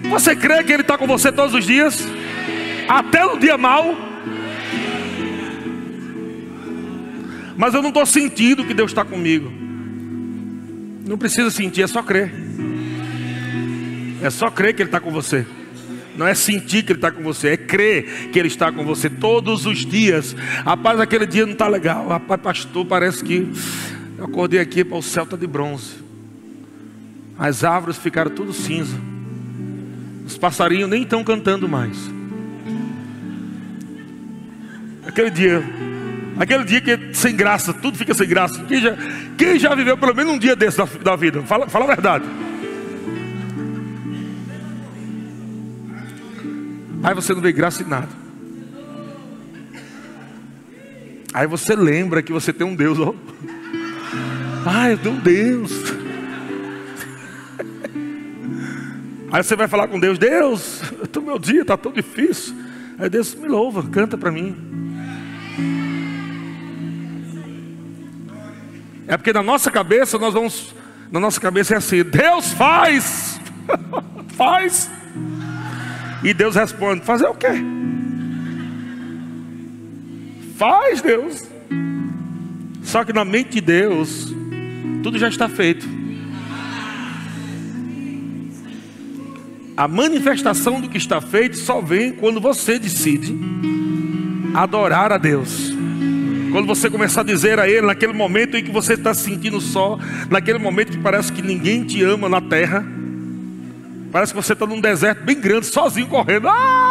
Você 0.10 0.36
crê 0.36 0.64
que 0.64 0.72
Ele 0.72 0.82
está 0.82 0.98
com 0.98 1.08
você 1.08 1.32
todos 1.32 1.56
os 1.56 1.66
dias? 1.66 2.06
Até 2.88 3.26
no 3.26 3.40
dia 3.40 3.58
mau? 3.58 3.96
Mas 7.58 7.74
eu 7.74 7.82
não 7.82 7.90
estou 7.90 8.06
sentindo 8.06 8.66
que 8.66 8.74
Deus 8.74 8.92
está 8.92 9.04
comigo. 9.04 9.52
Não 11.08 11.18
precisa 11.18 11.50
sentir, 11.50 11.82
é 11.82 11.88
só 11.88 12.04
crer. 12.04 12.34
É 14.22 14.30
só 14.30 14.50
crer 14.50 14.74
que 14.74 14.82
Ele 14.82 14.90
está 14.90 15.00
com 15.00 15.12
você. 15.12 15.46
Não 16.18 16.28
é 16.28 16.34
sentir 16.34 16.84
que 16.84 16.92
Ele 16.92 16.98
está 16.98 17.12
com 17.12 17.22
você, 17.22 17.50
é 17.50 17.58
crer 17.58 18.30
que 18.32 18.40
Ele 18.40 18.48
está 18.48 18.72
com 18.72 18.86
você 18.86 19.10
todos 19.10 19.66
os 19.66 19.86
dias. 19.86 20.36
Rapaz, 20.64 21.00
aquele 21.00 21.26
dia 21.26 21.46
não 21.46 21.54
está 21.54 21.68
legal. 21.68 22.08
Rapaz, 22.08 22.42
pastor, 22.42 22.86
parece 22.86 23.24
que 23.24 23.48
eu 24.18 24.26
acordei 24.26 24.60
aqui 24.60 24.84
para 24.84 24.98
o 24.98 25.04
céu 25.04 25.24
está 25.24 25.36
de 25.36 25.48
bronze. 25.48 26.06
As 27.38 27.64
árvores 27.64 27.98
ficaram 27.98 28.32
tudo 28.32 28.54
cinza. 28.54 28.98
Os 30.26 30.38
passarinhos 30.38 30.90
nem 30.90 31.04
estão 31.04 31.24
cantando 31.24 31.68
mais. 31.68 31.98
Aquele 35.06 35.30
dia, 35.30 35.64
aquele 36.38 36.64
dia 36.64 36.82
que 36.82 36.92
é 36.92 37.00
sem 37.14 37.36
graça, 37.36 37.74
tudo 37.74 37.98
fica 37.98 38.14
sem 38.14 38.28
graça. 38.28 38.64
Quem 38.64 38.82
já, 38.82 38.98
quem 39.38 39.60
já 39.60 39.76
viveu 39.76 39.98
pelo 39.98 40.16
menos 40.16 40.34
um 40.34 40.40
dia 40.40 40.56
desse 40.56 40.78
da, 40.78 40.86
da 40.86 41.16
vida? 41.16 41.44
Fala, 41.44 41.68
fala 41.68 41.86
a 41.86 41.88
verdade. 41.88 42.26
Aí 47.06 47.14
você 47.14 47.36
não 47.36 47.42
vê 47.42 47.52
graça 47.52 47.84
em 47.84 47.86
nada. 47.86 48.10
Aí 51.32 51.46
você 51.46 51.76
lembra 51.76 52.24
que 52.24 52.34
você 52.34 52.52
tem 52.52 52.66
um 52.66 52.76
Deus, 52.76 52.98
ó. 53.00 53.14
Ah, 54.66 54.90
eu 54.90 54.98
tenho 54.98 55.14
um 55.14 55.20
Deus. 55.20 55.72
Aí 59.32 59.44
você 59.44 59.56
vai 59.56 59.68
falar 59.68 59.88
com 59.88 60.00
Deus, 60.00 60.18
Deus, 60.18 60.82
o 61.16 61.22
meu 61.22 61.38
dia 61.38 61.62
está 61.62 61.78
tão 61.78 61.92
difícil. 61.92 62.56
Aí 62.98 63.08
Deus 63.08 63.36
me 63.36 63.48
louva, 63.48 63.84
canta 63.84 64.18
para 64.18 64.32
mim. 64.32 64.56
É 69.08 69.16
porque 69.16 69.32
na 69.32 69.44
nossa 69.44 69.70
cabeça 69.70 70.18
nós 70.18 70.34
vamos, 70.34 70.74
na 71.12 71.20
nossa 71.20 71.40
cabeça 71.40 71.76
é 71.76 71.78
assim, 71.78 72.02
Deus 72.02 72.52
faz, 72.54 73.40
faz. 74.36 74.90
E 76.26 76.34
Deus 76.34 76.56
responde: 76.56 77.06
Fazer 77.06 77.28
o 77.28 77.36
quê? 77.36 77.48
Faz, 80.58 81.00
Deus. 81.00 81.44
Só 82.82 83.04
que 83.04 83.14
na 83.14 83.24
mente 83.24 83.52
de 83.52 83.62
Deus, 83.62 84.34
tudo 85.04 85.20
já 85.20 85.30
está 85.30 85.48
feito. 85.48 85.88
A 89.78 89.88
manifestação 89.88 90.82
do 90.82 90.90
que 90.90 90.98
está 90.98 91.22
feito 91.22 91.58
só 91.58 91.80
vem 91.80 92.14
quando 92.14 92.42
você 92.42 92.80
decide 92.80 93.38
adorar 94.56 95.12
a 95.12 95.18
Deus. 95.18 95.76
Quando 96.52 96.66
você 96.66 96.90
começar 96.90 97.22
a 97.22 97.26
dizer 97.26 97.60
a 97.60 97.70
Ele, 97.70 97.86
naquele 97.86 98.14
momento 98.14 98.56
em 98.56 98.64
que 98.64 98.72
você 98.72 98.94
está 98.94 99.14
se 99.14 99.26
sentindo 99.26 99.60
só, 99.60 100.00
naquele 100.30 100.58
momento 100.58 100.92
que 100.92 100.98
parece 100.98 101.32
que 101.32 101.42
ninguém 101.42 101.84
te 101.84 102.02
ama 102.02 102.30
na 102.30 102.40
terra, 102.40 102.84
Parece 104.12 104.34
que 104.34 104.42
você 104.42 104.54
está 104.54 104.66
num 104.66 104.80
deserto 104.80 105.24
bem 105.24 105.40
grande, 105.40 105.66
sozinho 105.66 106.08
correndo. 106.08 106.48
Ah! 106.48 106.86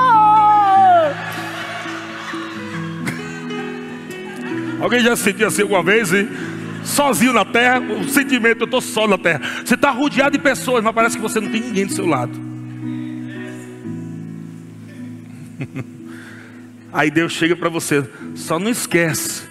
Alguém 4.81 5.01
já 5.01 5.17
se 5.17 5.23
sentiu 5.23 5.49
assim 5.49 5.63
alguma 5.63 5.83
vez? 5.83 6.13
Hein? 6.13 6.29
Sozinho 6.85 7.33
na 7.33 7.45
terra, 7.45 7.81
o 7.81 8.07
sentimento, 8.09 8.61
eu 8.61 8.65
estou 8.67 8.83
só 8.83 9.09
na 9.09 9.17
terra. 9.17 9.41
Você 9.65 9.75
está 9.75 9.91
rodeado 9.91 10.37
de 10.37 10.43
pessoas, 10.43 10.85
mas 10.85 10.95
parece 10.95 11.17
que 11.17 11.23
você 11.23 11.41
não 11.41 11.51
tem 11.51 11.63
ninguém 11.63 11.87
do 11.87 11.93
seu 11.93 12.07
lado. 12.07 12.39
Aí 16.93 17.11
Deus 17.11 17.33
chega 17.33 17.57
para 17.57 17.71
você, 17.71 18.09
só 18.37 18.59
não 18.59 18.71
esquece 18.71 19.43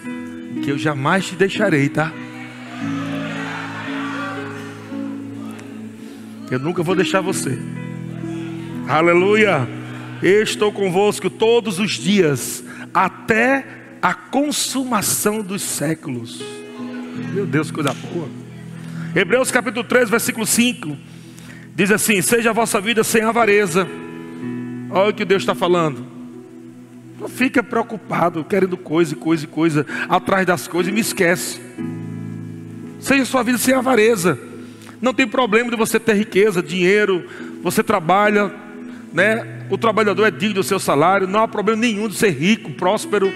que 0.62 0.70
eu 0.70 0.78
jamais 0.78 1.26
te 1.26 1.34
deixarei, 1.34 1.88
tá? 1.88 2.12
Eu 6.54 6.60
nunca 6.60 6.84
vou 6.84 6.94
deixar 6.94 7.20
você. 7.20 7.58
Aleluia. 8.86 9.68
estou 10.22 10.70
convosco 10.70 11.28
todos 11.28 11.80
os 11.80 11.94
dias, 11.94 12.62
até 12.94 13.66
a 14.00 14.14
consumação 14.14 15.42
dos 15.42 15.62
séculos. 15.62 16.40
Meu 17.32 17.44
Deus, 17.44 17.72
coisa 17.72 17.92
boa. 17.92 18.28
Hebreus 19.16 19.50
capítulo 19.50 19.82
3, 19.82 20.08
versículo 20.08 20.46
5. 20.46 20.96
Diz 21.74 21.90
assim: 21.90 22.22
Seja 22.22 22.50
a 22.50 22.52
vossa 22.52 22.80
vida 22.80 23.02
sem 23.02 23.22
avareza. 23.22 23.88
Olha 24.90 25.10
o 25.10 25.12
que 25.12 25.24
Deus 25.24 25.42
está 25.42 25.56
falando. 25.56 26.06
Não 27.18 27.28
fica 27.28 27.64
preocupado, 27.64 28.44
querendo 28.44 28.76
coisa 28.76 29.14
e 29.14 29.16
coisa 29.16 29.42
e 29.42 29.48
coisa, 29.48 29.84
atrás 30.08 30.46
das 30.46 30.68
coisas 30.68 30.92
e 30.92 30.94
me 30.94 31.00
esquece. 31.00 31.60
Seja 33.00 33.24
sua 33.24 33.42
vida 33.42 33.58
sem 33.58 33.74
avareza. 33.74 34.53
Não 35.04 35.12
tem 35.12 35.28
problema 35.28 35.70
de 35.70 35.76
você 35.76 36.00
ter 36.00 36.14
riqueza, 36.14 36.62
dinheiro, 36.62 37.28
você 37.62 37.82
trabalha, 37.82 38.50
né? 39.12 39.66
O 39.68 39.76
trabalhador 39.76 40.24
é 40.24 40.30
digno 40.30 40.54
do 40.54 40.62
seu 40.62 40.78
salário, 40.78 41.28
não 41.28 41.40
há 41.40 41.46
problema 41.46 41.82
nenhum 41.82 42.08
de 42.08 42.14
ser 42.14 42.30
rico, 42.30 42.70
próspero, 42.70 43.30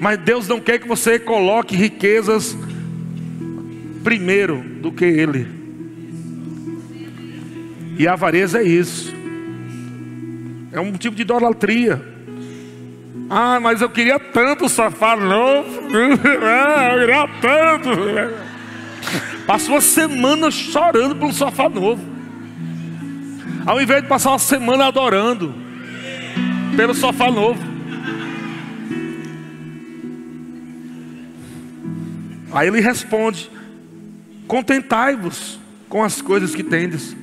mas 0.00 0.18
Deus 0.18 0.48
não 0.48 0.58
quer 0.58 0.80
que 0.80 0.88
você 0.88 1.20
coloque 1.20 1.76
riquezas 1.76 2.58
primeiro 4.02 4.64
do 4.80 4.90
que 4.90 5.04
Ele. 5.04 5.46
E 7.96 8.08
a 8.08 8.14
avareza 8.14 8.58
é 8.58 8.64
isso. 8.64 9.14
É 10.72 10.80
um 10.80 10.90
tipo 10.90 11.14
de 11.14 11.22
idolatria. 11.22 12.02
Ah, 13.30 13.60
mas 13.60 13.80
eu 13.80 13.88
queria 13.88 14.18
tanto 14.18 14.68
sofá 14.68 15.14
novo. 15.14 15.82
Ah, 16.42 16.94
eu 16.94 16.98
queria 16.98 17.28
tanto. 17.40 18.51
Passou 19.46 19.74
uma 19.74 19.80
semana 19.80 20.50
chorando 20.50 21.16
pelo 21.16 21.32
sofá 21.32 21.68
novo. 21.68 22.02
Ao 23.66 23.80
invés 23.80 24.02
de 24.02 24.08
passar 24.08 24.30
uma 24.30 24.38
semana 24.38 24.86
adorando 24.86 25.54
pelo 26.76 26.94
sofá 26.94 27.30
novo. 27.30 27.60
Aí 32.52 32.68
ele 32.68 32.80
responde: 32.80 33.50
Contentai-vos 34.46 35.58
com 35.88 36.02
as 36.02 36.20
coisas 36.20 36.54
que 36.54 36.62
tendes. 36.62 37.16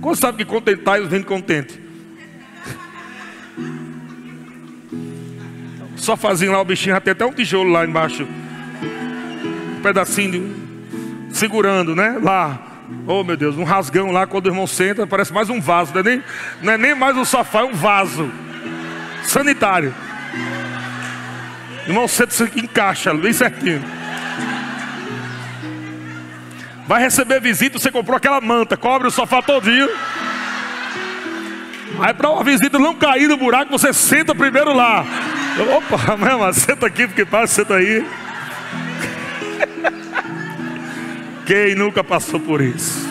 Como 0.00 0.16
sabe 0.16 0.38
que 0.38 0.44
contentai-vos 0.44 1.10
vem 1.10 1.22
contente? 1.22 1.89
Só 6.00 6.16
fazia 6.16 6.50
lá 6.50 6.58
o 6.58 6.64
bichinho, 6.64 6.94
já 6.94 7.00
tem 7.00 7.12
até 7.12 7.26
um 7.26 7.32
tijolo 7.32 7.70
lá 7.70 7.84
embaixo. 7.84 8.26
Um 9.76 9.82
pedacinho, 9.82 10.30
de, 10.32 11.36
segurando, 11.36 11.94
né? 11.94 12.18
Lá. 12.22 12.58
Oh 13.06 13.22
meu 13.22 13.36
Deus, 13.36 13.56
um 13.56 13.64
rasgão 13.64 14.10
lá 14.10 14.26
quando 14.26 14.46
o 14.46 14.48
irmão 14.48 14.66
senta, 14.66 15.06
parece 15.06 15.30
mais 15.32 15.50
um 15.50 15.60
vaso, 15.60 15.92
não 15.92 16.00
é 16.00 16.02
nem, 16.02 16.22
não 16.62 16.72
é 16.72 16.78
nem 16.78 16.94
mais 16.94 17.16
um 17.16 17.24
sofá, 17.24 17.60
é 17.60 17.64
um 17.64 17.74
vaso 17.74 18.32
sanitário. 19.22 19.94
Irmão, 21.86 22.08
senta 22.08 22.44
aqui, 22.44 22.60
encaixa 22.60 23.12
bem 23.12 23.32
certinho. 23.32 23.82
Vai 26.88 27.02
receber 27.02 27.40
visita, 27.40 27.78
você 27.78 27.92
comprou 27.92 28.16
aquela 28.16 28.40
manta, 28.40 28.74
cobre 28.74 29.06
o 29.06 29.10
sofá 29.10 29.42
todinho. 29.42 29.88
Aí 32.00 32.14
para 32.14 32.30
uma 32.30 32.42
visita 32.42 32.78
não 32.78 32.94
cair 32.94 33.28
no 33.28 33.36
buraco, 33.36 33.70
você 33.70 33.92
senta 33.92 34.34
primeiro 34.34 34.74
lá. 34.74 35.04
Opa, 35.68 36.16
mãe, 36.16 36.52
senta 36.54 36.86
aqui 36.86 37.06
porque 37.06 37.24
passa, 37.24 37.56
senta 37.56 37.74
aí. 37.74 38.06
Quem 41.44 41.74
nunca 41.74 42.02
passou 42.02 42.40
por 42.40 42.60
isso? 42.60 43.08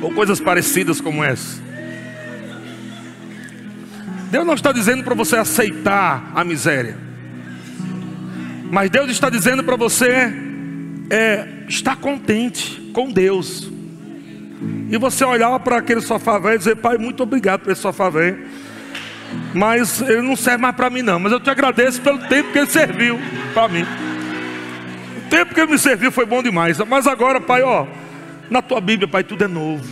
Ou 0.00 0.12
coisas 0.12 0.38
parecidas 0.38 1.00
como 1.00 1.24
essa. 1.24 1.60
Deus 4.30 4.46
não 4.46 4.54
está 4.54 4.72
dizendo 4.72 5.02
para 5.02 5.14
você 5.14 5.36
aceitar 5.36 6.32
a 6.34 6.44
miséria, 6.44 6.96
mas 8.70 8.90
Deus 8.90 9.10
está 9.10 9.28
dizendo 9.28 9.62
para 9.62 9.76
você 9.76 10.32
é, 11.10 11.46
estar 11.68 11.96
contente 11.96 12.90
com 12.92 13.10
Deus. 13.10 13.70
E 14.90 14.96
você 14.98 15.24
olhar 15.24 15.58
para 15.60 15.78
aquele 15.78 16.00
sofá 16.00 16.38
velho 16.38 16.56
e 16.56 16.58
dizer, 16.58 16.76
Pai, 16.76 16.98
muito 16.98 17.22
obrigado 17.22 17.60
por 17.60 17.72
esse 17.72 17.80
sofá 17.80 18.10
velho. 18.10 18.46
Mas 19.54 20.02
ele 20.02 20.22
não 20.22 20.36
serve 20.36 20.58
mais 20.58 20.74
para 20.76 20.90
mim, 20.90 21.02
não. 21.02 21.18
Mas 21.18 21.32
eu 21.32 21.40
te 21.40 21.48
agradeço 21.48 22.00
pelo 22.00 22.18
tempo 22.18 22.52
que 22.52 22.58
ele 22.58 22.66
serviu 22.66 23.18
para 23.54 23.68
mim. 23.68 23.86
O 25.16 25.30
tempo 25.30 25.54
que 25.54 25.60
ele 25.60 25.72
me 25.72 25.78
serviu 25.78 26.12
foi 26.12 26.26
bom 26.26 26.42
demais. 26.42 26.78
Mas 26.86 27.06
agora, 27.06 27.40
Pai, 27.40 27.62
ó, 27.62 27.86
na 28.50 28.60
tua 28.60 28.80
Bíblia, 28.80 29.08
Pai, 29.08 29.24
tudo 29.24 29.44
é 29.44 29.48
novo. 29.48 29.84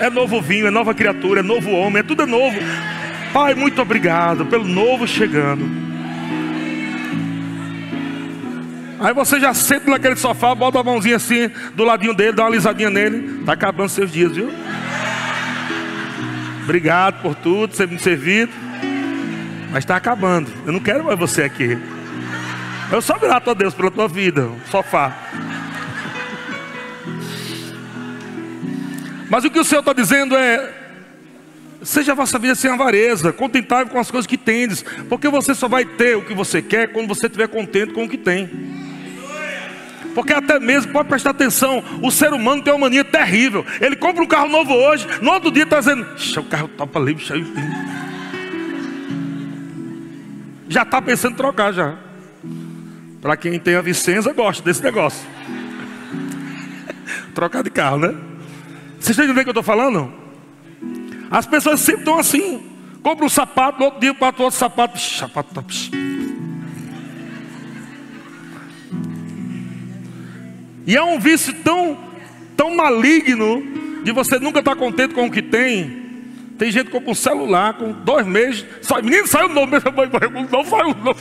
É 0.00 0.10
novo 0.10 0.40
vinho, 0.40 0.66
é 0.66 0.70
nova 0.70 0.94
criatura, 0.94 1.40
é 1.40 1.42
novo 1.42 1.70
homem, 1.70 2.00
é 2.00 2.02
tudo 2.02 2.22
é 2.22 2.26
novo. 2.26 2.56
Pai, 3.32 3.54
muito 3.54 3.80
obrigado 3.82 4.46
pelo 4.46 4.64
novo 4.64 5.06
chegando. 5.06 5.85
Aí 8.98 9.12
você 9.12 9.38
já 9.38 9.52
senta 9.52 9.90
naquele 9.90 10.16
sofá, 10.16 10.54
bota 10.54 10.80
a 10.80 10.84
mãozinha 10.84 11.16
assim 11.16 11.50
do 11.74 11.84
ladinho 11.84 12.14
dele, 12.14 12.32
dá 12.32 12.44
uma 12.44 12.50
lisadinha 12.50 12.90
nele. 12.90 13.40
Está 13.40 13.52
acabando 13.52 13.90
seus 13.90 14.10
dias, 14.10 14.32
viu? 14.32 14.50
Obrigado 16.64 17.20
por 17.20 17.34
tudo, 17.34 17.74
você 17.74 17.86
me 17.86 17.98
servido. 17.98 18.52
Mas 19.70 19.84
está 19.84 19.96
acabando. 19.96 20.50
Eu 20.64 20.72
não 20.72 20.80
quero 20.80 21.04
mais 21.04 21.18
você 21.18 21.42
aqui. 21.42 21.78
Eu 22.90 23.02
sou 23.02 23.18
grato 23.18 23.50
a 23.50 23.54
Deus 23.54 23.74
pela 23.74 23.90
tua 23.90 24.08
vida, 24.08 24.48
sofá. 24.70 25.12
Mas 29.28 29.44
o 29.44 29.50
que 29.50 29.58
o 29.58 29.64
Senhor 29.64 29.80
está 29.80 29.92
dizendo 29.92 30.36
é: 30.36 30.72
seja 31.82 32.12
a 32.12 32.14
vossa 32.14 32.38
vida 32.38 32.54
sem 32.54 32.70
avareza, 32.70 33.32
contentável 33.32 33.92
com 33.92 33.98
as 33.98 34.10
coisas 34.10 34.26
que 34.26 34.38
tendes, 34.38 34.84
porque 35.08 35.28
você 35.28 35.54
só 35.54 35.68
vai 35.68 35.84
ter 35.84 36.16
o 36.16 36.22
que 36.22 36.32
você 36.32 36.62
quer 36.62 36.92
quando 36.92 37.08
você 37.08 37.26
estiver 37.26 37.48
contente 37.48 37.92
com 37.92 38.04
o 38.04 38.08
que 38.08 38.16
tem. 38.16 38.85
Porque 40.16 40.32
até 40.32 40.58
mesmo, 40.58 40.92
pode 40.92 41.10
prestar 41.10 41.28
atenção, 41.28 41.84
o 42.02 42.10
ser 42.10 42.32
humano 42.32 42.62
tem 42.62 42.72
uma 42.72 42.86
mania 42.86 43.04
terrível. 43.04 43.66
Ele 43.82 43.94
compra 43.94 44.24
um 44.24 44.26
carro 44.26 44.48
novo 44.48 44.72
hoje, 44.72 45.06
no 45.20 45.30
outro 45.30 45.50
dia 45.50 45.64
está 45.64 45.78
dizendo, 45.78 46.06
o 46.38 46.44
carro 46.44 46.68
topa 46.68 46.98
ali, 46.98 47.18
cheio. 47.18 47.46
Já 50.70 50.84
está 50.84 51.02
pensando 51.02 51.34
em 51.34 51.36
trocar 51.36 51.70
já. 51.70 51.96
Para 53.20 53.36
quem 53.36 53.60
tem 53.60 53.74
a 53.74 53.82
Vicenza, 53.82 54.32
gosta 54.32 54.64
desse 54.64 54.82
negócio. 54.82 55.20
trocar 57.34 57.62
de 57.62 57.68
carro, 57.68 57.98
né? 57.98 58.14
Vocês 58.98 59.10
estão 59.10 59.26
entendendo 59.26 59.42
o 59.42 59.44
que 59.44 59.50
eu 59.50 59.60
estou 59.60 59.62
falando? 59.62 60.10
As 61.30 61.44
pessoas 61.44 61.78
sempre 61.80 62.00
estão 62.00 62.18
assim. 62.18 62.62
Compra 63.02 63.26
um 63.26 63.28
sapato, 63.28 63.80
no 63.80 63.84
outro 63.84 64.00
dia 64.00 64.14
para 64.14 64.28
outro 64.28 64.58
sapato. 64.58 64.98
Sapato 64.98 65.52
tá. 65.52 65.62
E 70.86 70.96
é 70.96 71.02
um 71.02 71.18
vício 71.18 71.52
tão, 71.64 71.98
tão 72.56 72.76
maligno 72.76 73.62
de 74.04 74.12
você 74.12 74.38
nunca 74.38 74.60
estar 74.60 74.76
contente 74.76 75.14
com 75.14 75.26
o 75.26 75.30
que 75.30 75.42
tem. 75.42 76.06
Tem 76.56 76.70
gente 76.70 76.86
que 76.86 76.92
compra 76.92 77.10
um 77.10 77.14
celular 77.14 77.74
com 77.74 77.90
dois 77.90 78.24
meses. 78.24 78.64
Sai, 78.80 79.02
menino, 79.02 79.26
saiu 79.26 79.48
novo. 79.48 79.74
O 79.76 79.80
novo 80.48 80.70
saiu 80.70 80.94
novo. 80.94 81.20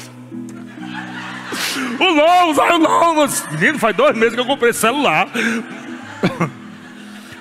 O 1.99 2.13
novo 2.13 2.55
saiu 2.55 2.77
novo. 2.77 3.33
Menino, 3.53 3.79
faz 3.79 3.95
dois 3.95 4.15
meses 4.15 4.35
que 4.35 4.39
eu 4.39 4.45
comprei 4.45 4.71
celular. 4.71 5.27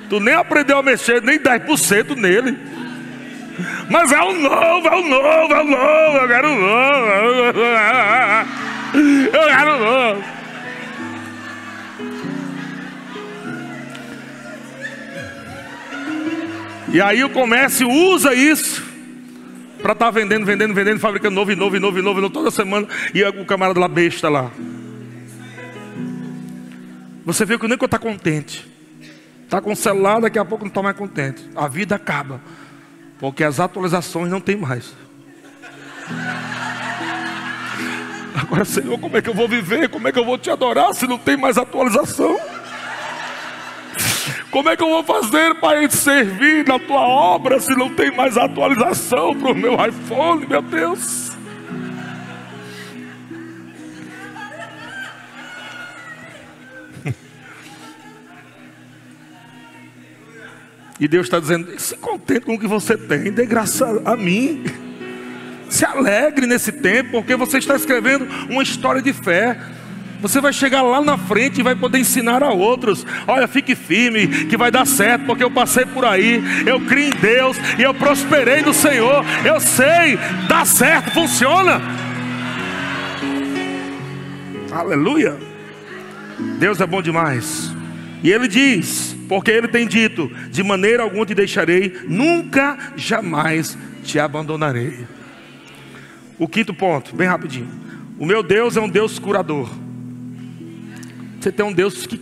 Tu 0.09 0.21
nem 0.21 0.35
aprendeu 0.35 0.79
a 0.79 0.83
mexer 0.83 1.23
nem 1.23 1.39
10% 1.39 2.15
nele. 2.17 2.59
Mas 3.89 4.13
é 4.13 4.21
o 4.21 4.33
novo, 4.33 4.89
é 4.89 4.97
o 4.97 5.09
novo, 5.09 5.55
é 5.55 5.61
o 5.61 5.65
novo. 5.65 6.19
Eu 6.19 6.29
quero 6.29 6.49
o 6.49 6.55
novo. 6.55 7.59
Eu 9.33 9.47
quero 9.49 9.75
o 9.75 9.79
novo. 9.79 10.34
E 16.95 17.01
aí 17.01 17.25
o 17.25 17.31
comércio 17.31 17.91
usa 17.91 18.33
isso 18.33 18.81
para 19.83 19.95
estar 19.95 20.05
tá 20.07 20.11
vendendo, 20.13 20.47
vendendo, 20.47 20.73
vendendo, 20.73 21.01
fabricando 21.01 21.35
novo 21.35 21.51
e 21.51 21.57
novo 21.57 21.77
e 21.77 21.81
novo 21.81 21.99
e 21.99 22.03
novo, 22.03 22.21
novo 22.21 22.33
toda 22.33 22.53
semana. 22.53 22.87
E 23.13 23.21
o 23.25 23.45
camarada 23.45 23.81
lá 23.81 23.89
besta 23.89 24.29
lá. 24.29 24.49
Você 27.25 27.45
vê 27.45 27.59
que 27.59 27.67
nem 27.67 27.77
que 27.77 27.85
está 27.85 27.99
contente. 27.99 28.65
Está 29.43 29.61
com 29.61 29.73
o 29.73 29.77
celular, 29.77 30.21
daqui 30.21 30.39
a 30.39 30.45
pouco 30.45 30.65
não 30.65 30.69
está 30.69 30.83
mais 30.85 30.97
contente. 30.97 31.45
A 31.57 31.67
vida 31.67 31.97
acaba. 31.97 32.41
Porque 33.19 33.43
as 33.43 33.59
atualizações 33.59 34.31
não 34.31 34.41
tem 34.41 34.55
mais. 34.55 34.95
Agora, 38.37 38.65
Senhor, 38.65 39.01
como 39.01 39.17
é 39.17 39.21
que 39.21 39.29
eu 39.29 39.35
vou 39.35 39.49
viver? 39.49 39.89
Como 39.89 40.07
é 40.07 40.13
que 40.13 40.19
eu 40.21 40.25
vou 40.25 40.39
te 40.39 40.49
adorar 40.49 40.95
se 40.95 41.09
não 41.09 41.19
tem 41.19 41.37
mais 41.37 41.59
atualização? 41.59 42.39
Como 44.51 44.69
é 44.69 44.77
que 44.77 44.83
eu 44.83 44.89
vou 44.89 45.03
fazer 45.05 45.55
para 45.57 45.89
servir 45.91 46.67
na 46.67 46.79
tua 46.79 47.01
obra 47.01 47.61
se 47.61 47.75
não 47.77 47.95
tem 47.95 48.11
mais 48.11 48.37
atualização 48.37 49.35
para 49.35 49.53
o 49.53 49.55
meu 49.55 49.75
iPhone, 49.85 50.47
meu 50.47 50.63
Deus? 50.63 51.33
E 61.01 61.09
Deus 61.09 61.27
está 61.27 61.41
dizendo: 61.41 61.79
se 61.79 61.97
contente 61.97 62.43
com 62.43 62.55
o 62.55 62.59
que 62.59 62.69
você 62.69 62.97
tem, 62.97 63.33
dê 63.33 63.45
graça 63.45 64.01
a 64.05 64.17
mim. 64.17 64.65
Se 65.69 65.85
alegre 65.85 66.47
nesse 66.47 66.71
tempo, 66.71 67.11
porque 67.11 67.35
você 67.35 67.59
está 67.59 67.75
escrevendo 67.75 68.29
uma 68.49 68.63
história 68.63 69.03
de 69.03 69.13
fé. 69.13 69.59
Você 70.25 70.41
vai 70.41 70.55
chegar 70.55 70.81
lá 70.81 71.03
na 71.03 71.19
frente 71.19 71.61
e 71.61 71.63
vai 71.63 71.75
poder 71.75 71.99
ensinar 71.99 72.43
a 72.43 72.49
outros. 72.49 73.05
Olha, 73.27 73.47
fique 73.47 73.75
firme, 73.75 74.47
que 74.47 74.57
vai 74.57 74.71
dar 74.71 74.87
certo, 74.87 75.27
porque 75.27 75.45
eu 75.45 75.51
passei 75.51 75.85
por 75.85 76.03
aí. 76.03 76.43
Eu 76.67 76.81
criei 76.81 77.11
em 77.11 77.13
Deus 77.13 77.59
e 77.79 77.83
eu 77.83 77.93
prosperei 77.93 78.63
no 78.63 78.73
Senhor. 78.73 79.23
Eu 79.45 79.61
sei, 79.61 80.19
dá 80.49 80.65
certo, 80.65 81.11
funciona. 81.11 81.79
Aleluia. 84.73 85.37
Deus 86.59 86.81
é 86.81 86.87
bom 86.87 87.03
demais. 87.03 87.71
E 88.23 88.33
ele 88.33 88.49
diz: 88.49 89.15
porque 89.29 89.51
ele 89.51 89.69
tem 89.69 89.87
dito: 89.87 90.31
de 90.49 90.63
maneira 90.63 91.03
alguma 91.03 91.27
te 91.27 91.35
deixarei, 91.35 92.01
nunca, 92.09 92.79
jamais 92.97 93.77
te 94.03 94.19
abandonarei. 94.19 95.07
O 96.39 96.49
quinto 96.49 96.73
ponto, 96.73 97.15
bem 97.15 97.29
rapidinho. 97.29 97.69
O 98.19 98.25
meu 98.25 98.43
Deus 98.43 98.75
é 98.79 98.81
um 98.81 98.89
Deus 98.89 99.19
curador. 99.19 99.84
Você 101.45 101.53
tem 101.53 101.67
um 101.67 101.75
Deus 101.75 102.07
que, 102.07 102.19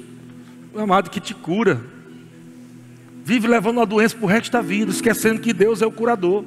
amado, 0.76 1.08
que 1.08 1.20
te 1.20 1.32
cura. 1.32 1.80
Vive 3.24 3.46
levando 3.46 3.80
a 3.80 3.84
doença 3.84 4.16
para 4.16 4.24
o 4.24 4.28
resto 4.28 4.50
da 4.50 4.60
vida, 4.60 4.90
esquecendo 4.90 5.40
que 5.40 5.52
Deus 5.52 5.80
é 5.80 5.86
o 5.86 5.92
curador. 5.92 6.44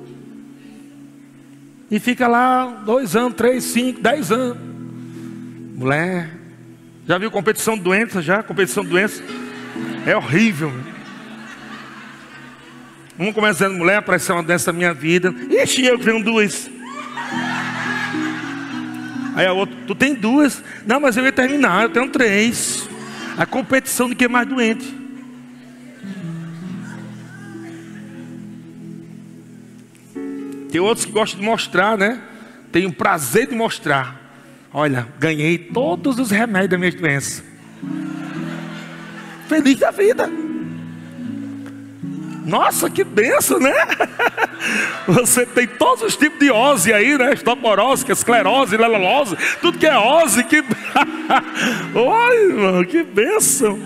E 1.89 2.01
fica 2.01 2.28
lá 2.28 2.65
dois 2.86 3.15
anos, 3.15 3.36
três, 3.38 3.63
cinco, 3.63 4.01
dez 4.01 4.30
anos. 4.30 4.57
Mulher, 5.73 6.38
já 7.07 7.17
viu 7.17 7.32
competição 7.32 7.78
de 7.78 7.84
doença? 7.84 8.21
Já? 8.21 8.43
Competição 8.43 8.84
de 8.84 8.89
doença? 8.89 9.23
É 10.05 10.17
horrível. 10.17 10.73
Um 13.17 13.32
começando, 13.32 13.78
mulher, 13.78 13.99
apareceu 13.99 14.36
uma 14.36 14.43
doença 14.43 14.73
na 14.73 14.78
minha 14.78 14.93
vida. 14.93 15.34
Ixi, 15.49 15.86
eu 15.86 15.97
tenho 15.97 16.21
duas. 16.21 16.69
Aí 19.36 19.45
a 19.45 19.51
outra, 19.51 19.75
tu 19.86 19.93
tem 19.93 20.15
duas? 20.15 20.63
Não, 20.88 20.99
mas 20.99 21.17
eu 21.17 21.25
ia 21.25 21.31
terminar, 21.31 21.83
eu 21.83 21.89
tenho 21.89 22.09
três. 22.09 22.88
A 23.38 23.45
competição 23.45 24.07
de 24.07 24.15
quem 24.15 24.25
é 24.25 24.29
mais 24.29 24.47
doente. 24.47 24.95
Tem 30.71 30.79
outros 30.79 31.05
que 31.05 31.11
gostam 31.11 31.39
de 31.39 31.45
mostrar, 31.45 31.97
né? 31.97 32.21
Tem 32.71 32.86
o 32.86 32.93
prazer 32.93 33.47
de 33.47 33.55
mostrar. 33.55 34.21
Olha, 34.73 35.07
ganhei 35.19 35.57
todos 35.57 36.17
os 36.17 36.31
remédios 36.31 36.71
da 36.71 36.77
minha 36.77 36.91
doença. 36.91 37.43
Feliz 39.47 39.79
da 39.79 39.91
vida. 39.91 40.29
Nossa, 42.45 42.91
que 42.91 43.03
benção, 43.03 43.59
né? 43.59 43.73
Você 45.07 45.47
tem 45.47 45.67
todos 45.67 46.03
os 46.03 46.15
tipos 46.15 46.37
de 46.37 46.51
ose 46.51 46.93
aí, 46.93 47.17
né? 47.17 47.33
Estoporose, 47.33 48.05
esclerose, 48.11 48.77
lelolose, 48.77 49.35
tudo 49.61 49.79
que 49.79 49.87
é 49.87 49.97
ose, 49.97 50.43
que. 50.43 50.57
Oi, 51.95 52.35
irmão, 52.43 52.85
que 52.85 53.01
benção. 53.01 53.79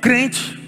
Crente. 0.00 0.58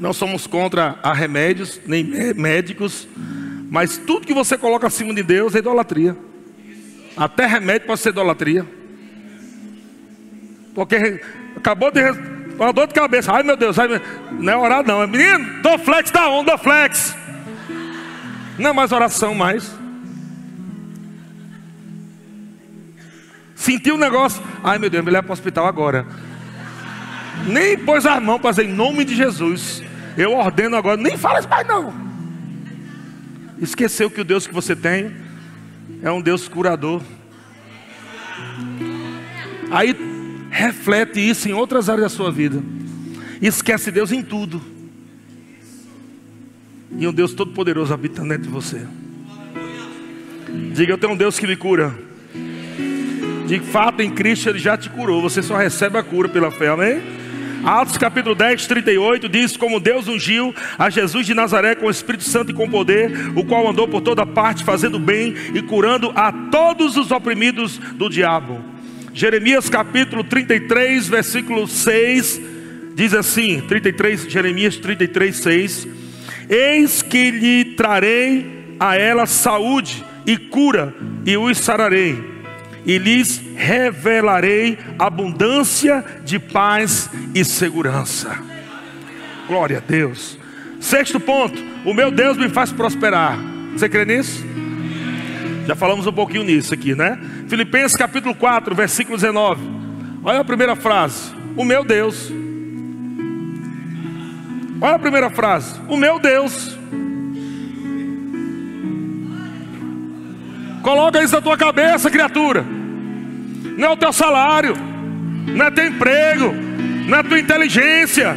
Não 0.00 0.12
somos 0.12 0.48
contra 0.48 0.98
a 1.00 1.12
remédios, 1.12 1.80
nem 1.86 2.02
médicos, 2.34 3.06
mas 3.70 3.98
tudo 3.98 4.26
que 4.26 4.34
você 4.34 4.58
coloca 4.58 4.88
acima 4.88 5.14
de 5.14 5.22
Deus 5.22 5.54
é 5.54 5.58
idolatria. 5.58 6.16
Até 7.16 7.46
remédio 7.46 7.86
pode 7.86 8.00
ser 8.00 8.08
idolatria. 8.08 8.79
Porque 10.74 11.20
acabou 11.56 11.90
de 11.90 12.00
uma 12.58 12.72
dor 12.72 12.86
de 12.86 12.94
cabeça. 12.94 13.32
Ai 13.32 13.42
meu 13.42 13.56
Deus, 13.56 13.78
ai, 13.78 13.88
não 14.32 14.52
é 14.52 14.56
orar 14.56 14.86
não. 14.86 15.02
É 15.02 15.06
menino, 15.06 15.62
dou 15.62 15.78
flex 15.78 16.10
da 16.10 16.28
onda, 16.28 16.58
flex. 16.58 17.16
Não 18.58 18.70
é 18.70 18.72
mais 18.72 18.92
oração 18.92 19.34
mais. 19.34 19.74
Sentiu 23.54 23.94
o 23.94 23.96
um 23.96 24.00
negócio. 24.00 24.42
Ai 24.62 24.78
meu 24.78 24.90
Deus, 24.90 25.04
me 25.04 25.10
leva 25.10 25.22
para 25.22 25.30
o 25.30 25.32
hospital 25.32 25.66
agora. 25.66 26.06
Nem 27.46 27.78
pôs 27.78 28.04
as 28.04 28.22
mãos 28.22 28.38
para 28.38 28.50
dizer 28.50 28.66
em 28.66 28.72
nome 28.72 29.04
de 29.04 29.14
Jesus. 29.14 29.82
Eu 30.16 30.32
ordeno 30.32 30.76
agora, 30.76 30.96
nem 30.96 31.16
fala 31.16 31.38
isso 31.38 31.48
mais 31.48 31.66
não. 31.66 31.94
Esqueceu 33.58 34.10
que 34.10 34.20
o 34.20 34.24
Deus 34.24 34.46
que 34.46 34.54
você 34.54 34.74
tem 34.74 35.14
é 36.02 36.10
um 36.10 36.20
Deus 36.20 36.48
curador. 36.48 37.02
Aí 39.70 40.09
reflete 40.50 41.20
isso 41.20 41.48
em 41.48 41.52
outras 41.52 41.88
áreas 41.88 42.10
da 42.12 42.16
sua 42.16 42.30
vida. 42.30 42.62
Esquece 43.40 43.90
Deus 43.90 44.12
em 44.12 44.22
tudo. 44.22 44.60
E 46.98 47.06
um 47.06 47.12
Deus 47.12 47.32
todo-poderoso 47.32 47.94
habita 47.94 48.22
dentro 48.22 48.42
de 48.42 48.48
você. 48.48 48.86
Diga, 50.74 50.92
eu 50.92 50.98
tenho 50.98 51.12
um 51.12 51.16
Deus 51.16 51.38
que 51.38 51.46
me 51.46 51.56
cura. 51.56 51.94
De 53.46 53.60
fato, 53.60 54.00
em 54.02 54.10
Cristo 54.10 54.48
Ele 54.48 54.58
já 54.58 54.76
te 54.76 54.90
curou. 54.90 55.22
Você 55.22 55.42
só 55.42 55.56
recebe 55.56 55.96
a 55.96 56.02
cura 56.02 56.28
pela 56.28 56.50
fé, 56.50 56.68
amém? 56.68 57.00
Atos 57.64 57.98
capítulo 57.98 58.34
10, 58.34 58.66
38 58.66 59.28
diz: 59.28 59.56
Como 59.56 59.78
Deus 59.78 60.08
ungiu 60.08 60.54
a 60.78 60.88
Jesus 60.88 61.26
de 61.26 61.34
Nazaré 61.34 61.74
com 61.74 61.86
o 61.86 61.90
Espírito 61.90 62.24
Santo 62.24 62.50
e 62.50 62.54
com 62.54 62.68
poder, 62.68 63.12
o 63.36 63.44
qual 63.44 63.68
andou 63.68 63.86
por 63.86 64.00
toda 64.00 64.24
parte 64.24 64.64
fazendo 64.64 64.98
bem 64.98 65.34
e 65.54 65.60
curando 65.62 66.10
a 66.14 66.32
todos 66.32 66.96
os 66.96 67.10
oprimidos 67.10 67.78
do 67.78 68.08
diabo. 68.08 68.69
Jeremias 69.12 69.68
capítulo 69.68 70.22
33, 70.22 71.08
versículo 71.08 71.66
6, 71.66 72.40
diz 72.94 73.14
assim: 73.14 73.60
33, 73.60 74.30
Jeremias 74.30 74.76
33, 74.76 75.36
6: 75.36 75.88
Eis 76.48 77.02
que 77.02 77.30
lhe 77.30 77.64
trarei 77.76 78.76
a 78.78 78.96
ela 78.96 79.26
saúde 79.26 80.04
e 80.26 80.36
cura, 80.36 80.94
e 81.26 81.36
os 81.36 81.58
sararei, 81.58 82.22
e 82.86 82.98
lhes 82.98 83.42
revelarei 83.56 84.78
abundância 84.98 86.04
de 86.24 86.38
paz 86.38 87.10
e 87.34 87.44
segurança. 87.44 88.38
Glória 89.46 89.78
a 89.78 89.80
Deus. 89.80 90.38
Sexto 90.78 91.18
ponto: 91.18 91.60
o 91.84 91.92
meu 91.92 92.10
Deus 92.10 92.36
me 92.36 92.48
faz 92.48 92.72
prosperar. 92.72 93.38
Você 93.72 93.88
crê 93.88 94.04
nisso? 94.04 94.44
Já 95.70 95.76
falamos 95.76 96.04
um 96.04 96.12
pouquinho 96.12 96.42
nisso 96.42 96.74
aqui, 96.74 96.96
né? 96.96 97.16
Filipenses 97.46 97.96
capítulo 97.96 98.34
4, 98.34 98.74
versículo 98.74 99.16
19. 99.16 99.62
Olha 100.24 100.40
a 100.40 100.44
primeira 100.44 100.74
frase: 100.74 101.30
O 101.56 101.64
meu 101.64 101.84
Deus. 101.84 102.28
Olha 104.80 104.96
a 104.96 104.98
primeira 104.98 105.30
frase: 105.30 105.78
O 105.86 105.96
meu 105.96 106.18
Deus. 106.18 106.76
Coloca 110.82 111.22
isso 111.22 111.36
na 111.36 111.40
tua 111.40 111.56
cabeça, 111.56 112.10
criatura. 112.10 112.66
Não 113.78 113.90
é 113.90 113.92
o 113.92 113.96
teu 113.96 114.12
salário, 114.12 114.74
não 115.54 115.66
é 115.66 115.70
teu 115.70 115.86
emprego, 115.86 116.52
não 117.06 117.16
é 117.16 117.22
tua 117.22 117.38
inteligência, 117.38 118.36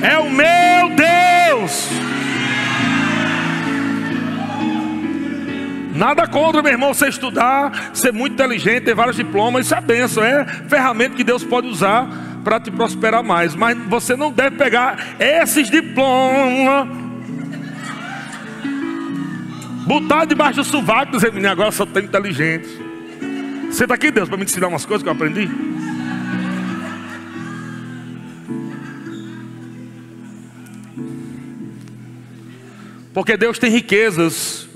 é 0.00 0.16
o 0.16 0.30
meu 0.30 0.96
Deus. 0.96 1.90
Nada 5.94 6.26
contra, 6.26 6.62
meu 6.62 6.72
irmão, 6.72 6.94
você 6.94 7.08
estudar, 7.08 7.90
ser 7.92 8.12
muito 8.12 8.34
inteligente, 8.34 8.84
ter 8.84 8.94
vários 8.94 9.16
diplomas, 9.16 9.66
isso 9.66 9.74
é 9.74 9.80
benção, 9.80 10.24
é 10.24 10.44
ferramenta 10.68 11.16
que 11.16 11.24
Deus 11.24 11.42
pode 11.42 11.66
usar 11.66 12.08
para 12.44 12.60
te 12.60 12.70
prosperar 12.70 13.22
mais. 13.24 13.54
Mas 13.54 13.76
você 13.88 14.14
não 14.16 14.30
deve 14.30 14.56
pegar 14.56 15.16
esses 15.18 15.68
diplomas, 15.68 16.88
botar 19.86 20.24
debaixo 20.24 20.60
do 20.60 20.64
sovaco 20.64 21.12
e 21.12 21.16
dizer, 21.16 21.32
menino, 21.32 21.50
agora 21.50 21.72
só 21.72 21.84
tem 21.84 22.04
inteligente. 22.04 22.68
Senta 23.72 23.94
aqui, 23.94 24.10
Deus, 24.10 24.28
para 24.28 24.38
me 24.38 24.44
ensinar 24.44 24.68
umas 24.68 24.86
coisas 24.86 25.02
que 25.02 25.08
eu 25.08 25.12
aprendi. 25.12 25.48
Porque 33.12 33.36
Deus 33.36 33.58
tem 33.58 33.70
riquezas 33.70 34.69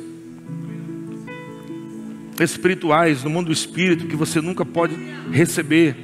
espirituais, 2.40 3.22
no 3.22 3.30
mundo 3.30 3.46
do 3.46 3.52
espírito, 3.52 4.06
que 4.06 4.16
você 4.16 4.40
nunca 4.40 4.64
pode 4.64 4.94
receber 5.30 5.96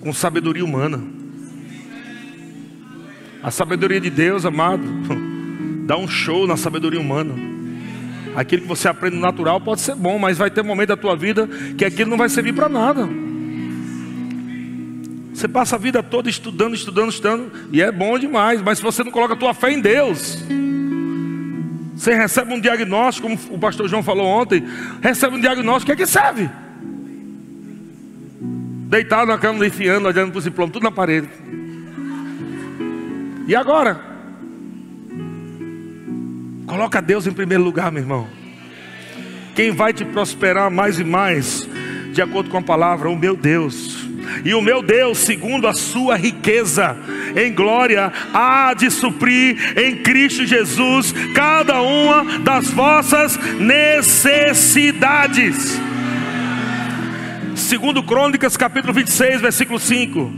com 0.00 0.12
sabedoria 0.12 0.64
humana. 0.64 1.02
A 3.42 3.50
sabedoria 3.50 4.00
de 4.00 4.10
Deus, 4.10 4.44
amado, 4.44 4.82
dá 5.86 5.96
um 5.96 6.08
show 6.08 6.46
na 6.46 6.56
sabedoria 6.56 7.00
humana. 7.00 7.34
Aquilo 8.34 8.62
que 8.62 8.68
você 8.68 8.88
aprende 8.88 9.16
no 9.16 9.22
natural 9.22 9.60
pode 9.60 9.80
ser 9.80 9.94
bom, 9.94 10.18
mas 10.18 10.38
vai 10.38 10.50
ter 10.50 10.60
um 10.60 10.64
momento 10.64 10.88
da 10.88 10.96
tua 10.96 11.16
vida 11.16 11.48
que 11.76 11.84
aquilo 11.84 12.10
não 12.10 12.18
vai 12.18 12.28
servir 12.28 12.52
para 12.52 12.68
nada. 12.68 13.08
Você 15.32 15.48
passa 15.48 15.76
a 15.76 15.78
vida 15.78 16.02
toda 16.02 16.28
estudando, 16.28 16.74
estudando, 16.74 17.10
estudando, 17.10 17.50
e 17.72 17.80
é 17.80 17.90
bom 17.90 18.18
demais, 18.18 18.60
mas 18.60 18.78
se 18.78 18.84
você 18.84 19.02
não 19.02 19.10
coloca 19.10 19.34
a 19.34 19.36
tua 19.36 19.54
fé 19.54 19.72
em 19.72 19.80
Deus, 19.80 20.38
você 22.00 22.14
recebe 22.14 22.54
um 22.54 22.58
diagnóstico, 22.58 23.28
como 23.28 23.54
o 23.54 23.58
pastor 23.58 23.86
João 23.86 24.02
falou 24.02 24.26
ontem, 24.26 24.64
recebe 25.02 25.36
um 25.36 25.40
diagnóstico, 25.40 25.92
o 25.92 25.94
que 25.94 26.02
é 26.02 26.06
que 26.06 26.10
serve? 26.10 26.48
Deitado 28.88 29.26
na 29.26 29.36
cama, 29.36 29.66
enfiando, 29.66 30.06
olhando 30.06 30.30
para 30.30 30.38
os 30.38 30.44
diplomas, 30.44 30.72
tudo 30.72 30.84
na 30.84 30.90
parede. 30.90 31.28
E 33.46 33.54
agora? 33.54 34.00
Coloca 36.66 37.02
Deus 37.02 37.26
em 37.26 37.32
primeiro 37.32 37.62
lugar, 37.62 37.92
meu 37.92 38.02
irmão. 38.02 38.26
Quem 39.54 39.70
vai 39.70 39.92
te 39.92 40.02
prosperar 40.02 40.70
mais 40.70 40.98
e 40.98 41.04
mais, 41.04 41.68
de 42.14 42.22
acordo 42.22 42.48
com 42.48 42.56
a 42.56 42.62
palavra, 42.62 43.10
o 43.10 43.16
meu 43.16 43.36
Deus. 43.36 43.89
E 44.44 44.54
o 44.54 44.62
meu 44.62 44.82
Deus, 44.82 45.18
segundo 45.18 45.66
a 45.66 45.74
sua 45.74 46.16
riqueza 46.16 46.96
em 47.36 47.52
glória, 47.52 48.12
há 48.32 48.72
de 48.74 48.90
suprir 48.90 49.78
em 49.78 49.96
Cristo 49.96 50.46
Jesus 50.46 51.14
cada 51.34 51.82
uma 51.82 52.38
das 52.40 52.70
vossas 52.70 53.38
necessidades. 53.58 55.78
Segundo 57.54 58.02
Crônicas, 58.02 58.56
capítulo 58.56 58.92
26, 58.92 59.40
versículo 59.40 59.78
5. 59.78 60.32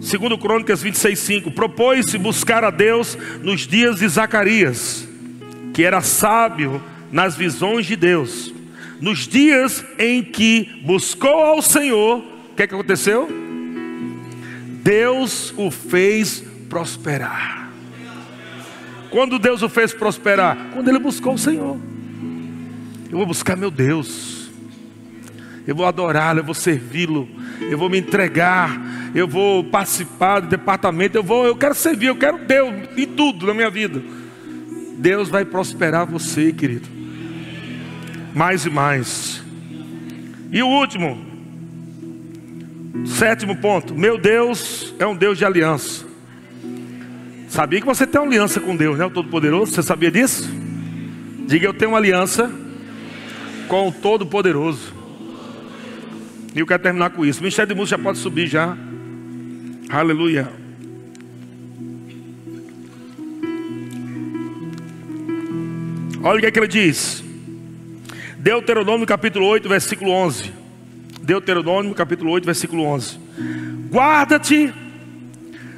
Segundo 0.00 0.38
Crônicas 0.38 0.82
26, 0.82 1.18
5. 1.18 1.50
Propôs-se 1.50 2.16
buscar 2.18 2.64
a 2.64 2.70
Deus 2.70 3.18
nos 3.42 3.66
dias 3.66 3.98
de 3.98 4.08
Zacarias, 4.08 5.06
que 5.74 5.84
era 5.84 6.00
sábio 6.00 6.82
nas 7.12 7.36
visões 7.36 7.86
de 7.86 7.96
Deus. 7.96 8.57
Nos 9.00 9.28
dias 9.28 9.84
em 9.98 10.22
que 10.22 10.80
buscou 10.84 11.40
ao 11.40 11.62
Senhor, 11.62 12.18
o 12.18 12.54
que, 12.56 12.62
é 12.62 12.66
que 12.66 12.74
aconteceu? 12.74 13.28
Deus 14.82 15.54
o 15.56 15.70
fez 15.70 16.42
prosperar. 16.68 17.70
Quando 19.10 19.38
Deus 19.38 19.62
o 19.62 19.68
fez 19.68 19.92
prosperar? 19.92 20.70
Quando 20.72 20.88
ele 20.88 20.98
buscou 20.98 21.34
o 21.34 21.38
Senhor. 21.38 21.78
Eu 23.10 23.18
vou 23.18 23.26
buscar 23.26 23.56
meu 23.56 23.70
Deus. 23.70 24.50
Eu 25.66 25.74
vou 25.74 25.86
adorá-lo, 25.86 26.40
eu 26.40 26.44
vou 26.44 26.54
servi-lo, 26.54 27.28
eu 27.70 27.76
vou 27.76 27.90
me 27.90 27.98
entregar, 27.98 28.80
eu 29.14 29.28
vou 29.28 29.62
participar 29.62 30.40
do 30.40 30.48
departamento, 30.48 31.18
eu 31.18 31.22
vou, 31.22 31.44
eu 31.44 31.54
quero 31.54 31.74
servir, 31.74 32.06
eu 32.06 32.16
quero 32.16 32.38
Deus 32.38 32.72
em 32.96 33.06
tudo 33.06 33.46
na 33.46 33.52
minha 33.52 33.68
vida. 33.68 34.02
Deus 34.96 35.28
vai 35.28 35.44
prosperar 35.44 36.06
você, 36.06 36.52
querido. 36.54 36.97
Mais 38.34 38.66
e 38.66 38.70
mais. 38.70 39.42
E 40.50 40.62
o 40.62 40.66
último, 40.66 41.18
sétimo 43.06 43.56
ponto: 43.56 43.94
meu 43.94 44.18
Deus 44.18 44.94
é 44.98 45.06
um 45.06 45.16
Deus 45.16 45.38
de 45.38 45.44
aliança. 45.44 46.06
Sabia 47.48 47.80
que 47.80 47.86
você 47.86 48.06
tem 48.06 48.20
uma 48.20 48.26
aliança 48.26 48.60
com 48.60 48.76
Deus, 48.76 48.98
né? 48.98 49.04
O 49.04 49.10
Todo-Poderoso, 49.10 49.72
você 49.72 49.82
sabia 49.82 50.10
disso? 50.10 50.48
Diga, 51.46 51.66
eu 51.66 51.74
tenho 51.74 51.92
uma 51.92 51.98
aliança 51.98 52.50
com 53.68 53.88
o 53.88 53.92
Todo-Poderoso. 53.92 54.92
E 56.54 56.60
eu 56.60 56.66
quero 56.66 56.82
terminar 56.82 57.10
com 57.10 57.24
isso. 57.24 57.40
Ministério 57.40 57.68
de 57.68 57.74
Música 57.74 57.96
já 57.96 58.02
pode 58.02 58.18
subir 58.18 58.46
já. 58.46 58.76
Aleluia. 59.88 60.48
Olha 66.22 66.36
o 66.36 66.40
que, 66.40 66.46
é 66.46 66.50
que 66.50 66.58
ele 66.58 66.68
diz. 66.68 67.24
Deuteronômio 68.48 69.06
capítulo 69.06 69.44
8, 69.44 69.68
versículo 69.68 70.10
11. 70.10 70.50
Deuteronômio 71.20 71.94
capítulo 71.94 72.30
8, 72.30 72.46
versículo 72.46 72.82
11. 72.82 73.18
Guarda-te, 73.90 74.72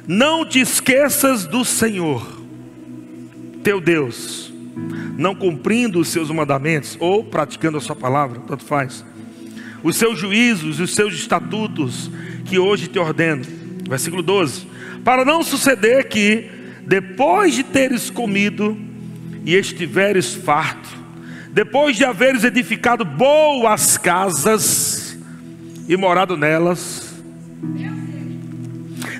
não 0.07 0.45
te 0.45 0.61
esqueças 0.61 1.45
do 1.45 1.65
Senhor, 1.65 2.25
teu 3.61 3.81
Deus, 3.81 4.53
não 5.17 5.35
cumprindo 5.35 5.99
os 5.99 6.07
seus 6.07 6.31
mandamentos 6.31 6.95
ou 6.97 7.25
praticando 7.25 7.77
a 7.77 7.81
sua 7.81 7.93
palavra, 7.93 8.39
tanto 8.47 8.63
faz 8.63 9.03
os 9.83 9.97
seus 9.97 10.17
juízos, 10.17 10.79
os 10.79 10.95
seus 10.95 11.13
estatutos 11.13 12.09
que 12.45 12.57
hoje 12.57 12.87
te 12.87 12.97
ordeno. 12.97 13.43
Versículo 13.89 14.23
12: 14.23 14.65
Para 15.03 15.25
não 15.25 15.43
suceder 15.43 16.07
que, 16.07 16.49
depois 16.87 17.53
de 17.53 17.63
teres 17.63 18.09
comido 18.09 18.77
e 19.45 19.55
estiveres 19.55 20.33
farto, 20.33 21.00
depois 21.51 21.95
de 21.95 22.05
haveres 22.05 22.43
edificado 22.43 23.05
boas 23.05 23.97
casas 23.97 25.17
e 25.87 25.95
morado 25.95 26.37
nelas, 26.37 27.13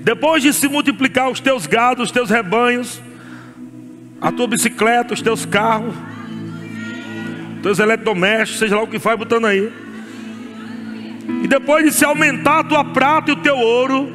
depois 0.03 0.41
de 0.41 0.53
se 0.53 0.67
multiplicar 0.67 1.29
os 1.29 1.39
teus 1.39 1.67
gados, 1.67 2.05
os 2.05 2.11
teus 2.11 2.29
rebanhos, 2.29 3.01
a 4.19 4.31
tua 4.31 4.47
bicicleta, 4.47 5.13
os 5.13 5.21
teus 5.21 5.45
carros, 5.45 5.93
teus 7.61 7.79
eletrodomésticos, 7.79 8.59
seja 8.59 8.75
lá 8.75 8.83
o 8.83 8.87
que 8.87 8.97
faz, 8.97 9.17
botando 9.17 9.45
aí 9.45 9.71
e 11.43 11.47
depois 11.47 11.85
de 11.85 11.91
se 11.91 12.03
aumentar 12.03 12.59
a 12.59 12.63
tua 12.63 12.83
prata 12.83 13.31
e 13.31 13.33
o 13.33 13.37
teu 13.37 13.57
ouro, 13.57 14.11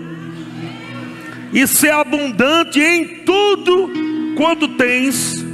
e 1.52 1.66
ser 1.66 1.90
abundante 1.90 2.80
em 2.80 3.24
tudo 3.24 3.90
quanto 4.36 4.68
tens, 4.68 5.44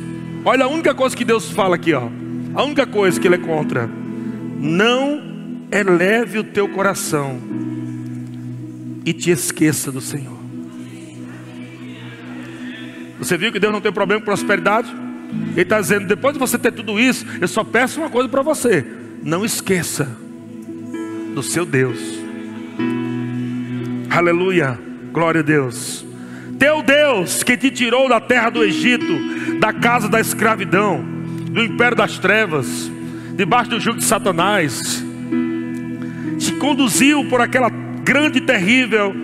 olha 0.45 0.65
a 0.65 0.69
única 0.69 0.95
coisa 0.95 1.17
que 1.17 1.25
Deus 1.25 1.51
fala 1.51 1.77
aqui, 1.77 1.93
ó. 1.95 2.09
A 2.55 2.63
única 2.63 2.87
coisa 2.87 3.21
que 3.21 3.27
Ele 3.27 3.37
é 3.37 3.39
contra: 3.39 3.89
não 4.59 5.23
eleve 5.71 6.39
o 6.39 6.45
teu 6.45 6.69
coração 6.69 7.41
e 9.05 9.13
te 9.13 9.31
esqueça 9.31 9.91
do 9.91 10.01
Senhor. 10.01 10.39
Você 13.19 13.37
viu 13.39 13.53
que 13.53 13.59
Deus 13.59 13.73
não 13.73 13.81
tem 13.81 13.93
problema 13.93 14.21
com 14.21 14.27
prosperidade? 14.27 14.93
Ele 15.53 15.63
está 15.63 15.81
dizendo: 15.81 16.07
depois 16.07 16.35
de 16.35 16.41
você 16.41 16.59
ter 16.59 16.73
tudo 16.73 16.99
isso, 16.99 17.25
eu 17.41 17.49
só 17.49 17.65
peço 17.65 18.01
uma 18.01 18.11
coisa 18.11 18.29
para 18.29 18.43
você: 18.43 18.85
não 19.23 19.45
esqueça 19.45 20.09
do 21.35 21.43
seu 21.43 21.65
Deus. 21.65 21.99
Aleluia, 24.11 24.79
glória 25.13 25.41
a 25.41 25.45
Deus. 25.45 26.05
Teu 26.59 26.83
Deus 26.83 27.43
que 27.43 27.57
te 27.57 27.71
tirou 27.71 28.09
da 28.09 28.21
terra 28.21 28.51
do 28.51 28.63
Egito, 28.63 29.59
da 29.59 29.73
casa 29.73 30.09
da 30.09 30.21
escravidão, 30.21 31.05
do 31.53 31.63
império 31.63 31.97
das 31.97 32.19
trevas, 32.19 32.91
debaixo 33.37 33.71
do 33.71 33.81
jugo 33.81 33.99
de 33.99 34.05
Satanás, 34.05 35.05
te 36.39 36.53
conduziu 36.55 37.25
por 37.27 37.41
aquela 37.41 37.69
grande 37.69 38.39
e 38.39 38.41
terrível 38.41 39.15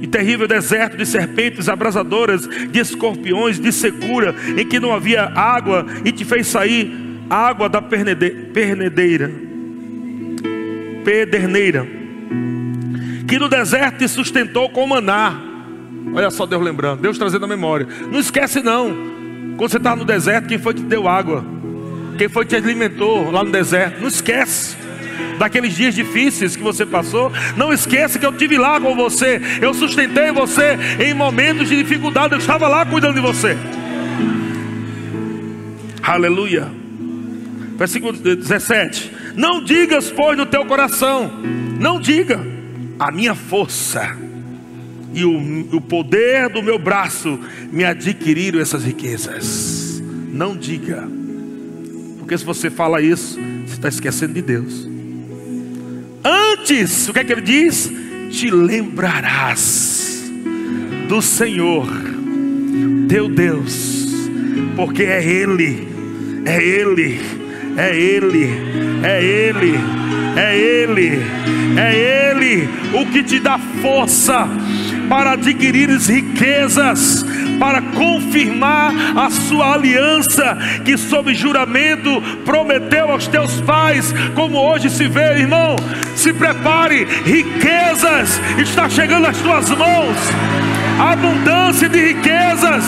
e 0.00 0.06
terrível 0.06 0.46
deserto 0.46 0.96
de 0.96 1.06
serpentes 1.06 1.68
abrasadoras, 1.68 2.46
de 2.46 2.78
escorpiões, 2.78 3.58
de 3.58 3.72
secura, 3.72 4.34
em 4.56 4.66
que 4.66 4.78
não 4.78 4.92
havia 4.92 5.24
água, 5.34 5.86
e 6.04 6.12
te 6.12 6.24
fez 6.24 6.46
sair 6.46 6.92
água 7.30 7.68
da 7.68 7.80
pernedeira 7.80 9.30
pederneira, 11.04 11.86
que 13.26 13.38
no 13.38 13.48
deserto 13.48 13.98
te 13.98 14.08
sustentou 14.08 14.68
com 14.70 14.86
maná. 14.86 15.40
Olha 16.12 16.30
só 16.30 16.44
Deus 16.44 16.62
lembrando, 16.62 17.00
Deus 17.00 17.16
trazendo 17.16 17.44
a 17.44 17.48
memória. 17.48 17.86
Não 18.10 18.18
esquece 18.18 18.62
não, 18.62 18.94
quando 19.56 19.70
você 19.70 19.76
estava 19.76 19.96
no 19.96 20.04
deserto, 20.04 20.48
quem 20.48 20.58
foi 20.58 20.74
que 20.74 20.82
te 20.82 20.86
deu 20.86 21.08
água? 21.08 21.53
Quem 22.16 22.28
foi 22.28 22.44
que 22.44 22.50
te 22.50 22.56
alimentou 22.56 23.30
lá 23.30 23.42
no 23.42 23.50
deserto? 23.50 24.00
Não 24.00 24.08
esquece 24.08 24.76
daqueles 25.38 25.74
dias 25.74 25.94
difíceis 25.94 26.56
que 26.56 26.62
você 26.62 26.86
passou. 26.86 27.32
Não 27.56 27.72
esqueça 27.72 28.18
que 28.18 28.26
eu 28.26 28.32
tive 28.32 28.56
lá 28.56 28.80
com 28.80 28.94
você. 28.94 29.40
Eu 29.60 29.74
sustentei 29.74 30.30
você 30.32 30.78
em 31.04 31.14
momentos 31.14 31.68
de 31.68 31.76
dificuldade. 31.76 32.34
Eu 32.34 32.38
estava 32.38 32.68
lá 32.68 32.86
cuidando 32.86 33.14
de 33.14 33.20
você. 33.20 33.56
Aleluia. 36.02 36.68
Versículo 37.76 38.12
17. 38.12 39.12
Não 39.34 39.62
digas, 39.62 40.10
pois, 40.10 40.38
no 40.38 40.46
teu 40.46 40.64
coração, 40.64 41.32
não 41.80 41.98
diga, 41.98 42.40
a 42.98 43.10
minha 43.10 43.34
força 43.34 44.16
e 45.12 45.24
o, 45.24 45.76
o 45.76 45.80
poder 45.80 46.48
do 46.48 46.62
meu 46.62 46.78
braço 46.78 47.38
me 47.72 47.84
adquiriram 47.84 48.60
essas 48.60 48.84
riquezas. 48.84 50.02
Não 50.28 50.56
diga, 50.56 51.08
porque 52.24 52.38
se 52.38 52.44
você 52.44 52.70
fala 52.70 53.02
isso, 53.02 53.38
você 53.66 53.74
está 53.74 53.88
esquecendo 53.88 54.32
de 54.32 54.40
Deus. 54.40 54.88
Antes, 56.24 57.06
o 57.06 57.12
que 57.12 57.18
é 57.18 57.24
que 57.24 57.32
ele 57.32 57.42
diz? 57.42 57.92
Te 58.30 58.50
lembrarás 58.50 60.24
do 61.06 61.20
Senhor, 61.20 61.86
teu 63.10 63.28
Deus, 63.28 64.08
porque 64.74 65.02
é 65.02 65.22
Ele, 65.22 65.86
é 66.46 66.64
Ele, 66.64 67.20
é 67.76 67.94
Ele 67.94 68.74
é 69.04 69.22
Ele, 69.22 69.78
é 70.34 70.58
Ele, 70.58 71.22
é 71.76 72.30
Ele 72.30 72.68
o 72.94 73.06
que 73.06 73.22
te 73.22 73.38
dá 73.38 73.58
força 73.58 74.48
para 75.08 75.32
adquirires 75.32 76.06
riquezas, 76.06 77.24
para 77.64 77.80
confirmar 77.80 78.92
a 79.16 79.30
sua 79.30 79.72
aliança 79.72 80.58
que, 80.84 80.98
sob 80.98 81.34
juramento, 81.34 82.20
prometeu 82.44 83.10
aos 83.10 83.26
teus 83.26 83.58
pais, 83.62 84.14
como 84.34 84.58
hoje 84.58 84.90
se 84.90 85.08
vê, 85.08 85.38
irmão. 85.38 85.74
Se 86.14 86.30
prepare, 86.34 87.04
riquezas 87.24 88.38
está 88.58 88.86
chegando 88.90 89.28
às 89.28 89.38
tuas 89.38 89.70
mãos, 89.70 90.16
abundância 91.10 91.88
de 91.88 92.12
riquezas 92.12 92.84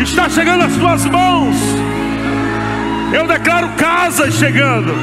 está 0.00 0.30
chegando 0.30 0.64
às 0.64 0.74
tuas 0.74 1.04
mãos. 1.04 1.56
Eu 3.12 3.26
declaro 3.26 3.68
casas 3.76 4.32
chegando 4.36 4.94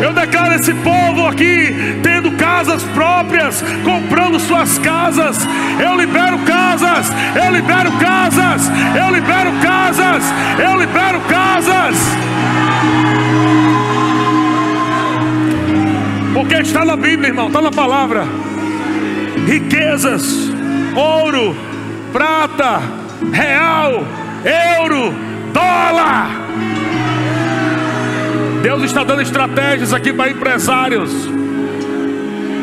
Eu 0.00 0.12
declaro 0.12 0.54
esse 0.54 0.72
povo 0.74 1.26
aqui 1.26 1.98
tendo 2.02 2.30
casas 2.32 2.82
próprias, 2.94 3.62
comprando 3.84 4.38
suas 4.38 4.78
casas. 4.78 5.38
Eu 5.82 5.96
libero 5.96 6.38
casas, 6.40 7.12
eu 7.34 7.52
libero 7.52 7.90
casas, 7.92 8.70
eu 8.96 9.14
libero 9.14 9.52
casas, 9.60 10.24
eu 10.58 10.78
libero 10.78 11.20
casas. 11.22 11.96
Porque 16.32 16.54
está 16.54 16.84
na 16.84 16.96
Bíblia, 16.96 17.28
irmão, 17.28 17.48
está 17.48 17.60
na 17.60 17.72
palavra. 17.72 18.24
Riquezas, 19.46 20.48
ouro, 20.94 21.56
prata, 22.12 22.80
real, 23.32 24.04
euro, 24.44 25.12
dólar. 25.52 26.47
Deus 28.62 28.82
está 28.82 29.04
dando 29.04 29.22
estratégias 29.22 29.94
aqui 29.94 30.12
para 30.12 30.30
empresários. 30.30 31.12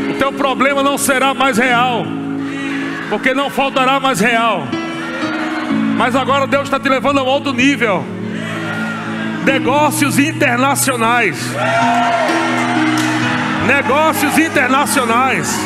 O 0.09 0.13
teu 0.17 0.31
problema 0.33 0.83
não 0.83 0.97
será 0.97 1.33
mais 1.33 1.57
real, 1.57 2.05
porque 3.09 3.33
não 3.33 3.49
faltará 3.49 3.99
mais 3.99 4.19
real. 4.19 4.67
Mas 5.97 6.15
agora 6.15 6.45
Deus 6.45 6.63
está 6.63 6.79
te 6.79 6.89
levando 6.89 7.19
a 7.19 7.23
um 7.23 7.27
outro 7.27 7.53
nível. 7.53 8.03
Negócios 9.45 10.19
internacionais. 10.19 11.37
Negócios 13.65 14.37
internacionais. 14.37 15.57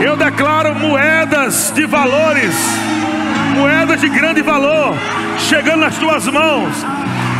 Eu 0.00 0.16
declaro 0.16 0.74
moedas 0.74 1.72
de 1.74 1.86
valores, 1.86 2.54
moedas 3.54 4.00
de 4.00 4.08
grande 4.08 4.42
valor, 4.42 4.94
chegando 5.38 5.80
nas 5.80 5.96
tuas 5.96 6.26
mãos. 6.28 6.84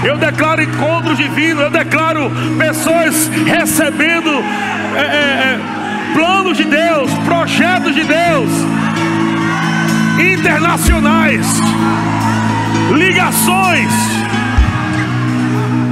Eu 0.04 0.16
declaro 0.16 0.62
encontros 0.62 1.18
divinos, 1.18 1.64
eu 1.64 1.70
declaro 1.70 2.30
pessoas 2.56 3.28
recebendo 3.46 4.30
é, 4.30 5.00
é, 5.00 5.04
é, 5.04 5.60
planos 6.14 6.56
de 6.56 6.64
Deus, 6.64 7.10
projetos 7.24 7.94
de 7.94 8.04
Deus, 8.04 8.50
internacionais, 10.34 11.46
ligações, 12.96 13.92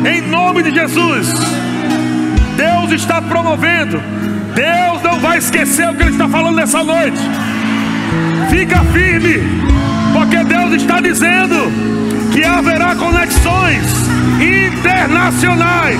em 0.04 0.22
nome 0.22 0.62
de 0.62 0.72
Jesus. 0.72 1.28
Deus 2.56 2.92
está 2.92 3.20
promovendo 3.20 4.00
Deus 4.56 5.02
não 5.02 5.20
vai 5.20 5.36
esquecer 5.36 5.86
o 5.86 5.94
que 5.94 6.02
Ele 6.02 6.12
está 6.12 6.26
falando 6.26 6.56
nessa 6.56 6.82
noite. 6.82 7.18
Fica 8.48 8.82
firme, 8.86 9.42
porque 10.14 10.42
Deus 10.44 10.72
está 10.72 10.98
dizendo 10.98 12.05
que 12.36 12.44
haverá 12.44 12.94
conexões 12.94 13.82
internacionais. 14.38 15.98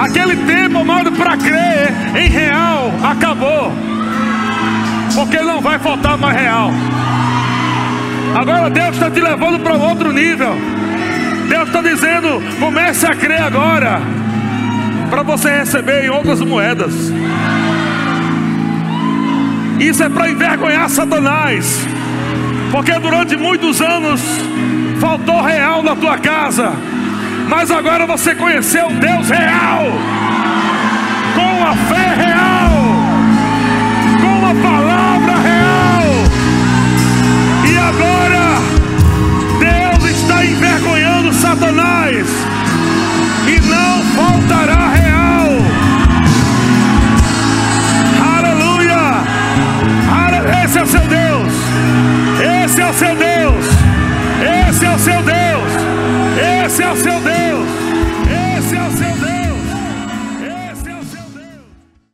Aquele 0.00 0.36
tempo, 0.36 0.78
amado, 0.78 1.12
para 1.12 1.36
crer 1.36 1.92
em 2.16 2.30
real 2.30 2.90
acabou, 3.04 3.72
porque 5.14 5.38
não 5.42 5.60
vai 5.60 5.78
faltar 5.78 6.16
mais 6.16 6.34
real. 6.34 6.70
Agora 8.34 8.70
Deus 8.70 8.94
está 8.94 9.10
te 9.10 9.20
levando 9.20 9.60
para 9.60 9.74
outro 9.74 10.14
nível. 10.14 10.56
Deus 11.46 11.68
está 11.68 11.82
dizendo: 11.82 12.42
comece 12.58 13.04
a 13.04 13.14
crer 13.14 13.42
agora, 13.42 14.00
para 15.10 15.22
você 15.22 15.58
receber 15.58 16.06
em 16.06 16.08
outras 16.08 16.40
moedas. 16.40 17.12
Isso 19.82 20.04
é 20.04 20.08
para 20.08 20.30
envergonhar 20.30 20.88
Satanás, 20.88 21.84
porque 22.70 22.92
durante 23.00 23.36
muitos 23.36 23.80
anos 23.80 24.20
faltou 25.00 25.42
real 25.42 25.82
na 25.82 25.96
tua 25.96 26.16
casa, 26.18 26.72
mas 27.48 27.68
agora 27.68 28.06
você 28.06 28.32
conheceu 28.32 28.88
Deus 28.90 29.28
real, 29.28 29.86
com 31.34 31.64
a 31.64 31.74
fé 31.74 32.14
real, 32.14 32.70
com 34.20 34.46
a 34.46 34.54
palavra 34.62 35.32
real, 35.40 36.12
e 37.68 37.76
agora 37.76 38.60
Deus 39.58 40.10
está 40.12 40.44
envergonhando 40.44 41.32
Satanás, 41.34 42.28
e 43.48 43.60
não 43.68 44.02
faltará 44.14 44.91
Esse 50.72 50.78
é 50.78 50.82
o 50.84 50.86
seu 50.86 51.06
Deus, 51.06 51.52
esse 52.64 52.80
é 52.80 52.88
o 52.88 52.94
seu 52.94 53.14
Deus, 53.14 53.66
esse 54.70 54.86
é 54.86 54.90
o 54.90 54.98
seu 54.98 55.22
Deus, 55.22 56.64
esse 56.64 56.82
é 56.82 56.90
o 56.90 56.96
seu 56.96 57.20
Deus. 57.20 57.31